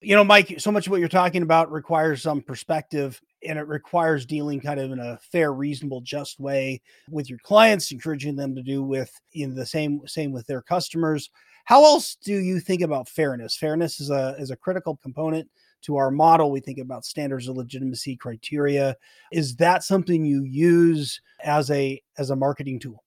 You 0.00 0.14
know, 0.14 0.24
Mike, 0.24 0.56
so 0.58 0.70
much 0.70 0.86
of 0.86 0.90
what 0.90 1.00
you're 1.00 1.08
talking 1.08 1.40
about 1.40 1.72
requires 1.72 2.20
some 2.20 2.42
perspective 2.42 3.18
and 3.42 3.58
it 3.58 3.66
requires 3.66 4.26
dealing 4.26 4.60
kind 4.60 4.78
of 4.78 4.92
in 4.92 4.98
a 4.98 5.18
fair, 5.32 5.54
reasonable, 5.54 6.02
just 6.02 6.38
way 6.38 6.82
with 7.10 7.30
your 7.30 7.38
clients, 7.42 7.90
encouraging 7.90 8.36
them 8.36 8.54
to 8.54 8.62
do 8.62 8.82
with 8.82 9.10
in 9.32 9.54
the 9.54 9.64
same 9.64 10.02
same 10.06 10.30
with 10.30 10.46
their 10.46 10.60
customers. 10.60 11.30
How 11.64 11.84
else 11.84 12.16
do 12.16 12.34
you 12.34 12.60
think 12.60 12.82
about 12.82 13.08
fairness? 13.08 13.56
Fairness 13.56 14.00
is 14.00 14.10
a 14.10 14.36
is 14.38 14.50
a 14.50 14.56
critical 14.56 14.96
component 14.96 15.48
to 15.82 15.96
our 15.96 16.10
model. 16.10 16.50
We 16.50 16.60
think 16.60 16.78
about 16.78 17.04
standards 17.04 17.48
of 17.48 17.56
legitimacy 17.56 18.16
criteria. 18.16 18.96
Is 19.32 19.56
that 19.56 19.82
something 19.82 20.24
you 20.24 20.44
use 20.44 21.20
as 21.42 21.70
a 21.70 22.02
as 22.18 22.30
a 22.30 22.36
marketing 22.36 22.80
tool? 22.80 23.02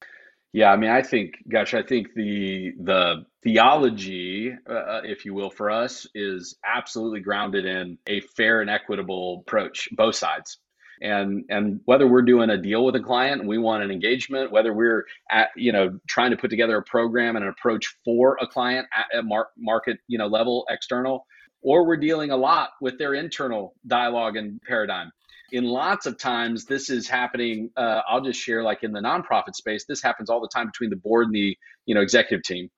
Yeah, 0.53 0.71
I 0.71 0.77
mean, 0.77 0.89
I 0.89 1.01
think, 1.01 1.35
gosh, 1.47 1.73
I 1.73 1.83
think 1.83 2.13
the 2.15 2.71
the 2.79 3.25
theology, 3.43 4.53
uh, 4.67 4.73
uh, 4.73 5.01
if 5.03 5.25
you 5.25 5.33
will, 5.33 5.49
for 5.49 5.69
us 5.69 6.07
is 6.15 6.57
absolutely 6.65 7.19
grounded 7.19 7.65
in 7.65 7.97
a 8.07 8.21
fair 8.21 8.61
and 8.61 8.69
equitable 8.69 9.43
approach, 9.45 9.89
both 9.91 10.15
sides. 10.15 10.57
And 11.01 11.45
and 11.49 11.81
whether 11.85 12.07
we're 12.07 12.23
doing 12.23 12.49
a 12.49 12.57
deal 12.57 12.83
with 12.83 12.95
a 12.95 12.99
client 12.99 13.41
and 13.41 13.49
we 13.49 13.57
want 13.57 13.83
an 13.83 13.91
engagement, 13.91 14.51
whether 14.51 14.73
we're 14.73 15.05
at 15.29 15.49
you 15.55 15.71
know 15.71 15.99
trying 16.07 16.31
to 16.31 16.37
put 16.37 16.49
together 16.49 16.77
a 16.77 16.83
program 16.83 17.35
and 17.35 17.45
an 17.45 17.49
approach 17.51 17.95
for 18.03 18.37
a 18.41 18.47
client 18.47 18.87
at, 18.95 19.05
at 19.17 19.25
mar- 19.25 19.49
market 19.57 19.97
you 20.07 20.17
know 20.17 20.27
level 20.27 20.65
external, 20.69 21.25
or 21.61 21.85
we're 21.85 21.97
dealing 21.97 22.31
a 22.31 22.37
lot 22.37 22.71
with 22.81 22.97
their 22.97 23.13
internal 23.13 23.75
dialogue 23.85 24.37
and 24.37 24.61
paradigm. 24.61 25.11
In 25.51 25.63
lots 25.63 26.05
of 26.05 26.17
times, 26.17 26.65
this 26.65 26.89
is 26.89 27.07
happening. 27.07 27.69
Uh, 27.77 28.01
I'll 28.07 28.21
just 28.21 28.39
share, 28.39 28.63
like 28.63 28.83
in 28.83 28.91
the 28.91 28.99
nonprofit 28.99 29.55
space, 29.55 29.85
this 29.85 30.01
happens 30.01 30.29
all 30.29 30.41
the 30.41 30.49
time 30.53 30.67
between 30.67 30.89
the 30.89 30.97
board 30.97 31.27
and 31.27 31.35
the 31.35 31.57
you 31.85 31.95
know 31.95 32.01
executive 32.01 32.43
team, 32.43 32.69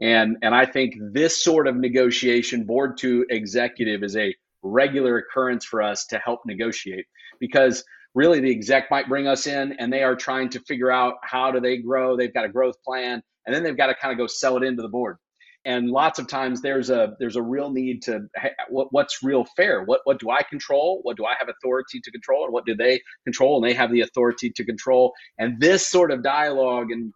and 0.00 0.36
and 0.42 0.54
I 0.54 0.66
think 0.66 0.94
this 1.12 1.42
sort 1.42 1.68
of 1.68 1.76
negotiation, 1.76 2.64
board 2.64 2.96
to 2.98 3.26
executive, 3.30 4.02
is 4.02 4.16
a 4.16 4.34
regular 4.66 5.18
occurrence 5.18 5.64
for 5.64 5.82
us 5.82 6.06
to 6.06 6.18
help 6.18 6.40
negotiate. 6.46 7.06
Because 7.40 7.84
really 8.16 8.40
the 8.40 8.50
exec 8.50 8.90
might 8.90 9.08
bring 9.08 9.28
us 9.28 9.46
in 9.46 9.74
and 9.78 9.92
they 9.92 10.02
are 10.02 10.16
trying 10.16 10.48
to 10.48 10.60
figure 10.60 10.90
out 10.90 11.14
how 11.22 11.52
do 11.52 11.60
they 11.60 11.76
grow. 11.76 12.16
They've 12.16 12.32
got 12.32 12.46
a 12.46 12.48
growth 12.48 12.82
plan, 12.82 13.22
and 13.44 13.54
then 13.54 13.62
they've 13.62 13.76
got 13.76 13.86
to 13.86 13.94
kind 13.94 14.10
of 14.10 14.18
go 14.18 14.26
sell 14.26 14.56
it 14.56 14.64
into 14.64 14.82
the 14.82 14.88
board. 14.88 15.18
And 15.66 15.90
lots 15.90 16.20
of 16.20 16.28
times 16.28 16.62
there's 16.62 16.90
a 16.90 17.16
there's 17.18 17.34
a 17.34 17.42
real 17.42 17.70
need 17.70 18.00
to 18.02 18.20
what, 18.68 18.88
what's 18.92 19.22
real 19.22 19.44
fair? 19.56 19.82
What 19.82 20.00
what 20.04 20.20
do 20.20 20.30
i 20.30 20.42
control? 20.44 21.00
What 21.02 21.16
do 21.16 21.26
i 21.26 21.34
have 21.38 21.48
authority 21.48 22.00
to 22.04 22.10
control 22.12 22.44
and 22.44 22.52
what 22.52 22.64
do 22.64 22.76
they 22.76 23.00
control 23.24 23.56
and 23.56 23.68
they 23.68 23.74
have 23.74 23.90
the 23.90 24.02
authority 24.02 24.50
to 24.50 24.64
control? 24.64 25.12
And 25.38 25.60
this 25.60 25.86
sort 25.86 26.12
of 26.12 26.22
dialogue 26.22 26.92
and 26.92 27.12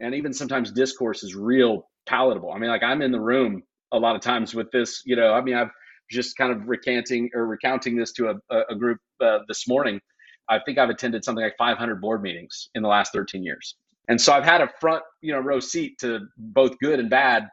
and 0.00 0.14
even 0.14 0.34
sometimes 0.34 0.70
discourse 0.70 1.22
is 1.22 1.34
real 1.34 1.88
palatable. 2.06 2.52
I 2.52 2.58
mean 2.58 2.68
like 2.68 2.82
i'm 2.82 3.00
in 3.00 3.10
the 3.10 3.20
room 3.20 3.62
a 3.90 3.98
lot 3.98 4.16
of 4.16 4.20
times 4.20 4.54
with 4.54 4.70
this 4.70 5.00
you 5.06 5.16
know 5.16 5.32
i 5.32 5.40
mean 5.40 5.54
i've 5.54 5.70
just 6.14 6.36
kind 6.36 6.52
of 6.52 6.68
recanting 6.68 7.30
or 7.34 7.46
recounting 7.46 7.96
this 7.96 8.12
to 8.12 8.28
a, 8.30 8.56
a 8.70 8.74
group 8.76 8.98
uh, 9.20 9.40
this 9.48 9.68
morning 9.68 10.00
i 10.48 10.58
think 10.64 10.78
i've 10.78 10.90
attended 10.90 11.24
something 11.24 11.44
like 11.44 11.56
500 11.58 12.00
board 12.00 12.22
meetings 12.22 12.70
in 12.74 12.82
the 12.82 12.88
last 12.88 13.12
13 13.12 13.42
years 13.44 13.76
and 14.08 14.20
so 14.20 14.32
I've 14.32 14.44
had 14.44 14.60
a 14.60 14.68
front, 14.80 15.02
you 15.22 15.32
know, 15.32 15.40
row 15.40 15.60
seat 15.60 15.98
to 16.00 16.20
both 16.36 16.78
good 16.78 17.00
and 17.00 17.08
bad 17.08 17.48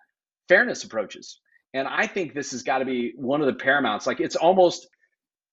fairness 0.49 0.83
approaches. 0.83 1.39
And 1.73 1.87
I 1.87 2.07
think 2.07 2.33
this 2.33 2.51
has 2.51 2.63
got 2.63 2.79
to 2.79 2.85
be 2.85 3.13
one 3.15 3.39
of 3.39 3.47
the 3.47 3.53
paramounts. 3.53 4.05
Like 4.05 4.19
it's 4.19 4.35
almost 4.35 4.87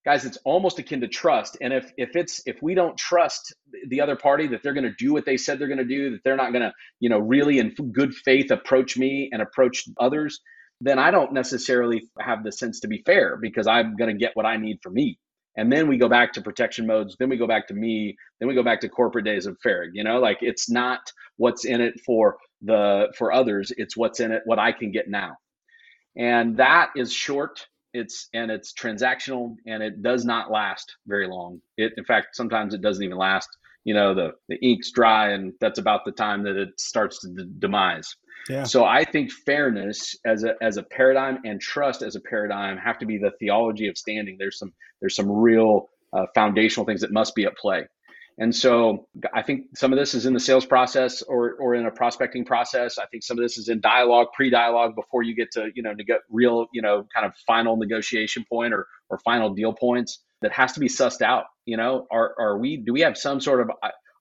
guys, 0.04 0.24
it's 0.24 0.38
almost 0.44 0.78
akin 0.78 1.00
to 1.02 1.09
trust. 1.09 1.56
And 1.61 1.72
if 1.72 1.92
if 1.96 2.16
it's 2.16 2.42
if 2.46 2.61
we 2.62 2.74
don't 2.74 2.96
trust 2.96 3.54
the 3.88 4.00
other 4.00 4.16
party 4.16 4.48
that 4.48 4.62
they're 4.62 4.74
going 4.74 4.84
to 4.84 4.94
do 4.98 5.12
what 5.12 5.24
they 5.24 5.36
said 5.36 5.59
they're 5.59 5.68
going 5.68 5.78
to 5.78 5.84
do, 5.84 6.11
that 6.11 6.20
they're 6.24 6.36
not 6.36 6.52
going 6.52 6.62
to, 6.62 6.72
you 6.98 7.09
know, 7.09 7.18
really 7.18 7.61
in 7.61 7.74
good 7.92 8.14
faith 8.14 8.50
approach 8.50 8.96
me 8.96 9.28
and 9.32 9.40
approach 9.40 9.84
others, 10.00 10.40
then 10.80 10.98
I 10.98 11.10
don't 11.10 11.32
necessarily 11.32 12.08
have 12.20 12.44
the 12.44 12.52
sense 12.52 12.80
to 12.80 12.88
be 12.88 13.02
fair 13.04 13.36
because 13.36 13.66
I'm 13.66 13.96
going 13.96 14.12
to 14.14 14.18
get 14.18 14.36
what 14.36 14.46
I 14.46 14.56
need 14.56 14.78
for 14.82 14.90
me. 14.90 15.18
And 15.56 15.72
then 15.72 15.88
we 15.88 15.98
go 15.98 16.08
back 16.08 16.32
to 16.34 16.42
protection 16.42 16.86
modes 16.86 17.16
then 17.18 17.28
we 17.28 17.36
go 17.36 17.46
back 17.48 17.66
to 17.68 17.74
me 17.74 18.16
then 18.38 18.48
we 18.48 18.54
go 18.54 18.62
back 18.62 18.80
to 18.82 18.88
corporate 18.88 19.24
days 19.24 19.46
of 19.46 19.58
Farrig 19.64 19.90
you 19.94 20.04
know? 20.04 20.20
Like 20.20 20.38
it's 20.40 20.70
not 20.70 21.00
what's 21.36 21.64
in 21.64 21.80
it 21.80 22.00
for 22.06 22.36
the 22.62 23.12
for 23.16 23.32
others 23.32 23.72
it's 23.76 23.96
what's 23.96 24.20
in 24.20 24.32
it 24.32 24.42
what 24.44 24.58
i 24.58 24.72
can 24.72 24.92
get 24.92 25.08
now. 25.08 25.36
And 26.16 26.56
that 26.58 26.90
is 26.96 27.12
short 27.12 27.66
it's 27.94 28.28
and 28.34 28.50
it's 28.50 28.72
transactional 28.72 29.56
and 29.66 29.82
it 29.82 30.02
does 30.02 30.24
not 30.24 30.50
last 30.50 30.96
very 31.06 31.26
long. 31.26 31.60
It 31.76 31.92
in 31.96 32.04
fact 32.04 32.36
sometimes 32.36 32.74
it 32.74 32.82
doesn't 32.82 33.02
even 33.02 33.18
last 33.18 33.48
you 33.84 33.94
know 33.94 34.14
the 34.14 34.32
the 34.48 34.58
ink's 34.64 34.92
dry 34.92 35.30
and 35.30 35.54
that's 35.60 35.78
about 35.78 36.04
the 36.04 36.12
time 36.12 36.44
that 36.44 36.56
it 36.56 36.78
starts 36.78 37.20
to 37.20 37.28
d- 37.28 37.50
demise 37.58 38.14
yeah. 38.49 38.64
So 38.64 38.84
I 38.84 39.05
think 39.05 39.30
fairness 39.30 40.16
as 40.24 40.45
a 40.45 40.55
as 40.62 40.76
a 40.76 40.82
paradigm 40.82 41.39
and 41.45 41.61
trust 41.61 42.03
as 42.03 42.16
a 42.16 42.20
paradigm 42.20 42.76
have 42.78 42.99
to 42.99 43.07
be 43.07 43.18
the 43.18 43.32
theology 43.39 43.89
of 43.89 43.97
standing. 43.97 44.36
There's 44.39 44.59
some 44.59 44.72
there's 45.01 45.16
some 45.16 45.30
real 45.30 45.89
uh, 46.12 46.26
foundational 46.34 46.86
things 46.86 47.01
that 47.03 47.12
must 47.12 47.34
be 47.34 47.45
at 47.45 47.57
play. 47.57 47.86
And 48.41 48.55
so 48.55 49.09
I 49.34 49.43
think 49.43 49.76
some 49.76 49.93
of 49.93 49.99
this 49.99 50.14
is 50.14 50.24
in 50.24 50.32
the 50.32 50.39
sales 50.39 50.64
process 50.64 51.22
or, 51.22 51.55
or 51.55 51.74
in 51.74 51.86
a 51.86 51.91
prospecting 51.91 52.45
process. 52.45 52.97
I 52.97 53.07
think 53.07 53.24
some 53.24 53.36
of 53.36 53.43
this 53.43 53.59
is 53.59 53.68
in 53.68 53.80
dialogue, 53.80 54.28
pre-dialogue 54.32 54.95
before 54.95 55.24
you 55.24 55.34
get 55.34 55.51
to, 55.55 55.70
you 55.74 55.82
know, 55.82 55.93
get 56.07 56.20
real, 56.30 56.68
you 56.72 56.80
know, 56.80 57.05
kind 57.12 57.26
of 57.26 57.32
final 57.49 57.76
negotiation 57.76 58.45
point 58.49 58.72
or, 58.72 58.86
or 59.11 59.18
final 59.18 59.53
deal 59.53 59.72
points 59.72 60.20
that 60.41 60.53
has 60.53 60.72
to 60.74 60.80
be 60.80 60.86
sussed 60.86 61.20
out. 61.20 61.47
You 61.66 61.78
know, 61.78 62.07
are, 62.12 62.32
are 62.39 62.59
we, 62.59 62.76
do 62.76 62.93
we 62.93 63.01
have 63.01 63.18
some 63.18 63.41
sort 63.41 63.61
of, 63.61 63.70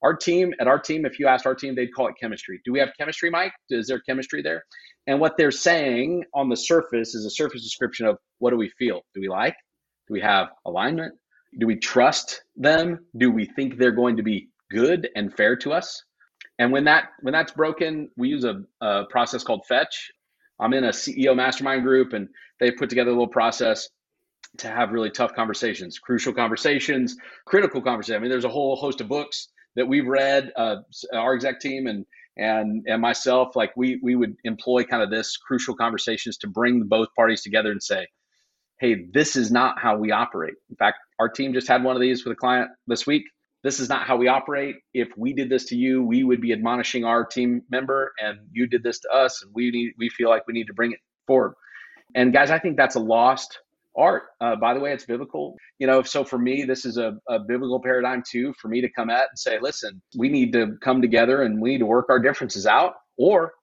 our 0.04 0.16
team 0.16 0.54
at 0.60 0.68
our 0.68 0.80
team, 0.80 1.06
if 1.06 1.20
you 1.20 1.28
asked 1.28 1.46
our 1.46 1.56
team, 1.56 1.76
they'd 1.76 1.94
call 1.94 2.08
it 2.08 2.16
chemistry. 2.20 2.62
Do 2.66 2.72
we 2.72 2.80
have 2.80 2.90
chemistry, 2.98 3.30
Mike? 3.30 3.54
Is 3.70 3.88
there 3.88 4.00
chemistry 4.02 4.42
there? 4.42 4.64
And 5.08 5.20
what 5.20 5.38
they're 5.38 5.52
saying 5.52 6.26
on 6.34 6.50
the 6.50 6.58
surface 6.58 7.16
is 7.16 7.26
a 7.26 7.30
surface 7.30 7.64
description 7.64 8.06
of 8.06 8.18
what 8.40 8.52
do 8.52 8.58
we 8.58 8.70
feel? 8.78 9.02
Do 9.14 9.22
we 9.22 9.30
like? 9.30 9.56
Do 10.08 10.14
we 10.14 10.22
have 10.22 10.50
alignment? 10.66 11.14
Do 11.60 11.66
we 11.66 11.78
trust 11.78 12.44
them? 12.56 13.00
Do 13.18 13.32
we 13.32 13.46
think 13.46 13.78
they're 13.78 13.92
going 13.92 14.18
to 14.18 14.24
be 14.24 14.50
good 14.70 15.10
and 15.16 15.34
fair 15.34 15.56
to 15.58 15.72
us? 15.72 16.04
And 16.60 16.72
when 16.72 16.84
that 16.86 17.10
when 17.22 17.32
that's 17.32 17.52
broken, 17.52 18.10
we 18.18 18.30
use 18.30 18.44
a, 18.44 18.64
a 18.82 19.06
process 19.10 19.44
called 19.44 19.66
Fetch. 19.68 20.12
I'm 20.60 20.74
in 20.74 20.84
a 20.86 20.90
CEO 20.90 21.36
mastermind 21.36 21.84
group, 21.84 22.14
and 22.14 22.28
they 22.60 22.72
put 22.72 22.90
together 22.90 23.12
a 23.12 23.14
little 23.14 23.28
process 23.28 23.88
to 24.58 24.68
have 24.68 24.92
really 24.92 25.12
tough 25.12 25.34
conversations, 25.36 26.00
crucial 26.00 26.34
conversations, 26.34 27.16
critical 27.46 27.82
conversations. 27.82 28.18
I 28.18 28.20
mean, 28.20 28.32
there's 28.32 28.46
a 28.46 28.50
whole 28.50 28.76
host 28.76 29.02
of 29.02 29.08
books 29.08 29.50
that 29.78 29.88
we've 29.88 30.08
read, 30.08 30.52
uh, 30.58 30.78
our 31.14 31.34
exec 31.36 31.62
team 31.62 31.88
and 31.88 32.06
and 32.36 32.84
and 32.88 33.02
myself, 33.02 33.56
like 33.56 33.72
we 33.78 34.00
we 34.04 34.16
would 34.16 34.36
employ 34.44 34.84
kind 34.84 35.02
of 35.02 35.10
this 35.10 35.38
crucial 35.38 35.76
conversations 35.76 36.38
to 36.40 36.48
bring 36.48 36.84
both 36.84 37.08
parties 37.16 37.42
together 37.42 37.72
and 37.72 37.82
say, 37.82 38.08
hey, 38.80 39.06
this 39.14 39.36
is 39.36 39.52
not 39.52 39.80
how 39.80 39.98
we 39.98 40.12
operate. 40.12 40.56
In 40.70 40.76
fact, 40.76 40.98
our 41.20 41.30
team 41.30 41.54
just 41.54 41.68
had 41.68 41.84
one 41.84 41.96
of 41.96 42.02
these 42.02 42.26
with 42.26 42.34
a 42.34 42.36
client 42.36 42.70
this 42.88 43.08
week. 43.08 43.24
This 43.64 43.80
is 43.80 43.90
not 43.90 44.06
how 44.06 44.18
we 44.18 44.28
operate. 44.28 44.76
If 44.94 45.10
we 45.18 45.34
did 45.34 45.50
this 45.50 45.66
to 45.66 45.76
you, 45.76 46.04
we 46.04 46.24
would 46.24 46.42
be 46.42 46.54
admonishing 46.54 47.06
our 47.06 47.26
team 47.26 47.62
member, 47.72 48.12
and 48.20 48.40
you 48.52 48.68
did 48.68 48.84
this 48.84 49.00
to 49.00 49.10
us, 49.10 49.42
and 49.44 49.52
we 49.56 49.72
need 49.72 49.94
we 49.98 50.10
feel 50.10 50.30
like 50.30 50.46
we 50.48 50.54
need 50.54 50.68
to 50.68 50.74
bring 50.74 50.92
it 50.92 51.00
forward. 51.28 51.54
And 52.16 52.34
guys, 52.34 52.52
I 52.52 52.60
think 52.60 52.78
that's 52.78 52.96
a 52.96 53.00
lost 53.00 53.60
art. 53.98 54.24
Uh, 54.40 54.56
by 54.56 54.74
the 54.74 54.80
way, 54.80 54.94
it's 54.94 55.06
biblical. 55.06 55.56
You 55.80 55.88
know, 55.88 56.02
so 56.04 56.24
for 56.24 56.38
me, 56.38 56.64
this 56.64 56.86
is 56.86 56.98
a, 56.98 57.18
a, 57.28 57.40
biblical 57.40 57.82
paradigm 57.82 58.24
too. 58.30 58.54
For 58.60 58.68
me 58.68 58.82
to 58.82 58.90
come 58.90 59.10
at 59.10 59.28
and 59.30 59.38
say, 59.38 59.60
listen, 59.60 60.02
we 60.18 60.30
need 60.30 60.54
to 60.54 60.78
come 60.82 61.02
together 61.02 61.44
and 61.44 61.62
we 61.62 61.72
need 61.72 61.80
to 61.80 61.86
work 61.86 62.08
our 62.10 62.20
differences 62.20 62.66
out, 62.66 62.94
or 63.18 63.54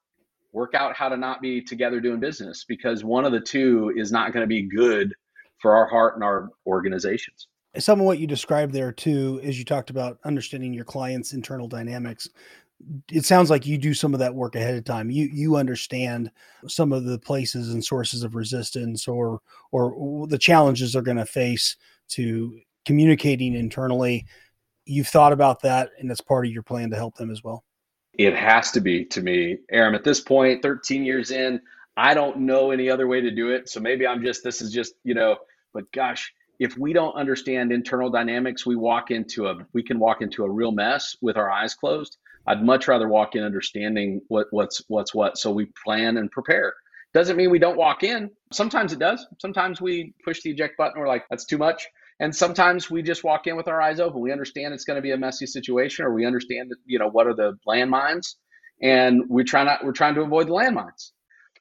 work 0.52 0.74
out 0.74 0.94
how 0.96 1.08
to 1.08 1.16
not 1.16 1.42
be 1.42 1.60
together 1.60 2.00
doing 2.00 2.20
business 2.20 2.64
because 2.66 3.04
one 3.04 3.24
of 3.24 3.32
the 3.32 3.40
two 3.40 3.92
is 3.96 4.12
not 4.12 4.32
going 4.32 4.42
to 4.42 4.46
be 4.48 4.62
good 4.62 5.12
for 5.60 5.74
our 5.74 5.86
heart 5.86 6.14
and 6.14 6.24
our 6.24 6.48
organizations. 6.66 7.48
Some 7.76 7.98
of 7.98 8.06
what 8.06 8.20
you 8.20 8.28
described 8.28 8.72
there 8.72 8.92
too 8.92 9.40
is 9.42 9.58
you 9.58 9.64
talked 9.64 9.90
about 9.90 10.20
understanding 10.24 10.72
your 10.72 10.84
client's 10.84 11.32
internal 11.32 11.66
dynamics 11.66 12.28
it 13.10 13.24
sounds 13.24 13.50
like 13.50 13.66
you 13.66 13.78
do 13.78 13.94
some 13.94 14.14
of 14.14 14.20
that 14.20 14.34
work 14.34 14.56
ahead 14.56 14.74
of 14.74 14.84
time. 14.84 15.10
You 15.10 15.28
you 15.32 15.56
understand 15.56 16.30
some 16.66 16.92
of 16.92 17.04
the 17.04 17.18
places 17.18 17.72
and 17.72 17.84
sources 17.84 18.22
of 18.22 18.34
resistance 18.34 19.08
or 19.08 19.40
or 19.72 20.26
the 20.26 20.38
challenges 20.38 20.92
they're 20.92 21.02
going 21.02 21.16
to 21.16 21.26
face 21.26 21.76
to 22.08 22.58
communicating 22.84 23.54
internally. 23.54 24.26
You've 24.84 25.08
thought 25.08 25.32
about 25.32 25.62
that, 25.62 25.90
and 25.98 26.10
that's 26.10 26.20
part 26.20 26.46
of 26.46 26.52
your 26.52 26.62
plan 26.62 26.90
to 26.90 26.96
help 26.96 27.14
them 27.16 27.30
as 27.30 27.42
well. 27.42 27.64
It 28.14 28.36
has 28.36 28.70
to 28.72 28.80
be 28.80 29.04
to 29.06 29.22
me, 29.22 29.58
Aram. 29.70 29.94
At 29.94 30.04
this 30.04 30.20
point, 30.20 30.62
13 30.62 31.04
years 31.04 31.30
in, 31.30 31.60
I 31.96 32.14
don't 32.14 32.40
know 32.40 32.70
any 32.70 32.90
other 32.90 33.06
way 33.06 33.20
to 33.20 33.30
do 33.30 33.50
it. 33.50 33.68
So 33.68 33.80
maybe 33.80 34.06
I'm 34.06 34.22
just 34.22 34.44
this 34.44 34.60
is 34.60 34.72
just 34.72 34.94
you 35.04 35.14
know. 35.14 35.36
But 35.72 35.90
gosh, 35.92 36.32
if 36.60 36.78
we 36.78 36.92
don't 36.92 37.14
understand 37.14 37.72
internal 37.72 38.10
dynamics, 38.10 38.66
we 38.66 38.76
walk 38.76 39.10
into 39.10 39.46
a 39.48 39.56
we 39.72 39.82
can 39.82 39.98
walk 39.98 40.22
into 40.22 40.44
a 40.44 40.50
real 40.50 40.70
mess 40.70 41.16
with 41.20 41.36
our 41.36 41.50
eyes 41.50 41.74
closed 41.74 42.18
I'd 42.46 42.62
much 42.62 42.88
rather 42.88 43.08
walk 43.08 43.34
in 43.34 43.42
understanding 43.42 44.20
what 44.28 44.46
what's 44.50 44.82
what's 44.88 45.14
what. 45.14 45.38
So 45.38 45.50
we 45.50 45.68
plan 45.84 46.16
and 46.16 46.30
prepare. 46.30 46.74
Doesn't 47.12 47.36
mean 47.36 47.50
we 47.50 47.58
don't 47.58 47.76
walk 47.76 48.02
in. 48.02 48.30
Sometimes 48.52 48.92
it 48.92 48.98
does. 48.98 49.24
Sometimes 49.40 49.80
we 49.80 50.14
push 50.24 50.42
the 50.42 50.50
eject 50.50 50.76
button. 50.76 51.00
We're 51.00 51.08
like, 51.08 51.24
that's 51.30 51.44
too 51.44 51.58
much. 51.58 51.86
And 52.20 52.34
sometimes 52.34 52.90
we 52.90 53.02
just 53.02 53.24
walk 53.24 53.46
in 53.46 53.56
with 53.56 53.68
our 53.68 53.80
eyes 53.80 54.00
open. 54.00 54.20
We 54.20 54.32
understand 54.32 54.74
it's 54.74 54.84
going 54.84 54.96
to 54.96 55.02
be 55.02 55.12
a 55.12 55.16
messy 55.16 55.46
situation, 55.46 56.04
or 56.04 56.12
we 56.12 56.26
understand 56.26 56.70
that 56.70 56.76
you 56.84 56.98
know 56.98 57.08
what 57.08 57.26
are 57.26 57.34
the 57.34 57.56
landmines, 57.66 58.34
and 58.82 59.22
we 59.28 59.44
try 59.44 59.64
not 59.64 59.84
we're 59.84 59.92
trying 59.92 60.14
to 60.16 60.22
avoid 60.22 60.48
the 60.48 60.52
landmines. 60.52 61.12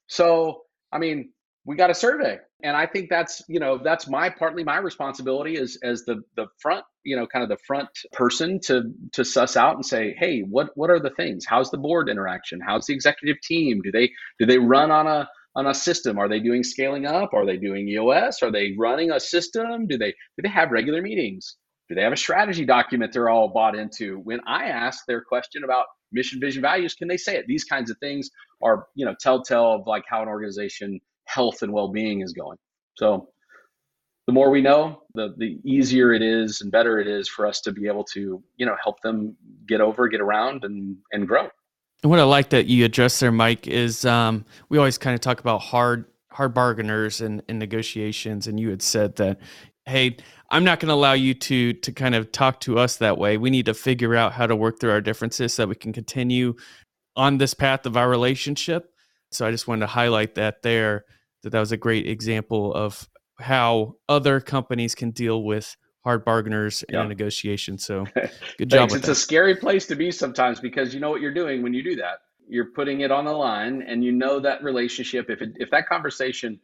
So 0.07 0.63
I 0.91 0.99
mean, 0.99 1.31
we 1.65 1.75
got 1.75 1.89
a 1.89 1.93
survey. 1.93 2.39
And 2.63 2.77
i 2.77 2.85
think 2.85 3.09
that's 3.09 3.41
you 3.47 3.59
know 3.59 3.77
that's 3.83 4.07
my 4.07 4.29
partly 4.29 4.63
my 4.63 4.77
responsibility 4.77 5.57
as 5.57 5.77
as 5.83 6.03
the 6.05 6.21
the 6.35 6.47
front 6.61 6.85
you 7.03 7.15
know 7.15 7.27
kind 7.27 7.43
of 7.43 7.49
the 7.49 7.63
front 7.65 7.89
person 8.13 8.59
to 8.61 8.83
to 9.13 9.25
suss 9.25 9.57
out 9.57 9.75
and 9.75 9.85
say 9.85 10.15
hey 10.17 10.41
what 10.41 10.69
what 10.75 10.89
are 10.89 10.99
the 10.99 11.09
things? 11.11 11.45
How's 11.45 11.71
the 11.71 11.77
board 11.77 12.09
interaction? 12.09 12.59
How's 12.65 12.85
the 12.85 12.93
executive 12.93 13.41
team? 13.41 13.81
Do 13.83 13.91
they 13.91 14.11
do 14.39 14.45
they 14.45 14.57
run 14.57 14.91
on 14.91 15.07
a 15.07 15.27
on 15.55 15.67
a 15.67 15.73
system? 15.73 16.17
Are 16.17 16.29
they 16.29 16.39
doing 16.39 16.63
scaling 16.63 17.05
up? 17.05 17.33
Are 17.33 17.45
they 17.45 17.57
doing 17.57 17.87
eos 17.87 18.41
are 18.41 18.51
they 18.51 18.75
running 18.77 19.11
a 19.11 19.19
system? 19.19 19.87
Do 19.87 19.97
they 19.97 20.11
do 20.11 20.41
they 20.43 20.49
have 20.49 20.71
regular 20.71 21.01
meetings? 21.01 21.57
Do 21.89 21.95
they 21.95 22.01
have 22.01 22.13
a 22.13 22.17
strategy 22.17 22.65
document 22.65 23.11
they're 23.11 23.29
all 23.29 23.49
bought 23.49 23.75
into? 23.75 24.19
When 24.19 24.39
i 24.47 24.65
ask 24.65 25.05
their 25.05 25.21
question 25.21 25.63
about 25.65 25.85
mission 26.13 26.39
vision 26.39 26.61
values 26.61 26.93
can 26.93 27.09
they 27.09 27.17
say 27.17 27.35
it? 27.35 27.45
These 27.47 27.65
kinds 27.65 27.91
of 27.91 27.97
things 27.97 28.29
are 28.61 28.87
you 28.95 29.05
know 29.05 29.15
telltale 29.19 29.73
of 29.73 29.81
like 29.85 30.05
how 30.07 30.21
an 30.21 30.29
organization 30.29 31.01
health 31.25 31.61
and 31.61 31.71
well-being 31.71 32.21
is 32.21 32.33
going. 32.33 32.57
So 32.95 33.29
the 34.27 34.33
more 34.33 34.49
we 34.49 34.61
know, 34.61 35.01
the 35.15 35.33
the 35.37 35.59
easier 35.65 36.13
it 36.13 36.21
is 36.21 36.61
and 36.61 36.71
better 36.71 36.99
it 36.99 37.07
is 37.07 37.27
for 37.27 37.45
us 37.45 37.61
to 37.61 37.71
be 37.71 37.87
able 37.87 38.03
to, 38.13 38.41
you 38.57 38.65
know, 38.65 38.75
help 38.81 39.01
them 39.01 39.35
get 39.67 39.81
over, 39.81 40.07
get 40.07 40.21
around 40.21 40.63
and 40.63 40.97
and 41.11 41.27
grow. 41.27 41.49
And 42.03 42.09
what 42.09 42.19
I 42.19 42.23
like 42.23 42.49
that 42.49 42.65
you 42.65 42.85
address 42.85 43.19
there, 43.19 43.31
Mike, 43.31 43.67
is 43.67 44.05
um, 44.05 44.45
we 44.69 44.77
always 44.77 44.97
kind 44.97 45.13
of 45.13 45.21
talk 45.21 45.39
about 45.39 45.59
hard 45.59 46.05
hard 46.31 46.53
bargainers 46.53 47.21
and, 47.21 47.43
and 47.47 47.59
negotiations, 47.59 48.47
and 48.47 48.59
you 48.59 48.69
had 48.69 48.81
said 48.81 49.15
that, 49.17 49.39
hey, 49.85 50.17
I'm 50.49 50.63
not 50.63 50.79
going 50.79 50.89
to 50.89 50.95
allow 50.95 51.13
you 51.13 51.33
to 51.33 51.73
to 51.73 51.91
kind 51.91 52.15
of 52.15 52.31
talk 52.31 52.59
to 52.61 52.79
us 52.79 52.97
that 52.97 53.17
way. 53.17 53.37
We 53.37 53.49
need 53.49 53.65
to 53.65 53.73
figure 53.73 54.15
out 54.15 54.33
how 54.33 54.47
to 54.47 54.55
work 54.55 54.79
through 54.79 54.91
our 54.91 55.01
differences 55.01 55.53
so 55.53 55.63
that 55.63 55.67
we 55.67 55.75
can 55.75 55.93
continue 55.93 56.55
on 57.15 57.37
this 57.37 57.53
path 57.53 57.85
of 57.85 57.97
our 57.97 58.09
relationship. 58.09 58.92
So 59.33 59.45
I 59.47 59.51
just 59.51 59.67
wanted 59.67 59.81
to 59.81 59.87
highlight 59.87 60.35
that 60.35 60.61
there 60.61 61.05
that 61.43 61.51
that 61.51 61.59
was 61.59 61.71
a 61.71 61.77
great 61.77 62.07
example 62.07 62.73
of 62.73 63.07
how 63.39 63.95
other 64.07 64.39
companies 64.39 64.95
can 64.95 65.11
deal 65.11 65.43
with 65.43 65.75
hard 66.03 66.25
bargainers 66.25 66.83
in 66.83 66.95
a 66.95 67.07
negotiation. 67.07 67.77
So 67.77 68.05
good 68.57 68.69
job. 68.69 68.91
it's 68.91 69.05
that. 69.05 69.11
a 69.11 69.15
scary 69.15 69.55
place 69.55 69.87
to 69.87 69.95
be 69.95 70.11
sometimes 70.11 70.59
because 70.59 70.93
you 70.93 70.99
know 70.99 71.09
what 71.09 71.21
you're 71.21 71.33
doing 71.33 71.63
when 71.63 71.73
you 71.73 71.83
do 71.83 71.95
that. 71.97 72.19
you're 72.47 72.71
putting 72.75 73.01
it 73.01 73.11
on 73.11 73.25
the 73.25 73.31
line 73.31 73.83
and 73.87 74.03
you 74.03 74.11
know 74.11 74.39
that 74.39 74.63
relationship 74.63 75.29
if 75.29 75.41
it, 75.41 75.51
if 75.55 75.71
that 75.71 75.87
conversation 75.87 76.59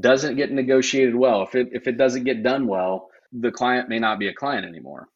doesn't 0.00 0.36
get 0.36 0.50
negotiated 0.50 1.14
well 1.14 1.42
if 1.42 1.54
it 1.54 1.68
if 1.72 1.86
it 1.86 1.96
doesn't 1.96 2.24
get 2.24 2.42
done 2.42 2.66
well 2.66 3.08
the 3.32 3.50
client 3.50 3.88
may 3.88 3.98
not 3.98 4.18
be 4.18 4.28
a 4.28 4.34
client 4.34 4.66
anymore 4.66 5.08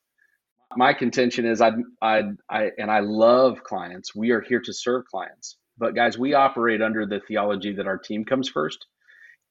my 0.76 0.92
contention 0.92 1.46
is 1.46 1.60
I 1.60 1.72
I 2.00 2.22
I 2.48 2.70
and 2.78 2.90
I 2.90 3.00
love 3.00 3.62
clients 3.62 4.14
we 4.14 4.30
are 4.30 4.40
here 4.40 4.60
to 4.60 4.72
serve 4.72 5.04
clients 5.06 5.56
but 5.78 5.94
guys 5.94 6.18
we 6.18 6.34
operate 6.34 6.82
under 6.82 7.06
the 7.06 7.20
theology 7.20 7.72
that 7.74 7.86
our 7.86 7.98
team 7.98 8.24
comes 8.24 8.48
first 8.48 8.86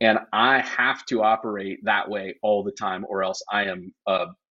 and 0.02 0.20
I 0.34 0.60
have 0.60 1.06
to 1.08 1.24
operate 1.24 1.80
that 1.86 2.10
way 2.10 2.36
all 2.42 2.64
the 2.64 2.72
time 2.72 3.06
or 3.08 3.24
else 3.24 3.42
I 3.52 3.66
am 3.66 3.94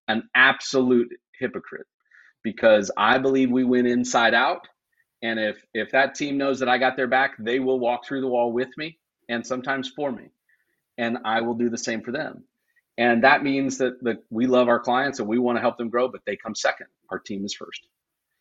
an 0.09 0.29
absolute 0.35 1.11
hypocrite 1.39 1.87
because 2.43 2.91
I 2.97 3.19
believe 3.19 3.51
we 3.51 3.65
win 3.65 3.87
inside 3.87 4.35
out 4.35 4.61
and 5.23 5.41
if 5.41 5.65
if 5.73 5.91
that 5.93 6.15
team 6.15 6.37
knows 6.37 6.61
that 6.61 6.69
I 6.69 6.79
got 6.79 6.97
their 6.97 7.07
back, 7.09 7.33
they 7.39 7.59
will 7.59 7.81
walk 7.81 8.07
through 8.07 8.21
the 8.21 8.29
wall 8.29 8.53
with 8.53 8.69
me 8.77 8.99
and 9.29 9.45
sometimes 9.47 9.89
for 9.89 10.13
me. 10.13 10.25
And 10.99 11.19
I 11.25 11.41
will 11.41 11.55
do 11.55 11.71
the 11.71 11.79
same 11.79 12.03
for 12.03 12.13
them. 12.13 12.45
And 12.99 13.25
that 13.25 13.43
means 13.43 13.79
that 13.79 14.03
the, 14.03 14.19
we 14.31 14.47
love 14.47 14.69
our 14.69 14.79
clients 14.79 15.19
and 15.19 15.29
we 15.29 15.39
want 15.39 15.57
to 15.57 15.63
help 15.63 15.79
them 15.79 15.89
grow, 15.91 16.09
but 16.09 16.21
they 16.27 16.37
come 16.37 16.55
second. 16.55 16.87
Our 17.11 17.19
team 17.19 17.45
is 17.45 17.55
first. 17.55 17.87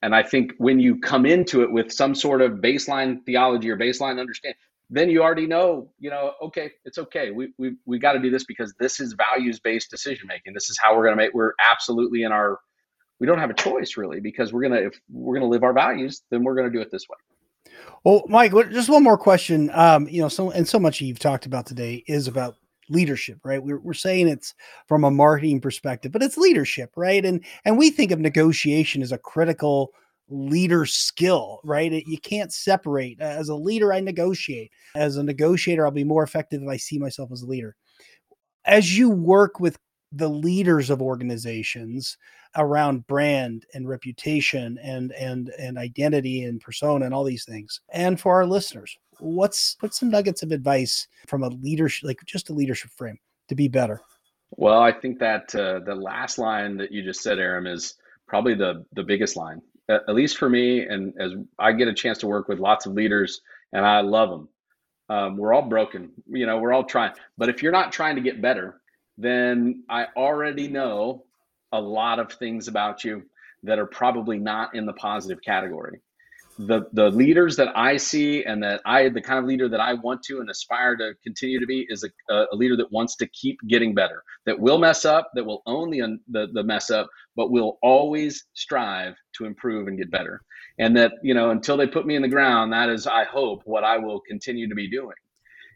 And 0.03 0.13
I 0.13 0.21
think 0.21 0.51
when 0.57 0.81
you 0.81 0.99
come 0.99 1.25
into 1.25 1.63
it 1.63 1.71
with 1.71 1.89
some 1.89 2.13
sort 2.13 2.41
of 2.41 2.55
baseline 2.55 3.25
theology 3.25 3.69
or 3.69 3.77
baseline 3.77 4.19
understanding, 4.19 4.57
then 4.89 5.09
you 5.09 5.23
already 5.23 5.47
know, 5.47 5.89
you 5.97 6.09
know, 6.09 6.33
okay, 6.41 6.71
it's 6.83 6.97
okay. 6.97 7.31
We 7.31 7.53
we 7.57 7.77
we 7.85 7.99
got 7.99 8.11
to 8.11 8.19
do 8.19 8.29
this 8.29 8.43
because 8.43 8.73
this 8.81 8.99
is 8.99 9.13
values 9.13 9.61
based 9.61 9.89
decision 9.89 10.27
making. 10.27 10.53
This 10.53 10.69
is 10.69 10.77
how 10.77 10.93
we're 10.93 11.05
going 11.05 11.17
to 11.17 11.23
make. 11.23 11.33
We're 11.33 11.53
absolutely 11.71 12.23
in 12.23 12.33
our 12.33 12.59
we 13.21 13.27
don't 13.27 13.39
have 13.39 13.49
a 13.49 13.53
choice 13.53 13.95
really 13.95 14.19
because 14.19 14.51
we're 14.51 14.63
gonna 14.63 14.81
if 14.81 14.99
we're 15.09 15.35
gonna 15.35 15.47
live 15.49 15.63
our 15.63 15.71
values, 15.71 16.23
then 16.29 16.43
we're 16.43 16.55
gonna 16.55 16.69
do 16.69 16.81
it 16.81 16.91
this 16.91 17.03
way. 17.09 17.71
Well, 18.03 18.23
Mike, 18.27 18.51
just 18.71 18.89
one 18.89 19.03
more 19.03 19.17
question. 19.17 19.71
Um, 19.73 20.09
you 20.09 20.21
know, 20.21 20.27
so 20.27 20.51
and 20.51 20.67
so 20.67 20.79
much 20.79 20.99
you've 20.99 21.19
talked 21.19 21.45
about 21.45 21.65
today 21.65 22.03
is 22.07 22.27
about 22.27 22.55
leadership, 22.93 23.39
right? 23.43 23.61
We're, 23.61 23.79
we're 23.79 23.93
saying 23.93 24.27
it's 24.27 24.53
from 24.87 25.03
a 25.03 25.11
marketing 25.11 25.61
perspective, 25.61 26.11
but 26.11 26.23
it's 26.23 26.37
leadership, 26.37 26.91
right? 26.95 27.23
And 27.25 27.43
and 27.65 27.77
we 27.77 27.89
think 27.89 28.11
of 28.11 28.19
negotiation 28.19 29.01
as 29.01 29.11
a 29.11 29.17
critical 29.17 29.91
leader 30.29 30.85
skill, 30.85 31.59
right? 31.63 31.91
It, 31.91 32.07
you 32.07 32.17
can't 32.17 32.53
separate. 32.53 33.19
As 33.19 33.49
a 33.49 33.55
leader, 33.55 33.93
I 33.93 33.99
negotiate. 33.99 34.71
As 34.95 35.17
a 35.17 35.23
negotiator, 35.23 35.85
I'll 35.85 35.91
be 35.91 36.03
more 36.03 36.23
effective 36.23 36.61
if 36.61 36.69
I 36.69 36.77
see 36.77 36.97
myself 36.97 37.31
as 37.31 37.41
a 37.41 37.47
leader. 37.47 37.75
As 38.65 38.97
you 38.97 39.09
work 39.09 39.59
with 39.59 39.77
the 40.13 40.29
leaders 40.29 40.89
of 40.89 41.01
organizations 41.01 42.17
around 42.55 43.07
brand 43.07 43.65
and 43.73 43.89
reputation 43.89 44.77
and 44.83 45.11
and 45.13 45.51
and 45.57 45.77
identity 45.77 46.43
and 46.43 46.61
persona 46.61 47.03
and 47.03 47.13
all 47.13 47.23
these 47.23 47.45
things 47.45 47.81
and 47.91 48.19
for 48.19 48.35
our 48.35 48.45
listeners 48.45 48.95
what's 49.23 49.77
what's 49.79 49.99
some 49.99 50.09
nuggets 50.09 50.43
of 50.43 50.51
advice 50.51 51.07
from 51.27 51.43
a 51.43 51.49
leadership 51.49 52.07
like 52.07 52.19
just 52.25 52.49
a 52.49 52.53
leadership 52.53 52.91
frame 52.91 53.17
to 53.49 53.55
be 53.55 53.67
better? 53.67 54.01
Well 54.51 54.79
i 54.79 54.91
think 54.91 55.19
that 55.19 55.53
uh, 55.55 55.79
the 55.79 55.95
last 55.95 56.37
line 56.37 56.77
that 56.77 56.91
you 56.91 57.03
just 57.03 57.21
said 57.21 57.39
aram 57.39 57.67
is 57.67 57.95
probably 58.27 58.55
the 58.55 58.85
the 58.93 59.03
biggest 59.03 59.35
line. 59.35 59.61
At 59.89 60.15
least 60.15 60.37
for 60.37 60.49
me 60.49 60.81
and 60.81 61.13
as 61.19 61.33
i 61.59 61.71
get 61.71 61.87
a 61.87 61.93
chance 61.93 62.17
to 62.19 62.27
work 62.27 62.47
with 62.47 62.59
lots 62.59 62.85
of 62.85 62.93
leaders 62.93 63.41
and 63.73 63.85
i 63.85 64.01
love 64.01 64.29
them 64.29 64.49
um, 65.09 65.37
we're 65.37 65.53
all 65.53 65.67
broken 65.67 66.11
you 66.27 66.45
know 66.45 66.57
we're 66.57 66.73
all 66.73 66.85
trying. 66.85 67.13
But 67.37 67.49
if 67.49 67.61
you're 67.61 67.71
not 67.71 67.91
trying 67.91 68.15
to 68.15 68.21
get 68.21 68.41
better 68.41 68.81
then 69.17 69.83
I 69.89 70.07
already 70.15 70.67
know 70.67 71.25
a 71.71 71.79
lot 71.79 72.19
of 72.19 72.31
things 72.33 72.67
about 72.67 73.03
you 73.03 73.23
that 73.63 73.79
are 73.79 73.85
probably 73.85 74.37
not 74.37 74.75
in 74.75 74.85
the 74.85 74.93
positive 74.93 75.41
category. 75.41 76.01
The 76.59 76.87
the 76.93 77.09
leaders 77.09 77.55
that 77.55 77.75
I 77.75 77.97
see 77.97 78.43
and 78.43 78.61
that 78.63 78.81
I 78.85 79.09
the 79.09 79.21
kind 79.21 79.39
of 79.39 79.45
leader 79.45 79.67
that 79.69 79.79
I 79.79 79.95
want 79.95 80.21
to 80.23 80.39
and 80.39 80.49
aspire 80.49 80.95
to 80.97 81.13
continue 81.23 81.59
to 81.59 81.65
be 81.65 81.87
is 81.89 82.03
a, 82.03 82.45
a 82.51 82.55
leader 82.55 82.77
that 82.77 82.91
wants 82.91 83.15
to 83.17 83.27
keep 83.27 83.57
getting 83.67 83.95
better, 83.95 84.23
that 84.45 84.59
will 84.59 84.77
mess 84.77 85.03
up, 85.03 85.31
that 85.33 85.43
will 85.43 85.63
own 85.65 85.89
the, 85.89 86.19
the 86.29 86.47
the 86.53 86.63
mess 86.63 86.91
up, 86.91 87.09
but 87.35 87.51
will 87.51 87.79
always 87.81 88.45
strive 88.53 89.15
to 89.37 89.45
improve 89.45 89.87
and 89.87 89.97
get 89.97 90.11
better. 90.11 90.41
And 90.77 90.95
that, 90.97 91.13
you 91.23 91.33
know, 91.33 91.51
until 91.51 91.77
they 91.77 91.87
put 91.87 92.05
me 92.05 92.15
in 92.15 92.21
the 92.21 92.27
ground, 92.27 92.73
that 92.73 92.89
is 92.89 93.07
I 93.07 93.23
hope 93.23 93.61
what 93.65 93.83
I 93.83 93.97
will 93.97 94.19
continue 94.21 94.69
to 94.69 94.75
be 94.75 94.89
doing. 94.89 95.15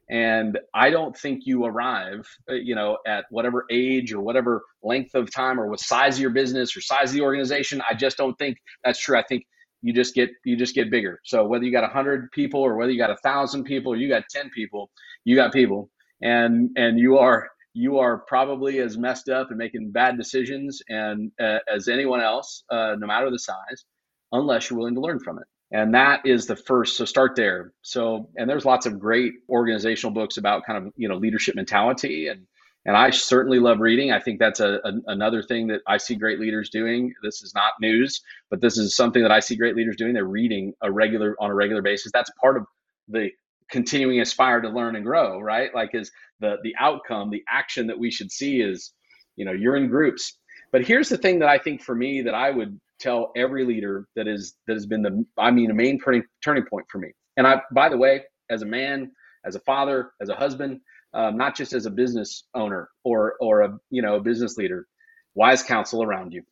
And 0.09 0.57
i 0.73 0.89
don't 0.89 1.17
think 1.17 1.45
you 1.45 1.65
arrive 1.65 2.25
uh, 2.49 2.53
you 2.53 2.75
know 2.75 2.97
at 3.05 3.25
whatever 3.29 3.65
age 3.69 4.13
or 4.13 4.21
whatever 4.21 4.63
length 4.81 5.15
of 5.15 5.29
time 5.29 5.59
or 5.59 5.67
what 5.67 5.81
size 5.81 6.15
of 6.15 6.21
your 6.21 6.29
business 6.29 6.77
or 6.77 6.81
size 6.81 7.09
of 7.09 7.15
the 7.15 7.21
organization. 7.21 7.81
I 7.89 7.93
just 7.93 8.15
don't 8.15 8.37
think 8.37 8.57
that's 8.85 8.99
true. 8.99 9.17
I 9.17 9.23
think 9.23 9.45
you 9.81 9.93
just 9.93 10.15
get 10.15 10.29
you 10.45 10.57
just 10.57 10.75
get 10.75 10.91
bigger. 10.91 11.19
So 11.23 11.45
whether 11.45 11.65
you 11.65 11.71
got 11.71 11.83
100 11.83 12.31
people 12.31 12.61
or 12.61 12.75
whether 12.75 12.91
you 12.91 12.99
got 12.99 13.11
a 13.11 13.17
thousand 13.17 13.65
people 13.65 13.93
or 13.93 13.97
you 13.97 14.09
got 14.09 14.23
10 14.29 14.49
people 14.51 14.89
you 15.25 15.35
got 15.35 15.53
people. 15.53 15.89
And 16.21 16.71
and 16.75 16.99
you 16.99 17.17
are 17.17 17.49
you 17.73 17.99
are 17.99 18.19
probably 18.27 18.79
as 18.79 18.97
messed 18.97 19.29
up 19.29 19.49
and 19.49 19.57
making 19.57 19.91
bad 19.91 20.17
decisions 20.17 20.81
and 20.89 21.31
uh, 21.39 21.59
as 21.73 21.87
anyone 21.87 22.21
else 22.21 22.63
uh, 22.71 22.95
no 22.97 23.07
matter 23.07 23.29
the 23.29 23.39
size 23.39 23.85
unless 24.31 24.69
you're 24.69 24.79
willing 24.79 24.95
to 24.95 25.01
learn 25.01 25.19
from 25.19 25.37
it. 25.37 25.45
And 25.71 25.93
that 25.93 26.25
is 26.25 26.47
the 26.47 26.55
first 26.55 26.97
so 26.97 27.05
start 27.05 27.35
there. 27.35 27.71
So 27.83 28.29
and 28.35 28.49
there's 28.49 28.65
lots 28.65 28.85
of 28.87 28.99
great 28.99 29.33
organizational 29.47 30.13
books 30.13 30.37
about 30.37 30.65
kind 30.65 30.85
of 30.85 30.93
you 30.95 31.07
know 31.07 31.15
leadership 31.15 31.55
mentality 31.55 32.27
and 32.29 32.47
and 32.87 32.97
i 32.97 33.11
certainly 33.11 33.59
love 33.59 33.81
reading. 33.81 34.11
I 34.13 34.19
think 34.21 34.39
that's 34.39 34.61
a, 34.61 34.79
a, 34.85 34.93
another 35.07 35.43
thing 35.43 35.67
that 35.69 35.81
i 35.87 35.97
see 35.97 36.15
great 36.15 36.39
leaders 36.39 36.69
doing. 36.71 37.13
This 37.23 37.43
is 37.43 37.53
not 37.55 37.73
news 37.81 38.21
but 38.51 38.61
this 38.61 38.77
is 38.77 38.95
something 38.95 39.23
that 39.23 39.31
i 39.33 39.41
see 39.41 39.57
great 39.57 39.77
leaders 39.77 39.97
doing. 39.97 40.13
They're 40.13 40.25
reading 40.25 40.73
a 40.83 40.91
regular 40.91 41.35
on 41.41 41.51
a 41.51 41.55
regular 41.55 41.83
basis. 41.83 42.11
That's 42.13 42.31
part 42.41 42.57
of 42.57 42.65
the 43.09 43.29
continuing 43.71 44.21
aspire 44.21 44.61
to 44.61 44.69
learn 44.69 44.95
and 44.97 45.05
grow 45.05 45.41
right? 45.41 45.75
Like 45.75 45.95
is 45.95 46.11
the 46.41 46.57
the 46.63 46.75
outcome 46.79 47.31
the 47.31 47.43
action 47.49 47.87
that 47.87 47.99
we 47.99 48.11
should 48.11 48.31
see 48.31 48.61
is 48.61 48.93
you 49.37 49.45
know 49.45 49.53
you're 49.53 49.77
in 49.77 49.89
groups. 49.89 50.39
But 50.73 50.85
here's 50.85 51.09
the 51.09 51.17
thing 51.17 51.39
that 51.39 51.49
i 51.49 51.59
think 51.59 51.83
for 51.83 51.95
me 51.95 52.21
that 52.23 52.35
i 52.35 52.51
would 52.51 52.79
tell 52.99 53.31
every 53.35 53.65
leader 53.65 54.07
that 54.15 54.27
is 54.27 54.55
that 54.67 54.73
has 54.73 54.85
been 54.85 55.01
the 55.01 55.25
I 55.37 55.51
mean 55.51 55.71
a 55.71 55.73
main 55.73 55.99
turning 55.99 56.23
turning 56.43 56.65
point 56.65 56.87
for 56.91 56.99
me. 56.99 57.09
And 57.37 57.47
I, 57.47 57.61
by 57.73 57.89
the 57.89 57.97
way, 57.97 58.23
as 58.49 58.61
a 58.63 58.65
man, 58.65 59.11
as 59.45 59.55
a 59.55 59.59
father, 59.61 60.11
as 60.21 60.29
a 60.29 60.35
husband, 60.35 60.79
um, 61.13 61.37
not 61.37 61.55
just 61.55 61.73
as 61.73 61.85
a 61.85 61.91
business 61.91 62.43
owner 62.53 62.89
or 63.03 63.35
or 63.39 63.61
a 63.61 63.77
you 63.89 64.01
know 64.01 64.15
a 64.15 64.21
business 64.21 64.57
leader, 64.57 64.87
wise 65.35 65.63
counsel 65.63 66.03
around 66.03 66.33
you. 66.33 66.43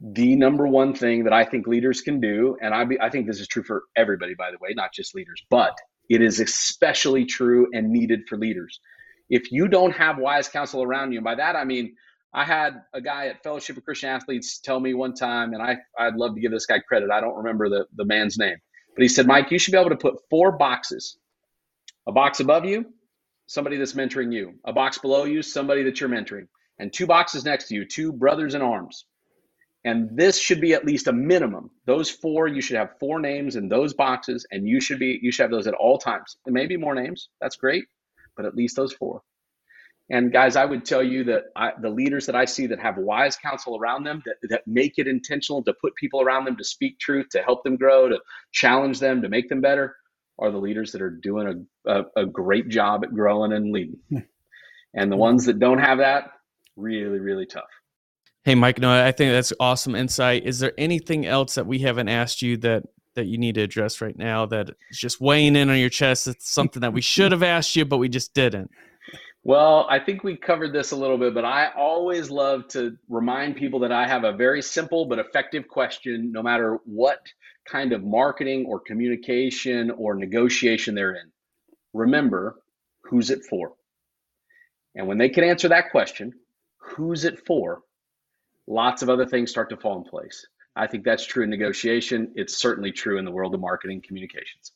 The 0.00 0.34
number 0.36 0.66
one 0.66 0.94
thing 0.94 1.24
that 1.24 1.32
I 1.32 1.44
think 1.44 1.66
leaders 1.66 2.00
can 2.00 2.20
do, 2.20 2.56
and 2.60 2.74
I 2.74 2.84
be, 2.84 3.00
I 3.00 3.10
think 3.10 3.26
this 3.26 3.40
is 3.40 3.48
true 3.48 3.62
for 3.62 3.84
everybody, 3.96 4.34
by 4.34 4.50
the 4.50 4.58
way, 4.60 4.70
not 4.74 4.92
just 4.92 5.14
leaders, 5.14 5.42
but 5.50 5.76
it 6.10 6.20
is 6.20 6.40
especially 6.40 7.24
true 7.24 7.68
and 7.72 7.90
needed 7.90 8.22
for 8.28 8.36
leaders. 8.36 8.80
If 9.30 9.52
you 9.52 9.68
don't 9.68 9.92
have 9.92 10.18
wise 10.18 10.48
counsel 10.48 10.82
around 10.82 11.12
you, 11.12 11.18
and 11.18 11.24
by 11.24 11.36
that 11.36 11.56
I 11.56 11.64
mean 11.64 11.94
I 12.34 12.44
had 12.44 12.82
a 12.92 13.00
guy 13.00 13.28
at 13.28 13.42
Fellowship 13.44 13.76
of 13.76 13.84
Christian 13.84 14.10
Athletes 14.10 14.58
tell 14.58 14.80
me 14.80 14.92
one 14.92 15.14
time, 15.14 15.54
and 15.54 15.62
I, 15.62 15.76
I'd 15.96 16.16
love 16.16 16.34
to 16.34 16.40
give 16.40 16.50
this 16.50 16.66
guy 16.66 16.80
credit. 16.80 17.10
I 17.12 17.20
don't 17.20 17.36
remember 17.36 17.68
the, 17.68 17.86
the 17.94 18.04
man's 18.04 18.36
name, 18.36 18.56
but 18.96 19.02
he 19.02 19.08
said, 19.08 19.26
Mike, 19.26 19.52
you 19.52 19.58
should 19.58 19.70
be 19.70 19.78
able 19.78 19.90
to 19.90 19.96
put 19.96 20.16
four 20.28 20.50
boxes 20.50 21.16
a 22.06 22.12
box 22.12 22.40
above 22.40 22.64
you, 22.64 22.84
somebody 23.46 23.76
that's 23.76 23.92
mentoring 23.94 24.32
you, 24.32 24.54
a 24.64 24.72
box 24.72 24.98
below 24.98 25.24
you, 25.24 25.42
somebody 25.42 25.82
that 25.84 26.00
you're 26.00 26.08
mentoring, 26.08 26.46
and 26.78 26.92
two 26.92 27.06
boxes 27.06 27.44
next 27.44 27.68
to 27.68 27.74
you, 27.74 27.84
two 27.84 28.12
brothers 28.12 28.54
in 28.54 28.62
arms. 28.62 29.06
And 29.84 30.08
this 30.16 30.38
should 30.38 30.62
be 30.62 30.72
at 30.72 30.86
least 30.86 31.08
a 31.08 31.12
minimum. 31.12 31.70
Those 31.84 32.08
four, 32.10 32.48
you 32.48 32.62
should 32.62 32.76
have 32.76 32.98
four 32.98 33.20
names 33.20 33.56
in 33.56 33.68
those 33.68 33.92
boxes, 33.92 34.46
and 34.50 34.66
you 34.66 34.80
should 34.80 34.98
be 34.98 35.18
you 35.20 35.30
should 35.30 35.42
have 35.42 35.50
those 35.50 35.66
at 35.66 35.74
all 35.74 35.98
times. 35.98 36.38
There 36.44 36.54
may 36.54 36.66
be 36.66 36.78
more 36.78 36.94
names. 36.94 37.28
That's 37.40 37.56
great, 37.56 37.84
but 38.34 38.46
at 38.46 38.54
least 38.54 38.76
those 38.76 38.94
four. 38.94 39.22
And 40.10 40.32
guys, 40.32 40.56
I 40.56 40.64
would 40.64 40.84
tell 40.84 41.02
you 41.02 41.24
that 41.24 41.44
I, 41.56 41.72
the 41.80 41.88
leaders 41.88 42.26
that 42.26 42.36
I 42.36 42.44
see 42.44 42.66
that 42.66 42.78
have 42.78 42.98
wise 42.98 43.36
counsel 43.36 43.78
around 43.78 44.04
them, 44.04 44.22
that, 44.26 44.36
that 44.50 44.62
make 44.66 44.94
it 44.98 45.06
intentional 45.06 45.62
to 45.64 45.74
put 45.80 45.94
people 45.96 46.20
around 46.20 46.44
them 46.44 46.56
to 46.56 46.64
speak 46.64 46.98
truth, 46.98 47.28
to 47.30 47.42
help 47.42 47.64
them 47.64 47.76
grow, 47.76 48.08
to 48.08 48.18
challenge 48.52 49.00
them, 49.00 49.22
to 49.22 49.30
make 49.30 49.48
them 49.48 49.62
better, 49.62 49.96
are 50.38 50.50
the 50.50 50.58
leaders 50.58 50.92
that 50.92 51.02
are 51.02 51.10
doing 51.10 51.66
a, 51.86 51.90
a, 51.90 52.04
a 52.22 52.26
great 52.26 52.68
job 52.68 53.04
at 53.04 53.14
growing 53.14 53.52
and 53.52 53.72
leading. 53.72 53.98
Hmm. 54.10 54.18
and 54.94 55.10
the 55.10 55.16
ones 55.16 55.46
that 55.46 55.58
don't 55.58 55.78
have 55.78 55.98
that, 55.98 56.30
really, 56.76 57.20
really 57.20 57.46
tough. 57.46 57.64
Hey, 58.44 58.54
Mike, 58.54 58.78
no, 58.78 58.90
I 58.92 59.12
think 59.12 59.32
that's 59.32 59.52
awesome 59.58 59.94
insight. 59.94 60.44
Is 60.44 60.58
there 60.58 60.74
anything 60.76 61.24
else 61.24 61.54
that 61.54 61.66
we 61.66 61.78
haven't 61.78 62.08
asked 62.08 62.42
you 62.42 62.56
that 62.58 62.84
that 63.14 63.26
you 63.26 63.38
need 63.38 63.54
to 63.54 63.62
address 63.62 64.00
right 64.00 64.18
now 64.18 64.44
that 64.44 64.70
is 64.90 64.98
just 64.98 65.20
weighing 65.20 65.56
in 65.56 65.70
on 65.70 65.78
your 65.78 65.88
chest? 65.88 66.26
It's 66.26 66.52
something 66.52 66.80
that 66.80 66.92
we 66.92 67.00
should 67.00 67.32
have 67.32 67.42
asked 67.42 67.76
you, 67.76 67.84
but 67.84 67.98
we 67.98 68.08
just 68.08 68.34
didn't. 68.34 68.70
Well, 69.46 69.86
I 69.90 69.98
think 69.98 70.24
we 70.24 70.38
covered 70.38 70.72
this 70.72 70.92
a 70.92 70.96
little 70.96 71.18
bit, 71.18 71.34
but 71.34 71.44
I 71.44 71.68
always 71.76 72.30
love 72.30 72.66
to 72.68 72.96
remind 73.10 73.56
people 73.56 73.80
that 73.80 73.92
I 73.92 74.08
have 74.08 74.24
a 74.24 74.32
very 74.32 74.62
simple 74.62 75.04
but 75.04 75.18
effective 75.18 75.68
question, 75.68 76.32
no 76.32 76.42
matter 76.42 76.78
what 76.86 77.20
kind 77.66 77.92
of 77.92 78.02
marketing 78.02 78.64
or 78.66 78.80
communication 78.80 79.90
or 79.90 80.14
negotiation 80.14 80.94
they're 80.94 81.16
in. 81.16 81.30
Remember, 81.92 82.56
who's 83.02 83.28
it 83.28 83.44
for? 83.44 83.74
And 84.94 85.06
when 85.06 85.18
they 85.18 85.28
can 85.28 85.44
answer 85.44 85.68
that 85.68 85.90
question, 85.90 86.32
who's 86.78 87.24
it 87.24 87.46
for? 87.46 87.82
Lots 88.66 89.02
of 89.02 89.10
other 89.10 89.26
things 89.26 89.50
start 89.50 89.68
to 89.70 89.76
fall 89.76 89.98
in 89.98 90.04
place. 90.04 90.46
I 90.74 90.86
think 90.86 91.04
that's 91.04 91.26
true 91.26 91.44
in 91.44 91.50
negotiation. 91.50 92.32
It's 92.34 92.56
certainly 92.56 92.92
true 92.92 93.18
in 93.18 93.26
the 93.26 93.30
world 93.30 93.54
of 93.54 93.60
marketing 93.60 94.02
communications. 94.06 94.72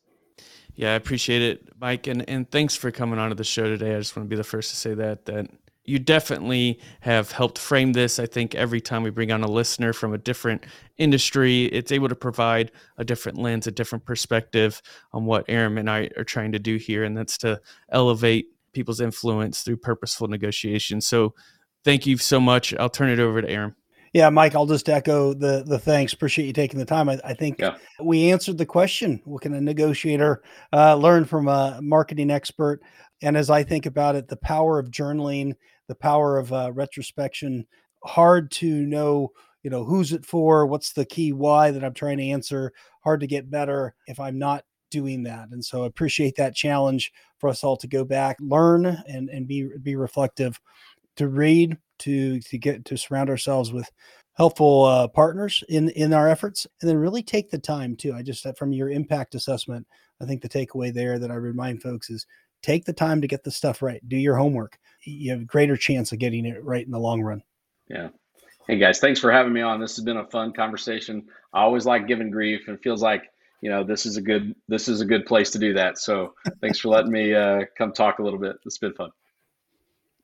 Yeah, 0.78 0.92
I 0.92 0.94
appreciate 0.94 1.42
it, 1.42 1.68
Mike, 1.80 2.06
and 2.06 2.28
and 2.30 2.48
thanks 2.48 2.76
for 2.76 2.92
coming 2.92 3.18
onto 3.18 3.34
the 3.34 3.42
show 3.42 3.64
today. 3.64 3.96
I 3.96 3.98
just 3.98 4.14
want 4.16 4.26
to 4.26 4.30
be 4.30 4.36
the 4.36 4.44
first 4.44 4.70
to 4.70 4.76
say 4.76 4.94
that 4.94 5.24
that 5.24 5.48
you 5.84 5.98
definitely 5.98 6.78
have 7.00 7.32
helped 7.32 7.58
frame 7.58 7.94
this. 7.94 8.20
I 8.20 8.26
think 8.26 8.54
every 8.54 8.80
time 8.80 9.02
we 9.02 9.10
bring 9.10 9.32
on 9.32 9.42
a 9.42 9.48
listener 9.48 9.92
from 9.92 10.14
a 10.14 10.18
different 10.18 10.66
industry, 10.96 11.64
it's 11.64 11.90
able 11.90 12.08
to 12.08 12.14
provide 12.14 12.70
a 12.96 13.04
different 13.04 13.38
lens, 13.38 13.66
a 13.66 13.72
different 13.72 14.04
perspective 14.04 14.80
on 15.12 15.24
what 15.24 15.46
Aram 15.48 15.78
and 15.78 15.90
I 15.90 16.10
are 16.16 16.22
trying 16.22 16.52
to 16.52 16.60
do 16.60 16.76
here, 16.76 17.02
and 17.02 17.16
that's 17.16 17.38
to 17.38 17.60
elevate 17.90 18.46
people's 18.72 19.00
influence 19.00 19.62
through 19.62 19.78
purposeful 19.78 20.28
negotiation. 20.28 21.00
So, 21.00 21.34
thank 21.82 22.06
you 22.06 22.18
so 22.18 22.38
much. 22.38 22.72
I'll 22.78 22.88
turn 22.88 23.10
it 23.10 23.18
over 23.18 23.42
to 23.42 23.50
Aram. 23.50 23.74
Yeah, 24.12 24.30
Mike, 24.30 24.54
I'll 24.54 24.66
just 24.66 24.88
echo 24.88 25.34
the 25.34 25.62
the 25.66 25.78
thanks. 25.78 26.12
Appreciate 26.12 26.46
you 26.46 26.52
taking 26.52 26.78
the 26.78 26.84
time. 26.84 27.08
I, 27.08 27.20
I 27.24 27.34
think 27.34 27.58
yeah. 27.58 27.76
we 28.00 28.30
answered 28.30 28.58
the 28.58 28.66
question. 28.66 29.20
What 29.24 29.42
can 29.42 29.54
a 29.54 29.60
negotiator 29.60 30.42
uh, 30.72 30.94
learn 30.96 31.24
from 31.24 31.48
a 31.48 31.78
marketing 31.82 32.30
expert? 32.30 32.80
And 33.22 33.36
as 33.36 33.50
I 33.50 33.62
think 33.62 33.86
about 33.86 34.14
it, 34.14 34.28
the 34.28 34.36
power 34.36 34.78
of 34.78 34.90
journaling, 34.90 35.54
the 35.88 35.94
power 35.94 36.38
of 36.38 36.52
uh, 36.52 36.72
retrospection, 36.72 37.66
hard 38.04 38.50
to 38.52 38.86
know, 38.86 39.32
you 39.62 39.70
know, 39.70 39.84
who's 39.84 40.12
it 40.12 40.24
for? 40.24 40.66
What's 40.66 40.92
the 40.92 41.04
key 41.04 41.32
why 41.32 41.70
that 41.70 41.84
I'm 41.84 41.94
trying 41.94 42.18
to 42.18 42.28
answer? 42.28 42.72
Hard 43.02 43.20
to 43.20 43.26
get 43.26 43.50
better 43.50 43.94
if 44.06 44.20
I'm 44.20 44.38
not 44.38 44.64
doing 44.90 45.22
that. 45.24 45.48
And 45.50 45.64
so 45.64 45.84
I 45.84 45.86
appreciate 45.86 46.36
that 46.36 46.54
challenge 46.54 47.12
for 47.38 47.48
us 47.48 47.62
all 47.62 47.76
to 47.76 47.86
go 47.86 48.04
back, 48.04 48.36
learn 48.40 48.86
and, 48.86 49.28
and 49.28 49.46
be, 49.46 49.68
be 49.82 49.96
reflective, 49.96 50.60
to 51.18 51.28
read, 51.28 51.76
to, 52.00 52.40
to 52.40 52.58
get 52.58 52.84
to 52.86 52.96
surround 52.96 53.30
ourselves 53.30 53.72
with 53.72 53.90
helpful 54.34 54.84
uh, 54.84 55.08
partners 55.08 55.62
in, 55.68 55.90
in 55.90 56.12
our 56.12 56.28
efforts, 56.28 56.66
and 56.80 56.88
then 56.88 56.96
really 56.96 57.22
take 57.22 57.50
the 57.50 57.58
time 57.58 57.96
too. 57.96 58.12
I 58.14 58.22
just, 58.22 58.46
from 58.56 58.72
your 58.72 58.90
impact 58.90 59.34
assessment, 59.34 59.86
I 60.20 60.24
think 60.24 60.42
the 60.42 60.48
takeaway 60.48 60.92
there 60.92 61.18
that 61.18 61.30
I 61.30 61.34
remind 61.34 61.82
folks 61.82 62.10
is 62.10 62.26
take 62.62 62.84
the 62.84 62.92
time 62.92 63.20
to 63.20 63.28
get 63.28 63.44
the 63.44 63.50
stuff 63.50 63.82
right. 63.82 64.00
Do 64.08 64.16
your 64.16 64.36
homework. 64.36 64.78
You 65.04 65.30
have 65.32 65.42
a 65.42 65.44
greater 65.44 65.76
chance 65.76 66.12
of 66.12 66.18
getting 66.18 66.44
it 66.44 66.64
right 66.64 66.84
in 66.84 66.90
the 66.90 66.98
long 66.98 67.22
run. 67.22 67.42
Yeah. 67.88 68.08
Hey 68.66 68.78
guys, 68.78 68.98
thanks 68.98 69.18
for 69.18 69.32
having 69.32 69.52
me 69.52 69.62
on. 69.62 69.80
This 69.80 69.96
has 69.96 70.04
been 70.04 70.18
a 70.18 70.26
fun 70.26 70.52
conversation. 70.52 71.26
I 71.52 71.62
always 71.62 71.86
like 71.86 72.06
giving 72.06 72.30
grief 72.30 72.68
and 72.68 72.78
feels 72.80 73.02
like 73.02 73.24
you 73.60 73.70
know 73.70 73.84
this 73.84 74.06
is 74.06 74.16
a 74.16 74.22
good 74.22 74.54
this 74.68 74.88
is 74.88 75.00
a 75.00 75.04
good 75.04 75.26
place 75.26 75.50
to 75.50 75.58
do 75.58 75.72
that 75.74 75.98
so 75.98 76.34
thanks 76.60 76.78
for 76.78 76.88
letting 76.88 77.10
me 77.10 77.34
uh, 77.34 77.62
come 77.76 77.92
talk 77.92 78.18
a 78.18 78.22
little 78.22 78.38
bit 78.38 78.56
it's 78.64 78.78
been 78.78 78.92
fun 78.94 79.10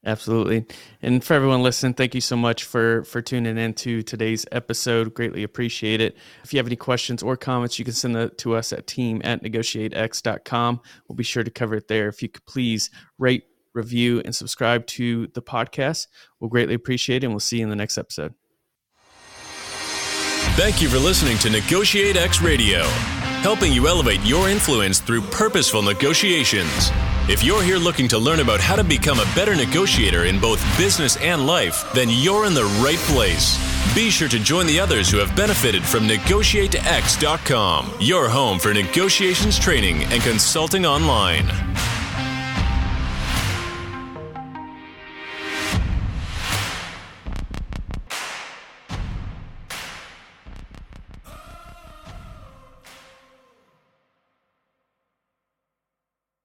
absolutely. 0.04 0.66
And 1.02 1.22
for 1.22 1.34
everyone 1.34 1.62
listening 1.62 1.94
thank 1.94 2.14
you 2.14 2.20
so 2.20 2.36
much 2.36 2.64
for 2.64 3.04
for 3.04 3.20
tuning 3.20 3.58
in 3.58 3.74
to 3.74 4.02
today's 4.02 4.46
episode. 4.52 5.14
Greatly 5.14 5.42
appreciate 5.42 6.00
it. 6.00 6.16
If 6.42 6.52
you 6.52 6.58
have 6.58 6.66
any 6.66 6.76
questions 6.76 7.22
or 7.22 7.36
comments 7.36 7.78
you 7.78 7.84
can 7.84 7.94
send 7.94 8.14
that 8.16 8.38
to 8.38 8.54
us 8.54 8.72
at 8.72 8.86
team 8.86 9.20
at 9.24 9.42
negotiatex.com 9.42 10.80
we'll 11.08 11.16
be 11.16 11.24
sure 11.24 11.44
to 11.44 11.50
cover 11.50 11.76
it 11.76 11.88
there. 11.88 12.08
If 12.08 12.22
you 12.22 12.28
could 12.28 12.46
please 12.46 12.90
rate 13.18 13.44
review 13.74 14.22
and 14.24 14.34
subscribe 14.34 14.86
to 14.86 15.26
the 15.28 15.42
podcast 15.42 16.06
we'll 16.40 16.50
greatly 16.50 16.74
appreciate 16.74 17.22
it 17.22 17.26
and 17.26 17.32
we'll 17.32 17.40
see 17.40 17.58
you 17.58 17.64
in 17.64 17.70
the 17.70 17.76
next 17.76 17.98
episode. 17.98 18.34
Thank 20.56 20.80
you 20.80 20.88
for 20.88 20.98
listening 20.98 21.36
to 21.38 21.50
Negotiate 21.50 22.16
X 22.16 22.40
Radio, 22.40 22.84
helping 23.42 23.72
you 23.72 23.88
elevate 23.88 24.20
your 24.24 24.48
influence 24.48 25.00
through 25.00 25.22
purposeful 25.22 25.82
negotiations. 25.82 26.92
If 27.26 27.42
you're 27.42 27.62
here 27.62 27.78
looking 27.78 28.06
to 28.08 28.18
learn 28.18 28.40
about 28.40 28.60
how 28.60 28.76
to 28.76 28.84
become 28.84 29.18
a 29.18 29.24
better 29.34 29.56
negotiator 29.56 30.26
in 30.26 30.38
both 30.38 30.60
business 30.76 31.16
and 31.16 31.46
life, 31.46 31.90
then 31.94 32.10
you're 32.10 32.44
in 32.44 32.52
the 32.52 32.66
right 32.84 32.98
place. 32.98 33.56
Be 33.94 34.10
sure 34.10 34.28
to 34.28 34.38
join 34.38 34.66
the 34.66 34.78
others 34.78 35.10
who 35.10 35.16
have 35.16 35.34
benefited 35.34 35.82
from 35.82 36.06
NegotiateX.com, 36.06 37.92
your 37.98 38.28
home 38.28 38.58
for 38.58 38.74
negotiations 38.74 39.58
training 39.58 40.04
and 40.12 40.22
consulting 40.22 40.84
online. 40.84 41.46